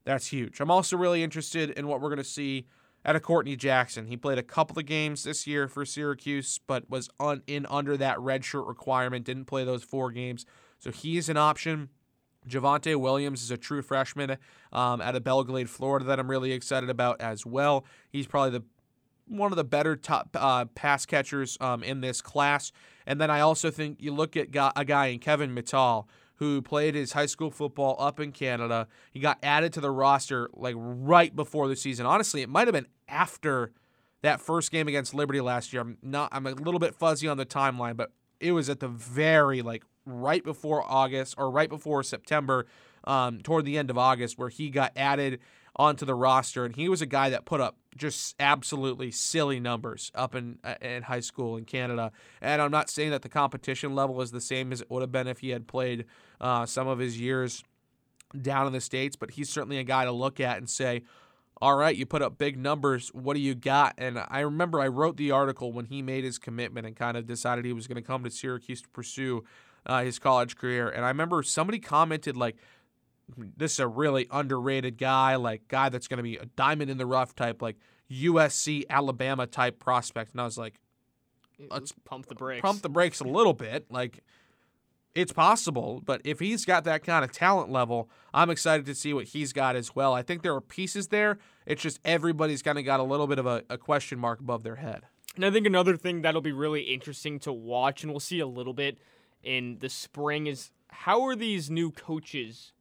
that's 0.06 0.28
huge. 0.28 0.60
I'm 0.60 0.72
also 0.72 0.98
really 0.98 1.24
interested 1.24 1.70
in 1.72 1.88
what 1.88 2.02
we're 2.02 2.10
going 2.10 2.18
to 2.18 2.24
see 2.24 2.68
out 3.06 3.16
of 3.16 3.22
Courtney 3.22 3.56
Jackson. 3.56 4.08
He 4.08 4.18
played 4.18 4.38
a 4.38 4.44
couple 4.44 4.80
of 4.80 4.86
games 4.86 5.24
this 5.24 5.46
year 5.46 5.68
for 5.68 5.86
Syracuse, 5.86 6.60
but 6.66 6.90
was 6.90 7.10
on, 7.20 7.42
in 7.48 7.66
under 7.70 7.98
that 7.98 8.18
redshirt 8.18 8.68
requirement, 8.68 9.26
didn't 9.26 9.46
play 9.46 9.64
those 9.64 9.84
four 9.84 10.12
games. 10.12 10.46
So 10.80 10.92
he's 10.92 11.30
an 11.30 11.38
option. 11.38 11.90
Javonte 12.48 12.96
Williams 12.98 13.42
is 13.42 13.52
a 13.52 13.58
true 13.58 13.82
freshman 13.82 14.38
um, 14.72 15.02
out 15.02 15.16
of 15.16 15.24
Belle 15.24 15.44
Glade, 15.44 15.70
Florida, 15.70 16.06
that 16.06 16.20
I'm 16.20 16.30
really 16.30 16.52
excited 16.52 16.90
about 16.90 17.22
as 17.22 17.46
well. 17.46 17.86
He's 18.10 18.28
probably 18.28 18.60
the 18.60 18.64
one 19.26 19.54
of 19.54 19.56
the 19.56 19.64
better 19.64 19.96
top 19.96 20.30
uh, 20.36 20.66
pass 20.66 21.06
catchers 21.06 21.58
um, 21.62 21.82
in 21.82 22.02
this 22.02 22.22
class. 22.22 22.74
And 23.06 23.22
then 23.22 23.32
I 23.32 23.40
also 23.40 23.72
think 23.72 24.02
you 24.02 24.14
look 24.14 24.36
at 24.36 24.48
a 24.76 24.86
guy 24.86 25.08
in 25.08 25.20
Kevin 25.20 25.56
Mittal 25.56 26.08
who 26.44 26.62
played 26.62 26.94
his 26.94 27.14
high 27.14 27.26
school 27.26 27.50
football 27.50 27.96
up 28.00 28.20
in 28.20 28.34
Canada. 28.34 28.88
He 29.12 29.22
got 29.22 29.40
added 29.42 29.72
to 29.74 29.82
the 29.82 29.90
roster 29.90 30.50
like 30.54 30.76
right 30.78 31.34
before 31.34 31.70
the 31.70 31.76
season. 31.76 32.06
Honestly, 32.06 32.42
it 32.42 32.50
might 32.50 32.68
have 32.68 32.74
been 32.74 32.88
after 33.08 33.72
that 34.24 34.42
first 34.42 34.70
game 34.70 34.90
against 34.90 35.14
Liberty 35.14 35.40
last 35.40 35.72
year. 35.72 35.82
I'm 35.82 35.98
not 36.02 36.30
I'm 36.34 36.46
a 36.46 36.52
little 36.52 36.80
bit 36.80 36.96
fuzzy 36.96 37.30
on 37.30 37.38
the 37.38 37.46
timeline, 37.46 37.96
but 37.96 38.12
it 38.42 38.52
was 38.52 38.70
at 38.70 38.82
the 38.82 38.90
very 38.90 39.62
like 39.62 39.84
right 40.06 40.44
before 40.44 40.84
August 40.86 41.36
or 41.38 41.50
right 41.50 41.70
before 41.70 42.04
September, 42.04 42.66
um, 43.06 43.40
toward 43.40 43.64
the 43.64 43.78
end 43.78 43.90
of 43.90 43.98
August, 43.98 44.38
where 44.38 44.50
he 44.50 44.70
got 44.70 44.92
added 44.98 45.40
onto 45.76 46.06
the 46.06 46.14
roster, 46.14 46.66
and 46.66 46.76
he 46.76 46.88
was 46.88 47.02
a 47.02 47.06
guy 47.06 47.30
that 47.30 47.46
put 47.46 47.60
up 47.60 47.78
just 47.96 48.36
absolutely 48.40 49.12
silly 49.12 49.60
numbers 49.60 50.12
up 50.14 50.36
in 50.36 50.60
uh, 50.64 50.76
in 50.82 51.04
high 51.04 51.20
school 51.20 51.58
in 51.58 51.66
Canada. 51.66 52.12
And 52.42 52.62
I'm 52.62 52.72
not 52.72 52.90
saying 52.90 53.12
that 53.12 53.22
the 53.22 53.30
competition 53.30 53.96
level 53.96 54.22
is 54.22 54.32
the 54.32 54.42
same 54.42 54.72
as 54.72 54.82
it 54.82 54.92
would 54.92 55.02
have 55.02 55.12
been 55.12 55.28
if 55.28 55.40
he 55.40 55.50
had 55.50 55.68
played 55.68 56.06
uh, 56.40 56.66
some 56.66 56.88
of 56.88 57.00
his 57.00 57.20
years 57.20 57.64
down 58.40 58.68
in 58.68 58.74
the 58.74 58.82
states, 58.82 59.16
but 59.16 59.32
he's 59.32 59.50
certainly 59.50 59.78
a 59.78 59.84
guy 59.84 60.06
to 60.06 60.12
look 60.12 60.40
at 60.40 60.58
and 60.58 60.70
say. 60.70 61.04
All 61.62 61.78
right, 61.78 61.96
you 61.96 62.06
put 62.06 62.22
up 62.22 62.38
big 62.38 62.58
numbers. 62.58 63.10
What 63.14 63.36
do 63.36 63.40
you 63.40 63.56
got? 63.56 63.94
And 63.98 64.22
I 64.28 64.42
remember 64.42 64.82
I 64.82 64.88
wrote 64.88 65.16
the 65.16 65.32
article 65.32 65.72
when 65.72 65.86
he 65.86 66.02
made 66.02 66.26
his 66.26 66.38
commitment 66.38 66.86
and 66.86 66.94
kind 66.94 67.16
of 67.16 67.26
decided 67.26 67.64
he 67.64 67.72
was 67.72 67.88
going 67.88 67.96
to 67.96 68.02
come 68.02 68.26
to 68.26 68.30
Syracuse 68.30 68.82
to 68.82 68.90
pursue 68.90 69.46
uh, 69.86 70.04
his 70.04 70.20
college 70.20 70.58
career. 70.58 70.90
And 70.90 71.06
I 71.06 71.08
remember 71.08 71.42
somebody 71.42 71.80
commented 71.80 72.36
like, 72.36 72.58
"This 73.38 73.74
is 73.74 73.80
a 73.80 73.88
really 73.88 74.28
underrated 74.32 74.98
guy, 74.98 75.36
like 75.36 75.68
guy 75.68 75.90
that's 75.90 76.08
going 76.08 76.18
to 76.18 76.24
be 76.24 76.38
a 76.38 76.46
diamond 76.46 76.90
in 76.90 76.98
the 76.98 77.06
rough 77.06 77.36
type, 77.36 77.62
like 77.62 77.78
USC 78.12 78.84
Alabama 78.90 79.48
type 79.48 79.80
prospect." 79.80 80.32
And 80.32 80.42
I 80.42 80.46
was 80.46 80.58
like, 80.58 80.80
"Let's 81.70 81.94
pump 82.06 82.28
the 82.28 82.36
brakes." 82.36 82.62
Pump 82.62 82.82
the 82.82 82.90
brakes 82.90 83.20
a 83.20 83.26
little 83.26 83.54
bit, 83.54 83.92
like. 83.92 84.24
It's 85.16 85.32
possible, 85.32 86.02
but 86.04 86.22
if 86.24 86.40
he's 86.40 86.66
got 86.66 86.86
that 86.86 87.04
kind 87.04 87.24
of 87.24 87.32
talent 87.32 87.72
level, 87.72 88.10
I'm 88.34 88.50
excited 88.50 88.88
to 88.88 88.96
see 88.96 89.14
what 89.14 89.26
he's 89.26 89.54
got 89.54 89.76
as 89.76 89.96
well. 89.96 90.12
I 90.12 90.24
think 90.24 90.42
there 90.42 90.56
are 90.56 90.60
pieces 90.60 91.10
there. 91.10 91.38
It's 91.68 91.84
just 91.84 92.00
everybody's 92.04 92.64
kind 92.64 92.80
of 92.80 92.86
got 92.86 93.00
a 93.00 93.04
little 93.04 93.28
bit 93.28 93.38
of 93.38 93.46
a, 93.46 93.64
a 93.70 93.78
question 93.78 94.18
mark 94.18 94.40
above 94.40 94.64
their 94.64 94.78
head. 94.78 95.04
And 95.36 95.46
I 95.46 95.52
think 95.52 95.68
another 95.68 95.98
thing 95.98 96.24
that'll 96.24 96.42
be 96.42 96.52
really 96.52 96.82
interesting 96.82 97.38
to 97.42 97.54
watch, 97.54 98.02
and 98.02 98.12
we'll 98.12 98.22
see 98.22 98.40
a 98.40 98.48
little 98.48 98.74
bit 98.74 98.98
in 99.44 99.78
the 99.82 99.90
spring 99.90 100.48
is 100.48 100.72
how 100.90 101.22
are 101.24 101.36
these 101.36 101.70
new 101.70 101.92
coaches 101.92 102.74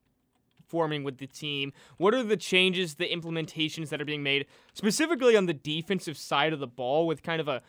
forming 0.72 1.04
with 1.04 1.18
the 1.18 1.26
team? 1.26 1.72
What 1.98 2.14
are 2.14 2.22
the 2.22 2.38
changes, 2.38 2.94
the 2.94 3.08
implementations 3.18 3.90
that 3.90 4.00
are 4.00 4.06
being 4.06 4.22
made, 4.22 4.46
specifically 4.72 5.36
on 5.36 5.46
the 5.46 5.52
defensive 5.54 6.16
side 6.16 6.52
of 6.54 6.60
the 6.60 6.66
ball 6.66 7.06
with 7.06 7.22
kind 7.22 7.40
of 7.40 7.48
a 7.48 7.60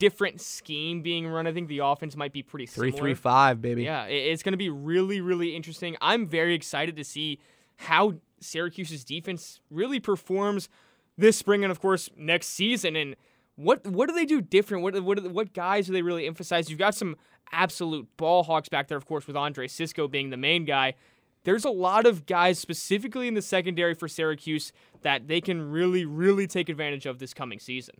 different 0.00 0.40
scheme 0.40 1.00
being 1.02 1.28
run? 1.28 1.46
I 1.46 1.52
think 1.52 1.68
the 1.68 1.78
offense 1.78 2.16
might 2.16 2.32
be 2.32 2.42
pretty 2.42 2.66
similar. 2.66 2.90
Three 2.90 2.98
three 2.98 3.14
five, 3.14 3.62
baby. 3.62 3.84
Yeah, 3.84 4.04
it's 4.06 4.42
going 4.42 4.52
to 4.58 4.58
be 4.58 4.70
really, 4.70 5.20
really 5.20 5.54
interesting. 5.54 5.96
I'm 6.00 6.26
very 6.26 6.54
excited 6.54 6.96
to 6.96 7.04
see 7.04 7.38
how 7.76 8.14
Syracuse's 8.40 9.04
defense 9.04 9.60
really 9.70 10.00
performs 10.00 10.68
this 11.16 11.36
spring 11.36 11.64
and, 11.64 11.70
of 11.70 11.80
course, 11.80 12.10
next 12.16 12.48
season. 12.48 12.96
And 12.96 13.14
what 13.54 13.86
what 13.86 14.08
do 14.08 14.14
they 14.14 14.26
do 14.26 14.40
different? 14.40 14.82
What 14.82 15.00
what 15.02 15.30
what 15.30 15.52
guys 15.52 15.86
do 15.86 15.92
they 15.92 16.02
really 16.02 16.26
emphasize? 16.26 16.68
You've 16.70 16.78
got 16.78 16.94
some 16.94 17.16
absolute 17.50 18.06
ball 18.16 18.42
hawks 18.42 18.68
back 18.68 18.88
there, 18.88 18.98
of 18.98 19.06
course, 19.06 19.26
with 19.26 19.36
Andre 19.36 19.66
Cisco 19.68 20.06
being 20.06 20.30
the 20.30 20.36
main 20.36 20.64
guy. 20.64 20.94
There's 21.44 21.64
a 21.64 21.70
lot 21.70 22.06
of 22.06 22.26
guys, 22.26 22.58
specifically 22.58 23.28
in 23.28 23.34
the 23.34 23.42
secondary 23.42 23.94
for 23.94 24.08
Syracuse, 24.08 24.72
that 25.02 25.28
they 25.28 25.40
can 25.40 25.70
really, 25.70 26.04
really 26.04 26.46
take 26.46 26.68
advantage 26.68 27.06
of 27.06 27.18
this 27.18 27.32
coming 27.32 27.58
season. 27.58 27.96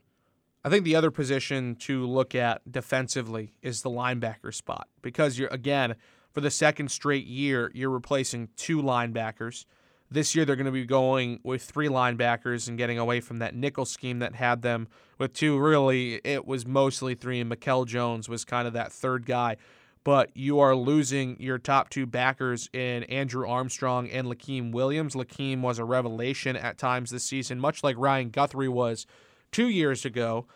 I 0.64 0.70
think 0.70 0.84
the 0.84 0.96
other 0.96 1.10
position 1.10 1.76
to 1.76 2.04
look 2.04 2.34
at 2.34 2.70
defensively 2.70 3.54
is 3.62 3.82
the 3.82 3.90
linebacker 3.90 4.52
spot 4.52 4.88
because 5.02 5.38
you're 5.38 5.48
again 5.48 5.94
for 6.32 6.40
the 6.40 6.50
second 6.50 6.90
straight 6.90 7.26
year 7.26 7.70
you're 7.74 7.90
replacing 7.90 8.48
two 8.56 8.82
linebackers. 8.82 9.64
This 10.10 10.34
year, 10.34 10.46
they're 10.46 10.56
going 10.56 10.66
to 10.66 10.72
be 10.72 10.86
going 10.86 11.38
with 11.42 11.62
three 11.62 11.88
linebackers 11.88 12.66
and 12.66 12.78
getting 12.78 12.98
away 12.98 13.20
from 13.20 13.38
that 13.38 13.54
nickel 13.54 13.84
scheme 13.84 14.20
that 14.20 14.34
had 14.34 14.62
them 14.62 14.88
with 15.18 15.34
two. 15.34 15.58
Really, 15.58 16.14
it 16.24 16.46
was 16.46 16.66
mostly 16.66 17.14
three, 17.14 17.40
and 17.40 17.48
Mikel 17.50 17.84
Jones 17.84 18.26
was 18.26 18.44
kind 18.44 18.66
of 18.66 18.72
that 18.72 18.90
third 18.90 19.26
guy. 19.26 19.56
But 20.08 20.34
you 20.34 20.58
are 20.60 20.74
losing 20.74 21.38
your 21.38 21.58
top 21.58 21.90
two 21.90 22.06
backers 22.06 22.70
in 22.72 23.02
Andrew 23.04 23.46
Armstrong 23.46 24.08
and 24.08 24.26
Lakiem 24.26 24.72
Williams. 24.72 25.14
Lakiem 25.14 25.60
was 25.60 25.78
a 25.78 25.84
revelation 25.84 26.56
at 26.56 26.78
times 26.78 27.10
this 27.10 27.24
season, 27.24 27.60
much 27.60 27.84
like 27.84 27.94
Ryan 27.98 28.30
Guthrie 28.30 28.70
was 28.70 29.06
two 29.52 29.68
years 29.68 30.06
ago. 30.06 30.46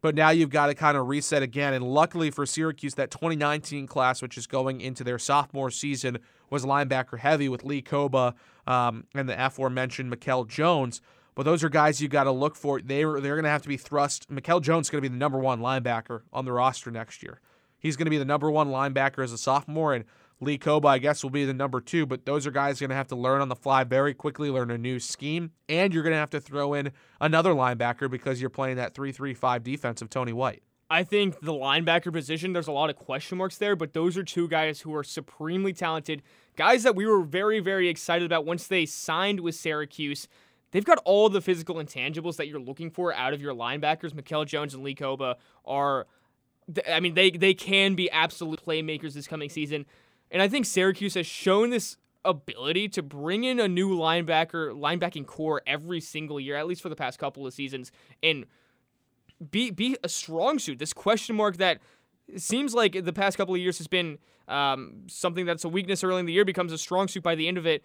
But 0.00 0.14
now 0.14 0.30
you've 0.30 0.50
got 0.50 0.68
to 0.68 0.76
kind 0.76 0.96
of 0.96 1.08
reset 1.08 1.42
again. 1.42 1.74
And 1.74 1.84
luckily 1.84 2.30
for 2.30 2.46
Syracuse, 2.46 2.94
that 2.94 3.10
2019 3.10 3.88
class, 3.88 4.22
which 4.22 4.38
is 4.38 4.46
going 4.46 4.80
into 4.80 5.02
their 5.02 5.18
sophomore 5.18 5.72
season, 5.72 6.20
was 6.48 6.64
linebacker 6.64 7.18
heavy 7.18 7.48
with 7.48 7.64
Lee 7.64 7.82
Kpogba 7.82 8.34
um, 8.68 9.08
and 9.12 9.28
the 9.28 9.44
aforementioned 9.44 10.08
Mikel 10.08 10.44
Jones. 10.44 11.00
But 11.34 11.42
those 11.42 11.64
are 11.64 11.68
guys 11.68 12.00
you've 12.00 12.12
got 12.12 12.24
to 12.24 12.30
look 12.30 12.54
for. 12.54 12.80
They 12.80 13.02
are, 13.02 13.20
they're 13.20 13.34
going 13.34 13.42
to 13.42 13.50
have 13.50 13.62
to 13.62 13.68
be 13.68 13.76
thrust. 13.76 14.30
Mikel 14.30 14.60
Jones 14.60 14.86
is 14.86 14.90
going 14.90 15.02
to 15.02 15.10
be 15.10 15.12
the 15.12 15.18
number 15.18 15.40
one 15.40 15.58
linebacker 15.58 16.20
on 16.32 16.44
the 16.44 16.52
roster 16.52 16.92
next 16.92 17.24
year. 17.24 17.40
He's 17.84 17.98
going 17.98 18.06
to 18.06 18.10
be 18.10 18.16
the 18.16 18.24
number 18.24 18.50
one 18.50 18.68
linebacker 18.68 19.22
as 19.22 19.30
a 19.30 19.36
sophomore, 19.36 19.92
and 19.92 20.06
Lee 20.40 20.56
Kpogba, 20.56 20.86
I 20.86 20.98
guess, 20.98 21.22
will 21.22 21.28
be 21.28 21.44
the 21.44 21.52
number 21.52 21.82
two, 21.82 22.06
but 22.06 22.24
those 22.24 22.46
are 22.46 22.50
guys 22.50 22.80
going 22.80 22.88
to 22.88 22.96
have 22.96 23.08
to 23.08 23.14
learn 23.14 23.42
on 23.42 23.50
the 23.50 23.54
fly 23.54 23.84
very 23.84 24.14
quickly, 24.14 24.48
learn 24.48 24.70
a 24.70 24.78
new 24.78 24.98
scheme, 24.98 25.50
and 25.68 25.92
you're 25.92 26.02
going 26.02 26.14
to 26.14 26.18
have 26.18 26.30
to 26.30 26.40
throw 26.40 26.72
in 26.72 26.92
another 27.20 27.52
linebacker 27.52 28.10
because 28.10 28.40
you're 28.40 28.48
playing 28.48 28.76
that 28.76 28.94
3 28.94 29.12
3 29.12 29.34
5 29.34 29.62
defense 29.62 30.00
of 30.00 30.08
Tony 30.08 30.32
White. 30.32 30.62
I 30.88 31.02
think 31.04 31.40
the 31.40 31.52
linebacker 31.52 32.10
position, 32.10 32.54
there's 32.54 32.68
a 32.68 32.72
lot 32.72 32.88
of 32.88 32.96
question 32.96 33.36
marks 33.36 33.58
there, 33.58 33.76
but 33.76 33.92
those 33.92 34.16
are 34.16 34.24
two 34.24 34.48
guys 34.48 34.80
who 34.80 34.94
are 34.94 35.04
supremely 35.04 35.74
talented, 35.74 36.22
guys 36.56 36.84
that 36.84 36.96
we 36.96 37.04
were 37.04 37.22
very, 37.22 37.60
very 37.60 37.90
excited 37.90 38.24
about 38.24 38.46
once 38.46 38.66
they 38.66 38.86
signed 38.86 39.40
with 39.40 39.56
Syracuse. 39.56 40.26
They've 40.70 40.84
got 40.84 40.98
all 41.04 41.28
the 41.28 41.42
physical 41.42 41.76
intangibles 41.76 42.36
that 42.36 42.48
you're 42.48 42.58
looking 42.58 42.90
for 42.90 43.14
out 43.14 43.34
of 43.34 43.42
your 43.42 43.54
linebackers. 43.54 44.14
Mikel 44.14 44.46
Jones 44.46 44.72
and 44.72 44.82
Lee 44.82 44.94
Kpogba 44.94 45.36
are, 45.64 46.06
I 46.90 47.00
mean, 47.00 47.14
they, 47.14 47.30
they 47.30 47.54
can 47.54 47.94
be 47.94 48.10
absolute 48.10 48.64
playmakers 48.64 49.12
this 49.12 49.26
coming 49.26 49.48
season. 49.48 49.86
And 50.30 50.40
I 50.42 50.48
think 50.48 50.66
Syracuse 50.66 51.14
has 51.14 51.26
shown 51.26 51.70
this 51.70 51.96
ability 52.24 52.88
to 52.88 53.02
bring 53.02 53.44
in 53.44 53.60
a 53.60 53.68
new 53.68 53.90
linebacker, 53.90 54.72
linebacking 54.72 55.26
core 55.26 55.62
every 55.66 56.00
single 56.00 56.40
year, 56.40 56.56
at 56.56 56.66
least 56.66 56.82
for 56.82 56.88
the 56.88 56.96
past 56.96 57.18
couple 57.18 57.46
of 57.46 57.52
seasons, 57.52 57.92
and 58.22 58.46
be 59.50 59.70
be 59.70 59.96
a 60.02 60.08
strong 60.08 60.58
suit. 60.58 60.78
This 60.78 60.92
question 60.92 61.36
mark 61.36 61.58
that 61.58 61.80
seems 62.36 62.74
like 62.74 63.04
the 63.04 63.12
past 63.12 63.36
couple 63.36 63.54
of 63.54 63.60
years 63.60 63.78
has 63.78 63.86
been 63.86 64.18
um, 64.48 65.02
something 65.06 65.44
that's 65.44 65.64
a 65.64 65.68
weakness 65.68 66.02
early 66.02 66.20
in 66.20 66.26
the 66.26 66.32
year 66.32 66.44
becomes 66.44 66.72
a 66.72 66.78
strong 66.78 67.08
suit 67.08 67.22
by 67.22 67.34
the 67.34 67.46
end 67.46 67.58
of 67.58 67.66
it. 67.66 67.84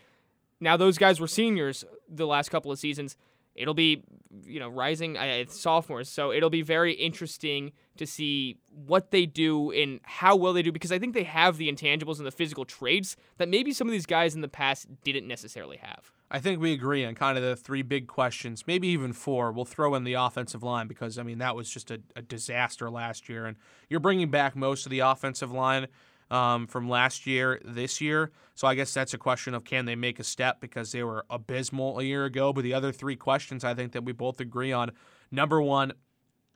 Now 0.62 0.78
those 0.78 0.98
guys 0.98 1.20
were 1.20 1.28
seniors 1.28 1.84
the 2.08 2.28
last 2.28 2.50
couple 2.50 2.72
of 2.72 2.80
seasons 2.80 3.18
it'll 3.60 3.74
be 3.74 4.04
you 4.46 4.60
know 4.60 4.70
rising 4.70 5.18
uh, 5.18 5.44
sophomores 5.48 6.08
so 6.10 6.32
it'll 6.32 6.50
be 6.50 6.62
very 6.62 6.94
interesting 6.94 7.72
to 7.98 8.08
see 8.08 8.58
what 8.86 9.12
they 9.12 9.26
do 9.26 9.72
and 9.72 10.00
how 10.04 10.36
well 10.36 10.54
they 10.54 10.62
do 10.62 10.72
because 10.72 10.92
i 10.92 10.98
think 10.98 11.14
they 11.14 11.24
have 11.24 11.58
the 11.58 11.72
intangibles 11.72 12.18
and 12.18 12.26
the 12.26 12.32
physical 12.32 12.64
traits 12.66 13.16
that 13.38 13.50
maybe 13.50 13.72
some 13.72 13.88
of 13.88 13.92
these 13.92 14.06
guys 14.06 14.34
in 14.34 14.42
the 14.42 14.48
past 14.48 14.88
didn't 15.04 15.28
necessarily 15.28 15.78
have. 15.78 16.12
I 16.32 16.40
think 16.40 16.62
we 16.62 16.74
agree 16.74 17.04
on 17.06 17.16
kind 17.16 17.40
of 17.40 17.44
the 17.44 17.56
three 17.56 17.82
big 17.82 18.08
questions 18.08 18.66
maybe 18.66 18.88
even 18.90 19.14
four. 19.14 19.52
We'll 19.52 19.66
throw 19.66 19.96
in 19.96 20.04
the 20.04 20.14
offensive 20.14 20.64
line 20.64 20.88
because 20.88 21.18
i 21.20 21.24
mean 21.24 21.40
that 21.40 21.56
was 21.56 21.70
just 21.70 21.92
a, 21.92 22.02
a 22.16 22.22
disaster 22.22 22.90
last 22.90 23.28
year 23.30 23.46
and 23.46 23.58
you're 23.90 24.00
bringing 24.00 24.30
back 24.30 24.56
most 24.56 24.86
of 24.86 24.92
the 24.92 25.00
offensive 25.00 25.52
line 25.52 25.88
um, 26.32 26.68
from 26.68 26.90
last 26.90 27.26
year 27.26 27.62
this 27.66 28.02
year. 28.02 28.32
So 28.56 28.68
I 28.68 28.76
guess 28.76 28.94
that's 28.94 29.14
a 29.14 29.18
question 29.18 29.54
of 29.54 29.64
can 29.64 29.86
they 29.86 29.96
make 29.96 30.20
a 30.20 30.24
step 30.24 30.60
because 30.60 30.92
they 30.92 31.04
were 31.04 31.26
abysmal 31.30 32.00
a 32.00 32.04
year 32.04 32.26
ago. 32.26 32.54
But 32.54 32.64
the 32.64 32.74
other 32.74 32.92
three 32.92 33.16
questions 33.16 33.64
I 33.64 33.74
think 33.74 33.94
that 33.94 34.04
we 34.04 34.12
both 34.12 34.40
agree 34.40 34.72
on 34.72 34.92
number 35.32 35.62
one, 35.62 35.94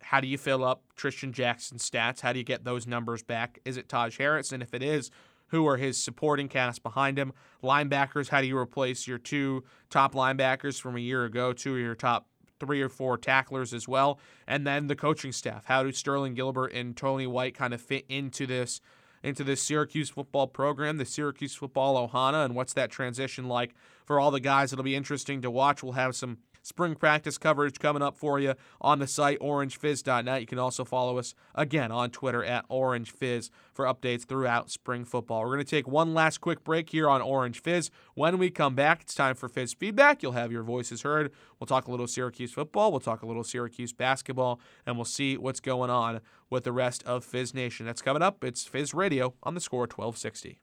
how 0.01 0.19
do 0.19 0.27
you 0.27 0.37
fill 0.37 0.63
up 0.63 0.83
Trishton 0.97 1.31
Jackson's 1.31 1.89
stats? 1.89 2.21
How 2.21 2.33
do 2.33 2.39
you 2.39 2.45
get 2.45 2.65
those 2.65 2.85
numbers 2.85 3.23
back? 3.23 3.59
Is 3.65 3.77
it 3.77 3.87
Taj 3.87 4.17
Harris? 4.17 4.51
And 4.51 4.61
if 4.61 4.73
it 4.73 4.83
is, 4.83 5.09
who 5.47 5.67
are 5.67 5.77
his 5.77 5.97
supporting 5.97 6.49
cast 6.49 6.83
behind 6.83 7.17
him? 7.17 7.31
Linebackers, 7.63 8.29
how 8.29 8.41
do 8.41 8.47
you 8.47 8.57
replace 8.57 9.07
your 9.07 9.19
two 9.19 9.63
top 9.89 10.13
linebackers 10.13 10.81
from 10.81 10.97
a 10.97 10.99
year 10.99 11.25
ago, 11.25 11.53
two 11.53 11.75
of 11.75 11.79
your 11.79 11.95
top 11.95 12.27
three 12.59 12.81
or 12.81 12.89
four 12.89 13.17
tacklers 13.17 13.73
as 13.73 13.87
well? 13.87 14.19
And 14.47 14.65
then 14.65 14.87
the 14.87 14.95
coaching 14.95 15.31
staff. 15.31 15.65
How 15.65 15.83
do 15.83 15.91
Sterling 15.91 16.33
Gilbert 16.33 16.73
and 16.73 16.97
Tony 16.97 17.27
White 17.27 17.55
kind 17.55 17.73
of 17.73 17.81
fit 17.81 18.05
into 18.09 18.45
this 18.47 18.81
into 19.23 19.43
this 19.43 19.61
Syracuse 19.61 20.09
football 20.09 20.47
program, 20.47 20.97
the 20.97 21.05
Syracuse 21.05 21.55
football 21.55 22.07
Ohana, 22.07 22.45
and 22.45 22.55
what's 22.55 22.73
that 22.73 22.91
transition 22.91 23.47
like 23.47 23.73
for 24.05 24.19
all 24.19 24.31
the 24.31 24.39
guys. 24.39 24.73
It'll 24.73 24.83
be 24.83 24.95
interesting 24.95 25.41
to 25.41 25.49
watch. 25.49 25.81
We'll 25.81 25.93
have 25.93 26.15
some 26.15 26.39
spring 26.63 26.95
practice 26.95 27.37
coverage 27.37 27.77
coming 27.77 28.01
up 28.01 28.17
for 28.17 28.39
you 28.39 28.55
on 28.81 28.97
the 28.97 29.05
site, 29.05 29.39
orangefizz.net. 29.39 30.41
You 30.41 30.47
can 30.47 30.57
also 30.57 30.83
follow 30.83 31.19
us 31.19 31.35
again 31.53 31.91
on 31.91 32.09
Twitter 32.09 32.43
at 32.43 32.67
orangefizz 32.69 33.51
for 33.71 33.85
updates 33.85 34.25
throughout 34.25 34.71
spring 34.71 35.05
football. 35.05 35.41
We're 35.41 35.53
going 35.53 35.59
to 35.59 35.65
take 35.65 35.87
one 35.87 36.13
last 36.13 36.39
quick 36.39 36.63
break 36.63 36.89
here 36.89 37.07
on 37.07 37.21
Orange 37.21 37.61
Fizz. 37.61 37.91
When 38.15 38.37
we 38.39 38.49
come 38.49 38.73
back, 38.73 39.01
it's 39.01 39.13
time 39.13 39.35
for 39.35 39.47
Fizz 39.47 39.73
Feedback. 39.73 40.23
You'll 40.23 40.31
have 40.31 40.51
your 40.51 40.63
voices 40.63 41.03
heard. 41.03 41.31
We'll 41.59 41.67
talk 41.67 41.87
a 41.87 41.91
little 41.91 42.07
Syracuse 42.07 42.53
football, 42.53 42.91
we'll 42.91 42.99
talk 42.99 43.21
a 43.21 43.27
little 43.27 43.43
Syracuse 43.43 43.93
basketball, 43.93 44.59
and 44.85 44.95
we'll 44.97 45.05
see 45.05 45.37
what's 45.37 45.59
going 45.59 45.89
on 45.89 46.21
with 46.49 46.63
the 46.63 46.71
rest 46.71 47.03
of 47.03 47.23
Fizz 47.23 47.53
Nation. 47.53 47.85
That's 47.85 48.01
coming 48.01 48.21
up. 48.21 48.43
It's 48.43 48.65
Fizz 48.65 48.93
Radio 48.93 49.33
on 49.43 49.53
the 49.53 49.61
score 49.61 49.81
1260. 49.81 50.62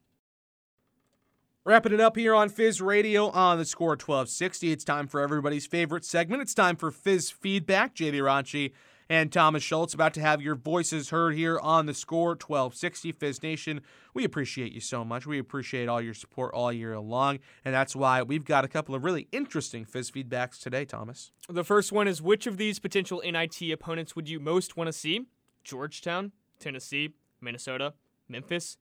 Wrapping 1.63 1.93
it 1.93 1.99
up 1.99 2.17
here 2.17 2.33
on 2.33 2.49
Fizz 2.49 2.81
Radio 2.81 3.29
on 3.29 3.59
the 3.59 3.65
score 3.65 3.91
1260. 3.91 4.71
It's 4.71 4.83
time 4.83 5.05
for 5.05 5.21
everybody's 5.21 5.67
favorite 5.67 6.03
segment. 6.03 6.41
It's 6.41 6.55
time 6.55 6.75
for 6.75 6.89
Fizz 6.89 7.29
Feedback. 7.29 7.93
JD 7.93 8.15
Rachi 8.15 8.71
and 9.07 9.31
Thomas 9.31 9.61
Schultz 9.61 9.93
about 9.93 10.15
to 10.15 10.21
have 10.21 10.41
your 10.41 10.55
voices 10.55 11.11
heard 11.11 11.35
here 11.35 11.59
on 11.59 11.85
the 11.85 11.93
score 11.93 12.29
1260 12.29 13.11
Fizz 13.11 13.43
Nation. 13.43 13.81
We 14.15 14.23
appreciate 14.23 14.71
you 14.71 14.81
so 14.81 15.05
much. 15.05 15.27
We 15.27 15.37
appreciate 15.37 15.87
all 15.87 16.01
your 16.01 16.15
support 16.15 16.51
all 16.55 16.73
year 16.73 16.97
long, 16.97 17.37
and 17.63 17.75
that's 17.75 17.95
why 17.95 18.23
we've 18.23 18.43
got 18.43 18.65
a 18.65 18.67
couple 18.67 18.95
of 18.95 19.03
really 19.03 19.27
interesting 19.31 19.85
Fizz 19.85 20.09
feedbacks 20.09 20.59
today, 20.59 20.83
Thomas. 20.83 21.31
The 21.47 21.63
first 21.63 21.91
one 21.91 22.07
is 22.07 22.23
which 22.23 22.47
of 22.47 22.57
these 22.57 22.79
potential 22.79 23.21
NIT 23.23 23.61
opponents 23.71 24.15
would 24.15 24.27
you 24.27 24.39
most 24.39 24.77
want 24.77 24.87
to 24.87 24.93
see? 24.93 25.27
Georgetown, 25.63 26.31
Tennessee, 26.57 27.13
Minnesota, 27.39 27.93
Memphis. 28.27 28.79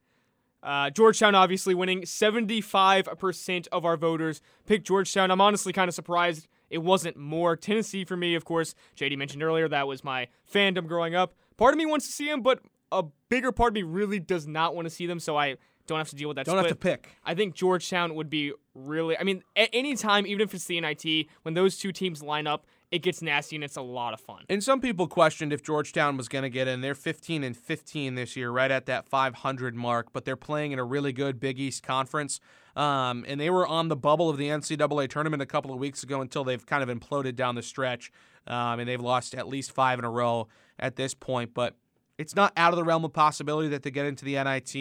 Uh, 0.63 0.91
Georgetown 0.91 1.35
obviously 1.35 1.75
winning 1.75 2.03
75% 2.03 3.69
of 3.73 3.85
our 3.85 3.97
voters 3.97 4.41
picked 4.67 4.87
Georgetown. 4.87 5.31
I'm 5.31 5.41
honestly 5.41 5.73
kind 5.73 5.89
of 5.89 5.95
surprised 5.95 6.49
it 6.69 6.79
wasn't 6.79 7.17
more. 7.17 7.57
Tennessee 7.57 8.05
for 8.05 8.17
me, 8.17 8.35
of 8.35 8.45
course, 8.45 8.75
JD 8.97 9.17
mentioned 9.19 9.43
earlier, 9.43 9.69
that 9.69 9.87
was 9.87 10.05
my 10.05 10.29
fandom 10.53 10.87
growing 10.87 11.15
up. 11.15 11.35
Part 11.57 11.75
of 11.75 11.79
me 11.79 11.87
wants 11.87 12.07
to 12.07 12.13
see 12.13 12.27
them, 12.27 12.43
but 12.43 12.61
a 12.93 13.05
bigger 13.29 13.53
part 13.53 13.71
of 13.71 13.75
me 13.75 13.83
really 13.83 14.19
does 14.19 14.47
not 14.47 14.75
want 14.75 14.87
to 14.87 14.91
see 14.91 15.07
them, 15.07 15.19
so 15.21 15.37
I 15.37 15.57
don't 15.87 15.99
have 15.99 16.11
to 16.11 16.17
deal 16.17 16.29
with 16.29 16.37
that 16.37 16.47
Don't 16.47 16.55
split. 16.57 16.69
have 16.69 16.77
to 16.79 16.81
pick. 16.81 17.17
I 17.25 17.35
think 17.35 17.55
Georgetown 17.55 18.15
would 18.15 18.31
be 18.31 18.53
really. 18.75 19.19
I 19.19 19.25
mean, 19.25 19.43
at 19.57 19.71
any 19.73 19.97
time, 19.97 20.27
even 20.27 20.41
if 20.43 20.55
it's 20.55 20.67
the 20.67 20.81
NIT, 20.81 21.27
when 21.43 21.55
those 21.55 21.79
two 21.79 21.93
teams 21.93 22.23
line 22.23 22.47
up, 22.47 22.67
it 22.91 23.03
gets 23.03 23.23
nasty 23.23 23.57
and 23.57 23.65
it's 23.65 23.77
a 23.77 23.83
lot 23.83 24.13
of 24.13 24.21
fun. 24.21 24.45
And 24.49 24.63
some 24.63 24.81
people 24.81 25.07
questioned 25.07 25.53
if 25.53 25.63
Georgetown 25.63 26.17
was 26.17 26.29
going 26.29 26.43
to 26.43 26.51
get 26.51 26.67
in. 26.67 26.81
They're 26.81 26.95
15 26.95 27.45
and 27.45 27.57
15 27.57 28.17
this 28.17 28.37
year, 28.37 28.51
right 28.51 28.71
at 28.71 28.87
that 28.87 29.07
500 29.07 29.75
mark, 29.77 30.13
but 30.13 30.25
they're 30.25 30.37
playing 30.37 30.73
in 30.73 30.79
a 30.79 30.85
really 30.85 31.13
good 31.13 31.39
Big 31.39 31.61
East 31.61 31.83
conference. 31.83 32.41
Um, 32.75 33.25
and 33.29 33.41
they 33.41 33.51
were 33.51 33.67
on 33.67 33.89
the 33.89 33.97
bubble 33.97 34.29
of 34.29 34.39
the 34.39 34.49
NCAA 34.49 35.09
tournament 35.09 35.43
a 35.43 35.47
couple 35.47 35.73
of 35.73 35.79
weeks 35.79 36.03
ago 36.03 36.21
until 36.21 36.45
they've 36.45 36.65
kind 36.65 36.89
of 36.89 36.89
imploded 36.89 37.37
down 37.37 37.55
the 37.55 37.63
stretch. 37.63 38.11
Um, 38.47 38.81
and 38.81 38.89
they've 38.89 39.01
lost 39.01 39.35
at 39.35 39.47
least 39.47 39.71
five 39.73 39.99
in 39.99 40.05
a 40.05 40.11
row 40.11 40.49
at 40.79 40.97
this 40.97 41.15
point. 41.15 41.55
But 41.55 41.77
it's 42.19 42.35
not 42.35 42.53
out 42.57 42.73
of 42.73 42.77
the 42.77 42.85
realm 42.85 43.05
of 43.05 43.13
possibility 43.13 43.69
that 43.69 43.83
they 43.83 43.91
get 43.91 44.07
into 44.07 44.25
the 44.25 44.43
NIT. 44.43 44.75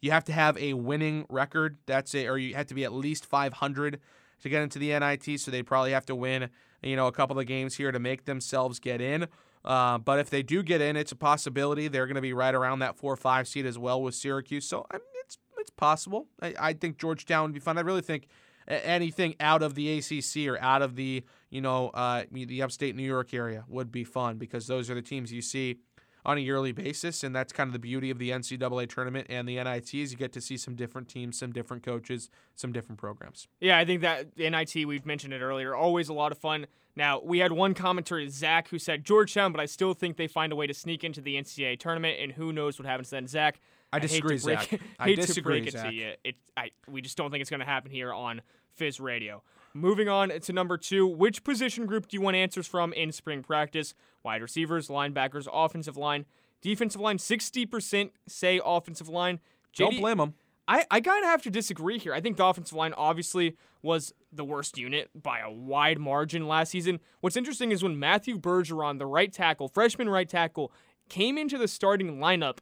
You 0.00 0.10
have 0.10 0.24
to 0.24 0.32
have 0.32 0.58
a 0.58 0.74
winning 0.74 1.24
record. 1.30 1.78
That's 1.86 2.14
it, 2.14 2.26
or 2.26 2.36
you 2.36 2.54
have 2.54 2.66
to 2.66 2.74
be 2.74 2.84
at 2.84 2.92
least 2.92 3.24
500 3.24 4.00
to 4.42 4.48
get 4.48 4.62
into 4.62 4.78
the 4.78 4.98
NIT. 4.98 5.40
So 5.40 5.50
they 5.50 5.62
probably 5.62 5.92
have 5.92 6.06
to 6.06 6.14
win, 6.14 6.50
you 6.84 6.96
know, 6.96 7.06
a 7.06 7.12
couple 7.12 7.38
of 7.38 7.46
games 7.46 7.76
here 7.76 7.92
to 7.92 7.98
make 7.98 8.24
themselves 8.24 8.78
get 8.78 9.00
in. 9.00 9.26
Uh, 9.64 9.98
but 9.98 10.18
if 10.18 10.28
they 10.28 10.42
do 10.42 10.62
get 10.62 10.80
in, 10.80 10.96
it's 10.96 11.12
a 11.12 11.16
possibility. 11.16 11.88
They're 11.88 12.06
going 12.06 12.16
to 12.16 12.20
be 12.20 12.34
right 12.34 12.54
around 12.54 12.80
that 12.80 12.96
four 12.96 13.12
or 13.12 13.16
five 13.16 13.48
seed 13.48 13.64
as 13.64 13.78
well 13.78 14.02
with 14.02 14.14
Syracuse. 14.14 14.66
So 14.66 14.86
I 14.90 14.98
mean, 14.98 15.02
it's 15.24 15.38
it's 15.58 15.70
possible. 15.70 16.26
I, 16.42 16.54
I 16.58 16.72
think 16.74 16.98
Georgetown 16.98 17.44
would 17.44 17.54
be 17.54 17.60
fun. 17.60 17.78
I 17.78 17.80
really 17.80 18.02
think 18.02 18.28
anything 18.68 19.34
out 19.40 19.62
of 19.62 19.74
the 19.74 19.98
ACC 19.98 20.48
or 20.48 20.60
out 20.60 20.82
of 20.82 20.96
the 20.96 21.24
you 21.50 21.60
know 21.60 21.88
uh, 21.90 22.24
the 22.30 22.62
upstate 22.62 22.94
New 22.96 23.02
York 23.02 23.32
area 23.34 23.64
would 23.68 23.90
be 23.90 24.04
fun 24.04 24.36
because 24.36 24.66
those 24.66 24.90
are 24.90 24.94
the 24.94 25.02
teams 25.02 25.32
you 25.32 25.42
see 25.42 25.78
on 26.24 26.38
a 26.38 26.40
yearly 26.40 26.72
basis, 26.72 27.22
and 27.22 27.34
that's 27.34 27.52
kind 27.52 27.68
of 27.68 27.72
the 27.72 27.78
beauty 27.78 28.10
of 28.10 28.18
the 28.18 28.30
NCAA 28.30 28.88
tournament 28.88 29.26
and 29.28 29.46
the 29.48 29.62
NIT 29.62 29.94
is 29.94 30.10
you 30.12 30.16
get 30.16 30.32
to 30.32 30.40
see 30.40 30.56
some 30.56 30.74
different 30.74 31.08
teams, 31.08 31.38
some 31.38 31.52
different 31.52 31.82
coaches, 31.82 32.30
some 32.54 32.72
different 32.72 32.98
programs. 32.98 33.46
Yeah, 33.60 33.78
I 33.78 33.84
think 33.84 34.00
that 34.00 34.34
the 34.36 34.48
NIT, 34.48 34.86
we've 34.86 35.04
mentioned 35.04 35.34
it 35.34 35.42
earlier, 35.42 35.74
always 35.74 36.08
a 36.08 36.14
lot 36.14 36.32
of 36.32 36.38
fun. 36.38 36.66
Now, 36.96 37.20
we 37.22 37.40
had 37.40 37.52
one 37.52 37.74
commenter, 37.74 38.26
Zach, 38.30 38.68
who 38.68 38.78
said 38.78 39.04
Georgetown, 39.04 39.52
but 39.52 39.60
I 39.60 39.66
still 39.66 39.94
think 39.94 40.16
they 40.16 40.28
find 40.28 40.52
a 40.52 40.56
way 40.56 40.66
to 40.66 40.74
sneak 40.74 41.02
into 41.04 41.20
the 41.20 41.34
NCAA 41.34 41.78
tournament, 41.78 42.18
and 42.20 42.32
who 42.32 42.52
knows 42.52 42.78
what 42.78 42.86
happens 42.86 43.10
then. 43.10 43.26
Zach, 43.26 43.60
I 43.92 43.98
to 43.98 44.06
disagree, 44.06 44.38
break- 44.38 44.60
Zach. 44.60 44.80
I 44.98 45.04
hate 45.06 45.16
disagree, 45.16 45.60
to 45.60 45.64
break 45.64 45.66
it 45.66 45.72
Zach. 45.78 45.90
to 45.90 45.94
you. 45.94 46.12
It, 46.24 46.36
I, 46.56 46.70
we 46.88 47.02
just 47.02 47.16
don't 47.16 47.30
think 47.30 47.40
it's 47.42 47.50
going 47.50 47.60
to 47.60 47.66
happen 47.66 47.90
here 47.90 48.12
on 48.12 48.42
Fizz 48.76 49.00
Radio. 49.00 49.42
Moving 49.76 50.08
on 50.08 50.28
to 50.28 50.52
number 50.52 50.78
two, 50.78 51.04
which 51.04 51.42
position 51.42 51.84
group 51.86 52.06
do 52.06 52.16
you 52.16 52.20
want 52.20 52.36
answers 52.36 52.68
from 52.68 52.92
in 52.92 53.10
spring 53.10 53.42
practice? 53.42 53.92
Wide 54.24 54.42
receivers, 54.42 54.88
linebackers, 54.88 55.46
offensive 55.52 55.96
line, 55.96 56.24
defensive 56.62 57.00
line. 57.00 57.18
Sixty 57.18 57.66
percent 57.66 58.12
say 58.26 58.60
offensive 58.64 59.08
line. 59.08 59.40
Don't 59.76 59.98
blame 59.98 60.18
them. 60.18 60.34
I, 60.66 60.86
I 60.90 61.00
kind 61.02 61.22
of 61.22 61.30
have 61.30 61.42
to 61.42 61.50
disagree 61.50 61.98
here. 61.98 62.14
I 62.14 62.22
think 62.22 62.38
the 62.38 62.46
offensive 62.46 62.76
line 62.76 62.94
obviously 62.96 63.56
was 63.82 64.14
the 64.32 64.44
worst 64.44 64.78
unit 64.78 65.10
by 65.14 65.40
a 65.40 65.50
wide 65.50 65.98
margin 65.98 66.48
last 66.48 66.70
season. 66.70 67.00
What's 67.20 67.36
interesting 67.36 67.70
is 67.70 67.82
when 67.82 67.98
Matthew 67.98 68.38
Bergeron, 68.38 68.98
the 68.98 69.04
right 69.04 69.30
tackle, 69.30 69.68
freshman 69.68 70.08
right 70.08 70.26
tackle, 70.26 70.72
came 71.10 71.36
into 71.36 71.58
the 71.58 71.68
starting 71.68 72.16
lineup, 72.16 72.60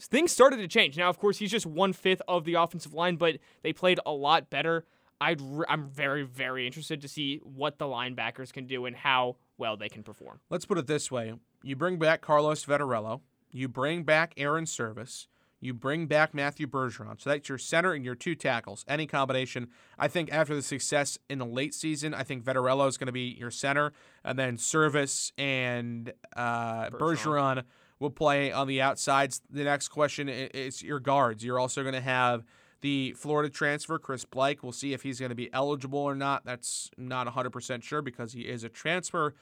things 0.00 0.30
started 0.30 0.58
to 0.58 0.68
change. 0.68 0.96
Now, 0.96 1.08
of 1.08 1.18
course, 1.18 1.38
he's 1.38 1.50
just 1.50 1.66
one 1.66 1.92
fifth 1.92 2.22
of 2.28 2.44
the 2.44 2.54
offensive 2.54 2.94
line, 2.94 3.16
but 3.16 3.38
they 3.62 3.72
played 3.72 3.98
a 4.06 4.12
lot 4.12 4.48
better. 4.48 4.84
I'd 5.20 5.40
re- 5.40 5.66
I'm 5.68 5.88
very, 5.88 6.22
very 6.22 6.64
interested 6.64 7.00
to 7.02 7.08
see 7.08 7.40
what 7.42 7.78
the 7.78 7.86
linebackers 7.86 8.52
can 8.52 8.66
do 8.66 8.86
and 8.86 8.94
how 8.94 9.36
well 9.60 9.76
they 9.76 9.88
can 9.88 10.02
perform. 10.02 10.40
Let's 10.50 10.64
put 10.64 10.78
it 10.78 10.88
this 10.88 11.10
way: 11.10 11.34
you 11.62 11.76
bring 11.76 11.98
back 11.98 12.20
Carlos 12.20 12.64
Vettorello, 12.64 13.20
you 13.52 13.68
bring 13.68 14.02
back 14.02 14.34
Airon 14.36 14.64
Servais, 14.64 15.26
you 15.60 15.74
bring 15.74 16.06
back 16.06 16.34
Matthew 16.34 16.66
Bergeron. 16.66 17.20
So 17.20 17.30
that's 17.30 17.48
your 17.48 17.58
center 17.58 17.92
and 17.92 18.04
your 18.04 18.14
two 18.14 18.34
tackles. 18.34 18.84
Any 18.88 19.06
combination. 19.06 19.68
I 19.98 20.08
think 20.08 20.32
after 20.32 20.54
the 20.54 20.62
success 20.62 21.18
in 21.28 21.38
the 21.38 21.46
late 21.46 21.74
season, 21.74 22.14
I 22.14 22.24
think 22.24 22.44
Vettorello 22.44 22.88
is 22.88 22.96
going 22.96 23.06
to 23.06 23.12
be 23.12 23.36
your 23.38 23.50
center, 23.50 23.92
and 24.24 24.38
then 24.38 24.56
Servais 24.56 25.30
and 25.38 26.12
uh, 26.34 26.90
Bergeron. 26.90 26.98
Bergeron 26.98 27.62
will 28.00 28.10
play 28.10 28.50
on 28.50 28.66
the 28.66 28.80
outsides. 28.80 29.42
The 29.50 29.64
next 29.64 29.88
question 29.88 30.28
is 30.28 30.82
your 30.82 30.98
guards. 30.98 31.44
You're 31.44 31.60
also 31.60 31.82
going 31.82 31.94
to 31.94 32.00
have 32.00 32.44
the 32.80 33.12
Florida 33.12 33.50
transfer, 33.50 33.98
Chris 33.98 34.24
Bleich. 34.24 34.62
We'll 34.62 34.72
see 34.72 34.92
if 34.92 35.02
he's 35.02 35.20
going 35.20 35.30
to 35.30 35.36
be 35.36 35.52
eligible 35.52 35.98
or 35.98 36.14
not. 36.14 36.44
That's 36.44 36.90
not 36.96 37.26
100% 37.26 37.82
sure 37.82 38.02
because 38.02 38.32
he 38.32 38.42
is 38.42 38.64
a 38.64 38.68
transfer. 38.68 39.34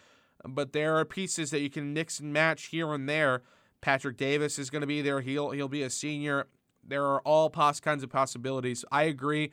But 0.44 0.72
there 0.72 0.96
are 0.96 1.04
pieces 1.04 1.50
that 1.50 1.60
you 1.60 1.70
can 1.70 1.92
mix 1.92 2.20
and 2.20 2.32
match 2.32 2.66
here 2.66 2.92
and 2.92 3.08
there. 3.08 3.42
Patrick 3.80 4.16
Davis 4.16 4.58
is 4.58 4.70
going 4.70 4.80
to 4.80 4.86
be 4.86 5.02
there. 5.02 5.20
He'll 5.20 5.50
he'll 5.50 5.68
be 5.68 5.82
a 5.82 5.90
senior. 5.90 6.46
There 6.82 7.04
are 7.04 7.20
all 7.20 7.50
kinds 7.50 8.02
of 8.02 8.10
possibilities. 8.10 8.84
I 8.90 9.04
agree. 9.04 9.50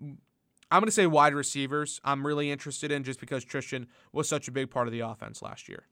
I'm 0.00 0.80
going 0.80 0.86
to 0.86 0.92
say 0.92 1.06
wide 1.06 1.34
receivers. 1.34 2.00
I'm 2.04 2.26
really 2.26 2.50
interested 2.50 2.90
in 2.90 3.04
just 3.04 3.20
because 3.20 3.44
Trishton 3.44 3.86
was 4.12 4.28
such 4.28 4.48
a 4.48 4.52
big 4.52 4.70
part 4.70 4.88
of 4.88 4.92
the 4.92 5.00
offense 5.00 5.42
last 5.42 5.68
year. 5.68 5.86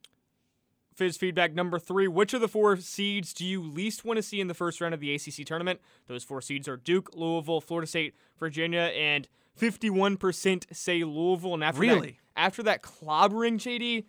Fizz 0.95 1.17
feedback 1.17 1.53
number 1.55 1.79
three. 1.79 2.07
Which 2.09 2.35
of 2.35 2.41
the 2.41 2.49
four 2.49 2.77
seeds 2.77 3.33
do 3.33 3.45
you 3.45 3.61
least 3.63 4.05
want 4.05 4.17
to 4.19 4.23
see 4.23 4.41
in 4.41 4.47
the 4.47 4.55
first 4.55 4.81
round 4.81 4.95
of 4.95 5.01
the 5.01 5.13
ACC 5.15 5.45
tournament? 5.45 5.81
Those 6.07 6.23
four 6.25 6.41
seeds 6.41 6.69
are 6.69 6.77
Duke, 6.77 7.11
Louisville, 7.17 7.61
Florida 7.61 7.87
State, 7.87 8.15
Virginia, 8.39 8.93
and 8.95 9.27
51% 9.61 10.65
say 10.75 11.05
Louisville. 11.05 11.55
And 11.55 11.65
after 11.65 11.81
Really? 11.81 12.19
that, 12.35 12.41
after 12.41 12.63
that 12.65 12.83
clobbering, 12.83 13.55
JD, 13.59 14.05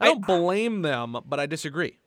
I 0.00 0.06
don't 0.06 0.26
blame 0.26 0.82
them, 0.82 1.16
but 1.26 1.40
I 1.40 1.46
disagree. 1.46 1.98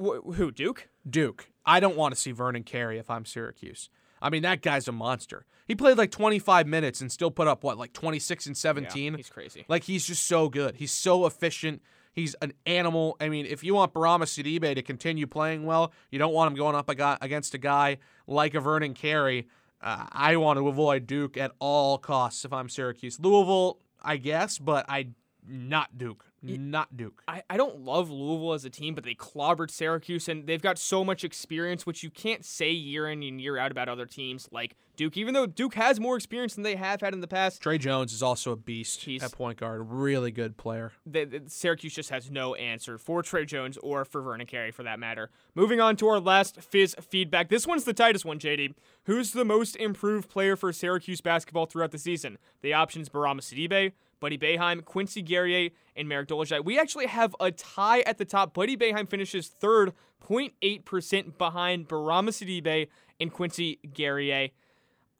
wh- 0.00 0.22
who 0.34 0.52
Duke? 0.52 0.88
Duke. 1.08 1.48
I 1.66 1.80
don't 1.80 1.96
want 1.96 2.14
to 2.14 2.20
see 2.20 2.30
Vernon 2.30 2.62
Carey 2.62 2.98
if 2.98 3.10
I'm 3.10 3.24
Syracuse. 3.24 3.88
I 4.20 4.30
mean, 4.30 4.42
that 4.42 4.62
guy's 4.62 4.86
a 4.86 4.92
monster. 4.92 5.44
He 5.66 5.74
played 5.74 5.98
like 5.98 6.12
25 6.12 6.66
minutes 6.68 7.00
and 7.00 7.10
still 7.10 7.32
put 7.32 7.48
up 7.48 7.64
what, 7.64 7.78
like 7.78 7.92
26 7.92 8.46
and 8.46 8.56
17. 8.56 9.12
Yeah, 9.12 9.16
he's 9.16 9.28
crazy. 9.28 9.64
Like 9.68 9.84
he's 9.84 10.06
just 10.06 10.24
so 10.26 10.48
good. 10.48 10.76
He's 10.76 10.92
so 10.92 11.26
efficient. 11.26 11.82
He's 12.12 12.34
an 12.42 12.52
animal. 12.66 13.16
I 13.20 13.28
mean, 13.28 13.46
if 13.46 13.64
you 13.64 13.74
want 13.74 13.94
Bourama 13.94 14.24
Sidibe 14.24 14.74
to 14.74 14.82
continue 14.82 15.26
playing 15.26 15.64
well, 15.64 15.92
you 16.10 16.18
don't 16.18 16.34
want 16.34 16.50
him 16.50 16.56
going 16.56 16.76
up 16.76 16.88
against 16.88 17.54
a 17.54 17.58
guy 17.58 17.98
like 18.26 18.54
a 18.54 18.60
Vernon 18.60 18.94
Carey. 18.94 19.48
Uh, 19.80 20.06
I 20.12 20.36
want 20.36 20.58
to 20.58 20.68
avoid 20.68 21.06
Duke 21.06 21.36
at 21.36 21.52
all 21.58 21.98
costs 21.98 22.44
if 22.44 22.52
I'm 22.52 22.68
Syracuse. 22.68 23.18
Louisville, 23.18 23.78
I 24.02 24.16
guess, 24.18 24.58
but 24.58 24.84
I 24.88 25.08
not 25.46 25.98
Duke. 25.98 26.24
Not 26.42 26.96
Duke. 26.96 27.22
I, 27.28 27.42
I 27.48 27.56
don't 27.56 27.80
love 27.84 28.10
Louisville 28.10 28.52
as 28.52 28.64
a 28.64 28.70
team, 28.70 28.94
but 28.94 29.04
they 29.04 29.14
clobbered 29.14 29.70
Syracuse, 29.70 30.28
and 30.28 30.46
they've 30.46 30.60
got 30.60 30.76
so 30.78 31.04
much 31.04 31.22
experience, 31.22 31.86
which 31.86 32.02
you 32.02 32.10
can't 32.10 32.44
say 32.44 32.70
year 32.70 33.08
in 33.08 33.22
and 33.22 33.40
year 33.40 33.56
out 33.58 33.70
about 33.70 33.88
other 33.88 34.06
teams 34.06 34.48
like 34.50 34.74
Duke, 34.96 35.16
even 35.16 35.34
though 35.34 35.46
Duke 35.46 35.74
has 35.74 36.00
more 36.00 36.16
experience 36.16 36.54
than 36.54 36.64
they 36.64 36.76
have 36.76 37.00
had 37.00 37.14
in 37.14 37.20
the 37.20 37.28
past. 37.28 37.62
Tre 37.62 37.78
Jones 37.78 38.12
is 38.12 38.22
also 38.22 38.52
a 38.52 38.56
beast 38.56 39.02
He's- 39.04 39.22
at 39.22 39.32
point 39.32 39.58
guard. 39.58 39.82
Really 39.88 40.30
good 40.32 40.56
player. 40.56 40.92
the, 41.06 41.24
the- 41.24 41.42
Syracuse 41.48 41.94
just 41.94 42.10
has 42.10 42.30
no 42.30 42.54
answer 42.56 42.98
for 42.98 43.22
Tre 43.22 43.44
Jones 43.44 43.76
or 43.78 44.04
for 44.04 44.20
Vernon 44.20 44.46
Carey 44.46 44.70
for 44.72 44.82
that 44.82 44.98
matter. 44.98 45.30
Moving 45.54 45.80
on 45.80 45.96
to 45.96 46.08
our 46.08 46.18
last 46.20 46.60
Fizz 46.60 46.96
feedback. 47.00 47.48
This 47.48 47.66
one's 47.66 47.84
the 47.84 47.92
tightest 47.94 48.24
one, 48.24 48.38
JD. 48.38 48.74
Who's 49.04 49.32
the 49.32 49.44
most 49.44 49.76
improved 49.76 50.28
player 50.28 50.56
for 50.56 50.72
Syracuse 50.72 51.20
basketball 51.20 51.66
throughout 51.66 51.90
the 51.92 51.98
season? 51.98 52.38
The 52.62 52.72
options 52.74 53.08
Bourama 53.08 53.40
Sidibe, 53.40 53.92
Buddy 54.22 54.38
Boeheim, 54.38 54.84
Quincy 54.84 55.20
Guerrier, 55.20 55.70
and 55.96 56.08
Marek 56.08 56.28
Dolezaj. 56.28 56.64
We 56.64 56.78
actually 56.78 57.06
have 57.06 57.34
a 57.40 57.50
tie 57.50 58.02
at 58.02 58.18
the 58.18 58.24
top. 58.24 58.54
Buddy 58.54 58.76
Boeheim 58.76 59.08
finishes 59.08 59.48
third, 59.48 59.92
0.8% 60.24 61.36
behind 61.36 61.88
Bourama 61.88 62.28
Sidibe 62.28 62.86
and 63.18 63.32
Quincy 63.32 63.80
Guerrier. 63.92 64.50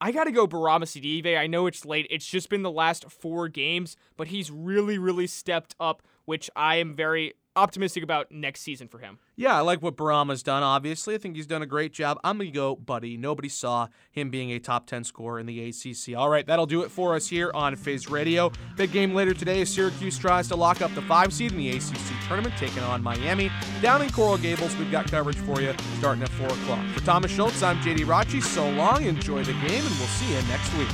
I 0.00 0.12
got 0.12 0.24
to 0.24 0.30
go 0.30 0.46
Bourama 0.46 0.84
Sidibe. 0.84 1.36
I 1.36 1.48
know 1.48 1.66
it's 1.66 1.84
late. 1.84 2.07
It's 2.11 2.24
just 2.26 2.48
been 2.48 2.62
the 2.62 2.70
last 2.70 3.11
four 3.11 3.48
games, 3.48 3.96
but 4.16 4.28
he's 4.28 4.53
really, 4.53 4.98
really 4.98 5.26
stepped 5.26 5.74
up, 5.80 6.05
which 6.24 6.48
I 6.55 6.76
am 6.76 6.94
very 6.94 7.34
optimistic 7.57 8.03
about 8.03 8.30
next 8.30 8.61
season 8.61 8.88
for 8.88 8.98
him. 8.98 9.18
Yeah, 9.36 9.57
I 9.57 9.61
like 9.61 9.82
what 9.82 9.96
Bourama's 9.96 10.42
done, 10.42 10.62
obviously. 10.62 11.14
I 11.14 11.18
think 11.18 11.36
he's 11.36 11.46
done 11.46 11.62
a 11.62 11.66
great 11.66 11.92
job. 11.92 12.18
I'm 12.24 12.38
going 12.38 12.50
to 12.50 12.55
go, 12.55 12.76
buddy. 12.76 13.16
Nobody 13.16 13.48
saw 13.48 13.88
him 14.11 14.30
being 14.30 14.50
a 14.53 14.59
top 14.59 14.86
10 14.86 15.05
scorer 15.05 15.38
in 15.38 15.46
the 15.46 15.68
ACC. 15.68 16.16
All 16.16 16.28
right, 16.28 16.46
that'll 16.46 16.66
do 16.66 16.82
it 16.82 16.90
for 16.90 17.14
us 17.14 17.28
here 17.28 17.50
on 17.55 17.76
Fizz 17.76 18.09
Radio. 18.09 18.50
Big 18.76 18.92
game 18.92 19.14
later 19.14 19.34
today 19.34 19.61
as 19.62 19.70
Syracuse 19.70 20.18
tries 20.18 20.48
to 20.48 20.57
lock 20.57 20.82
up 20.82 20.94
the 20.94 21.03
five 21.03 21.32
seed 21.32 21.53
in 21.53 21.59
the 21.59 21.70
ACC 21.70 22.26
tournament, 22.26 22.55
taking 22.57 22.82
on 22.82 23.03
Miami. 23.03 23.50
Down 23.80 24.03
in 24.03 24.11
Coral 24.11 24.38
Gables, 24.38 24.76
we've 24.76 24.90
got 24.90 25.11
coverage 25.11 25.38
for 25.38 25.61
you 25.61 25.74
starting 25.98 26.22
at 26.22 26.30
4 26.30 26.46
o'clock. 26.46 26.86
For 26.94 27.00
Thomas 27.05 27.30
Schultz, 27.30 27.62
I'm 27.62 27.78
JD 27.78 28.00
Rachi. 28.00 28.42
So 28.42 28.68
long, 28.70 29.05
enjoy 29.05 29.44
the 29.44 29.53
game, 29.53 29.62
and 29.84 29.98
we'll 29.98 30.09
see 30.09 30.32
you 30.32 30.42
next 30.48 30.72
week. 30.76 30.88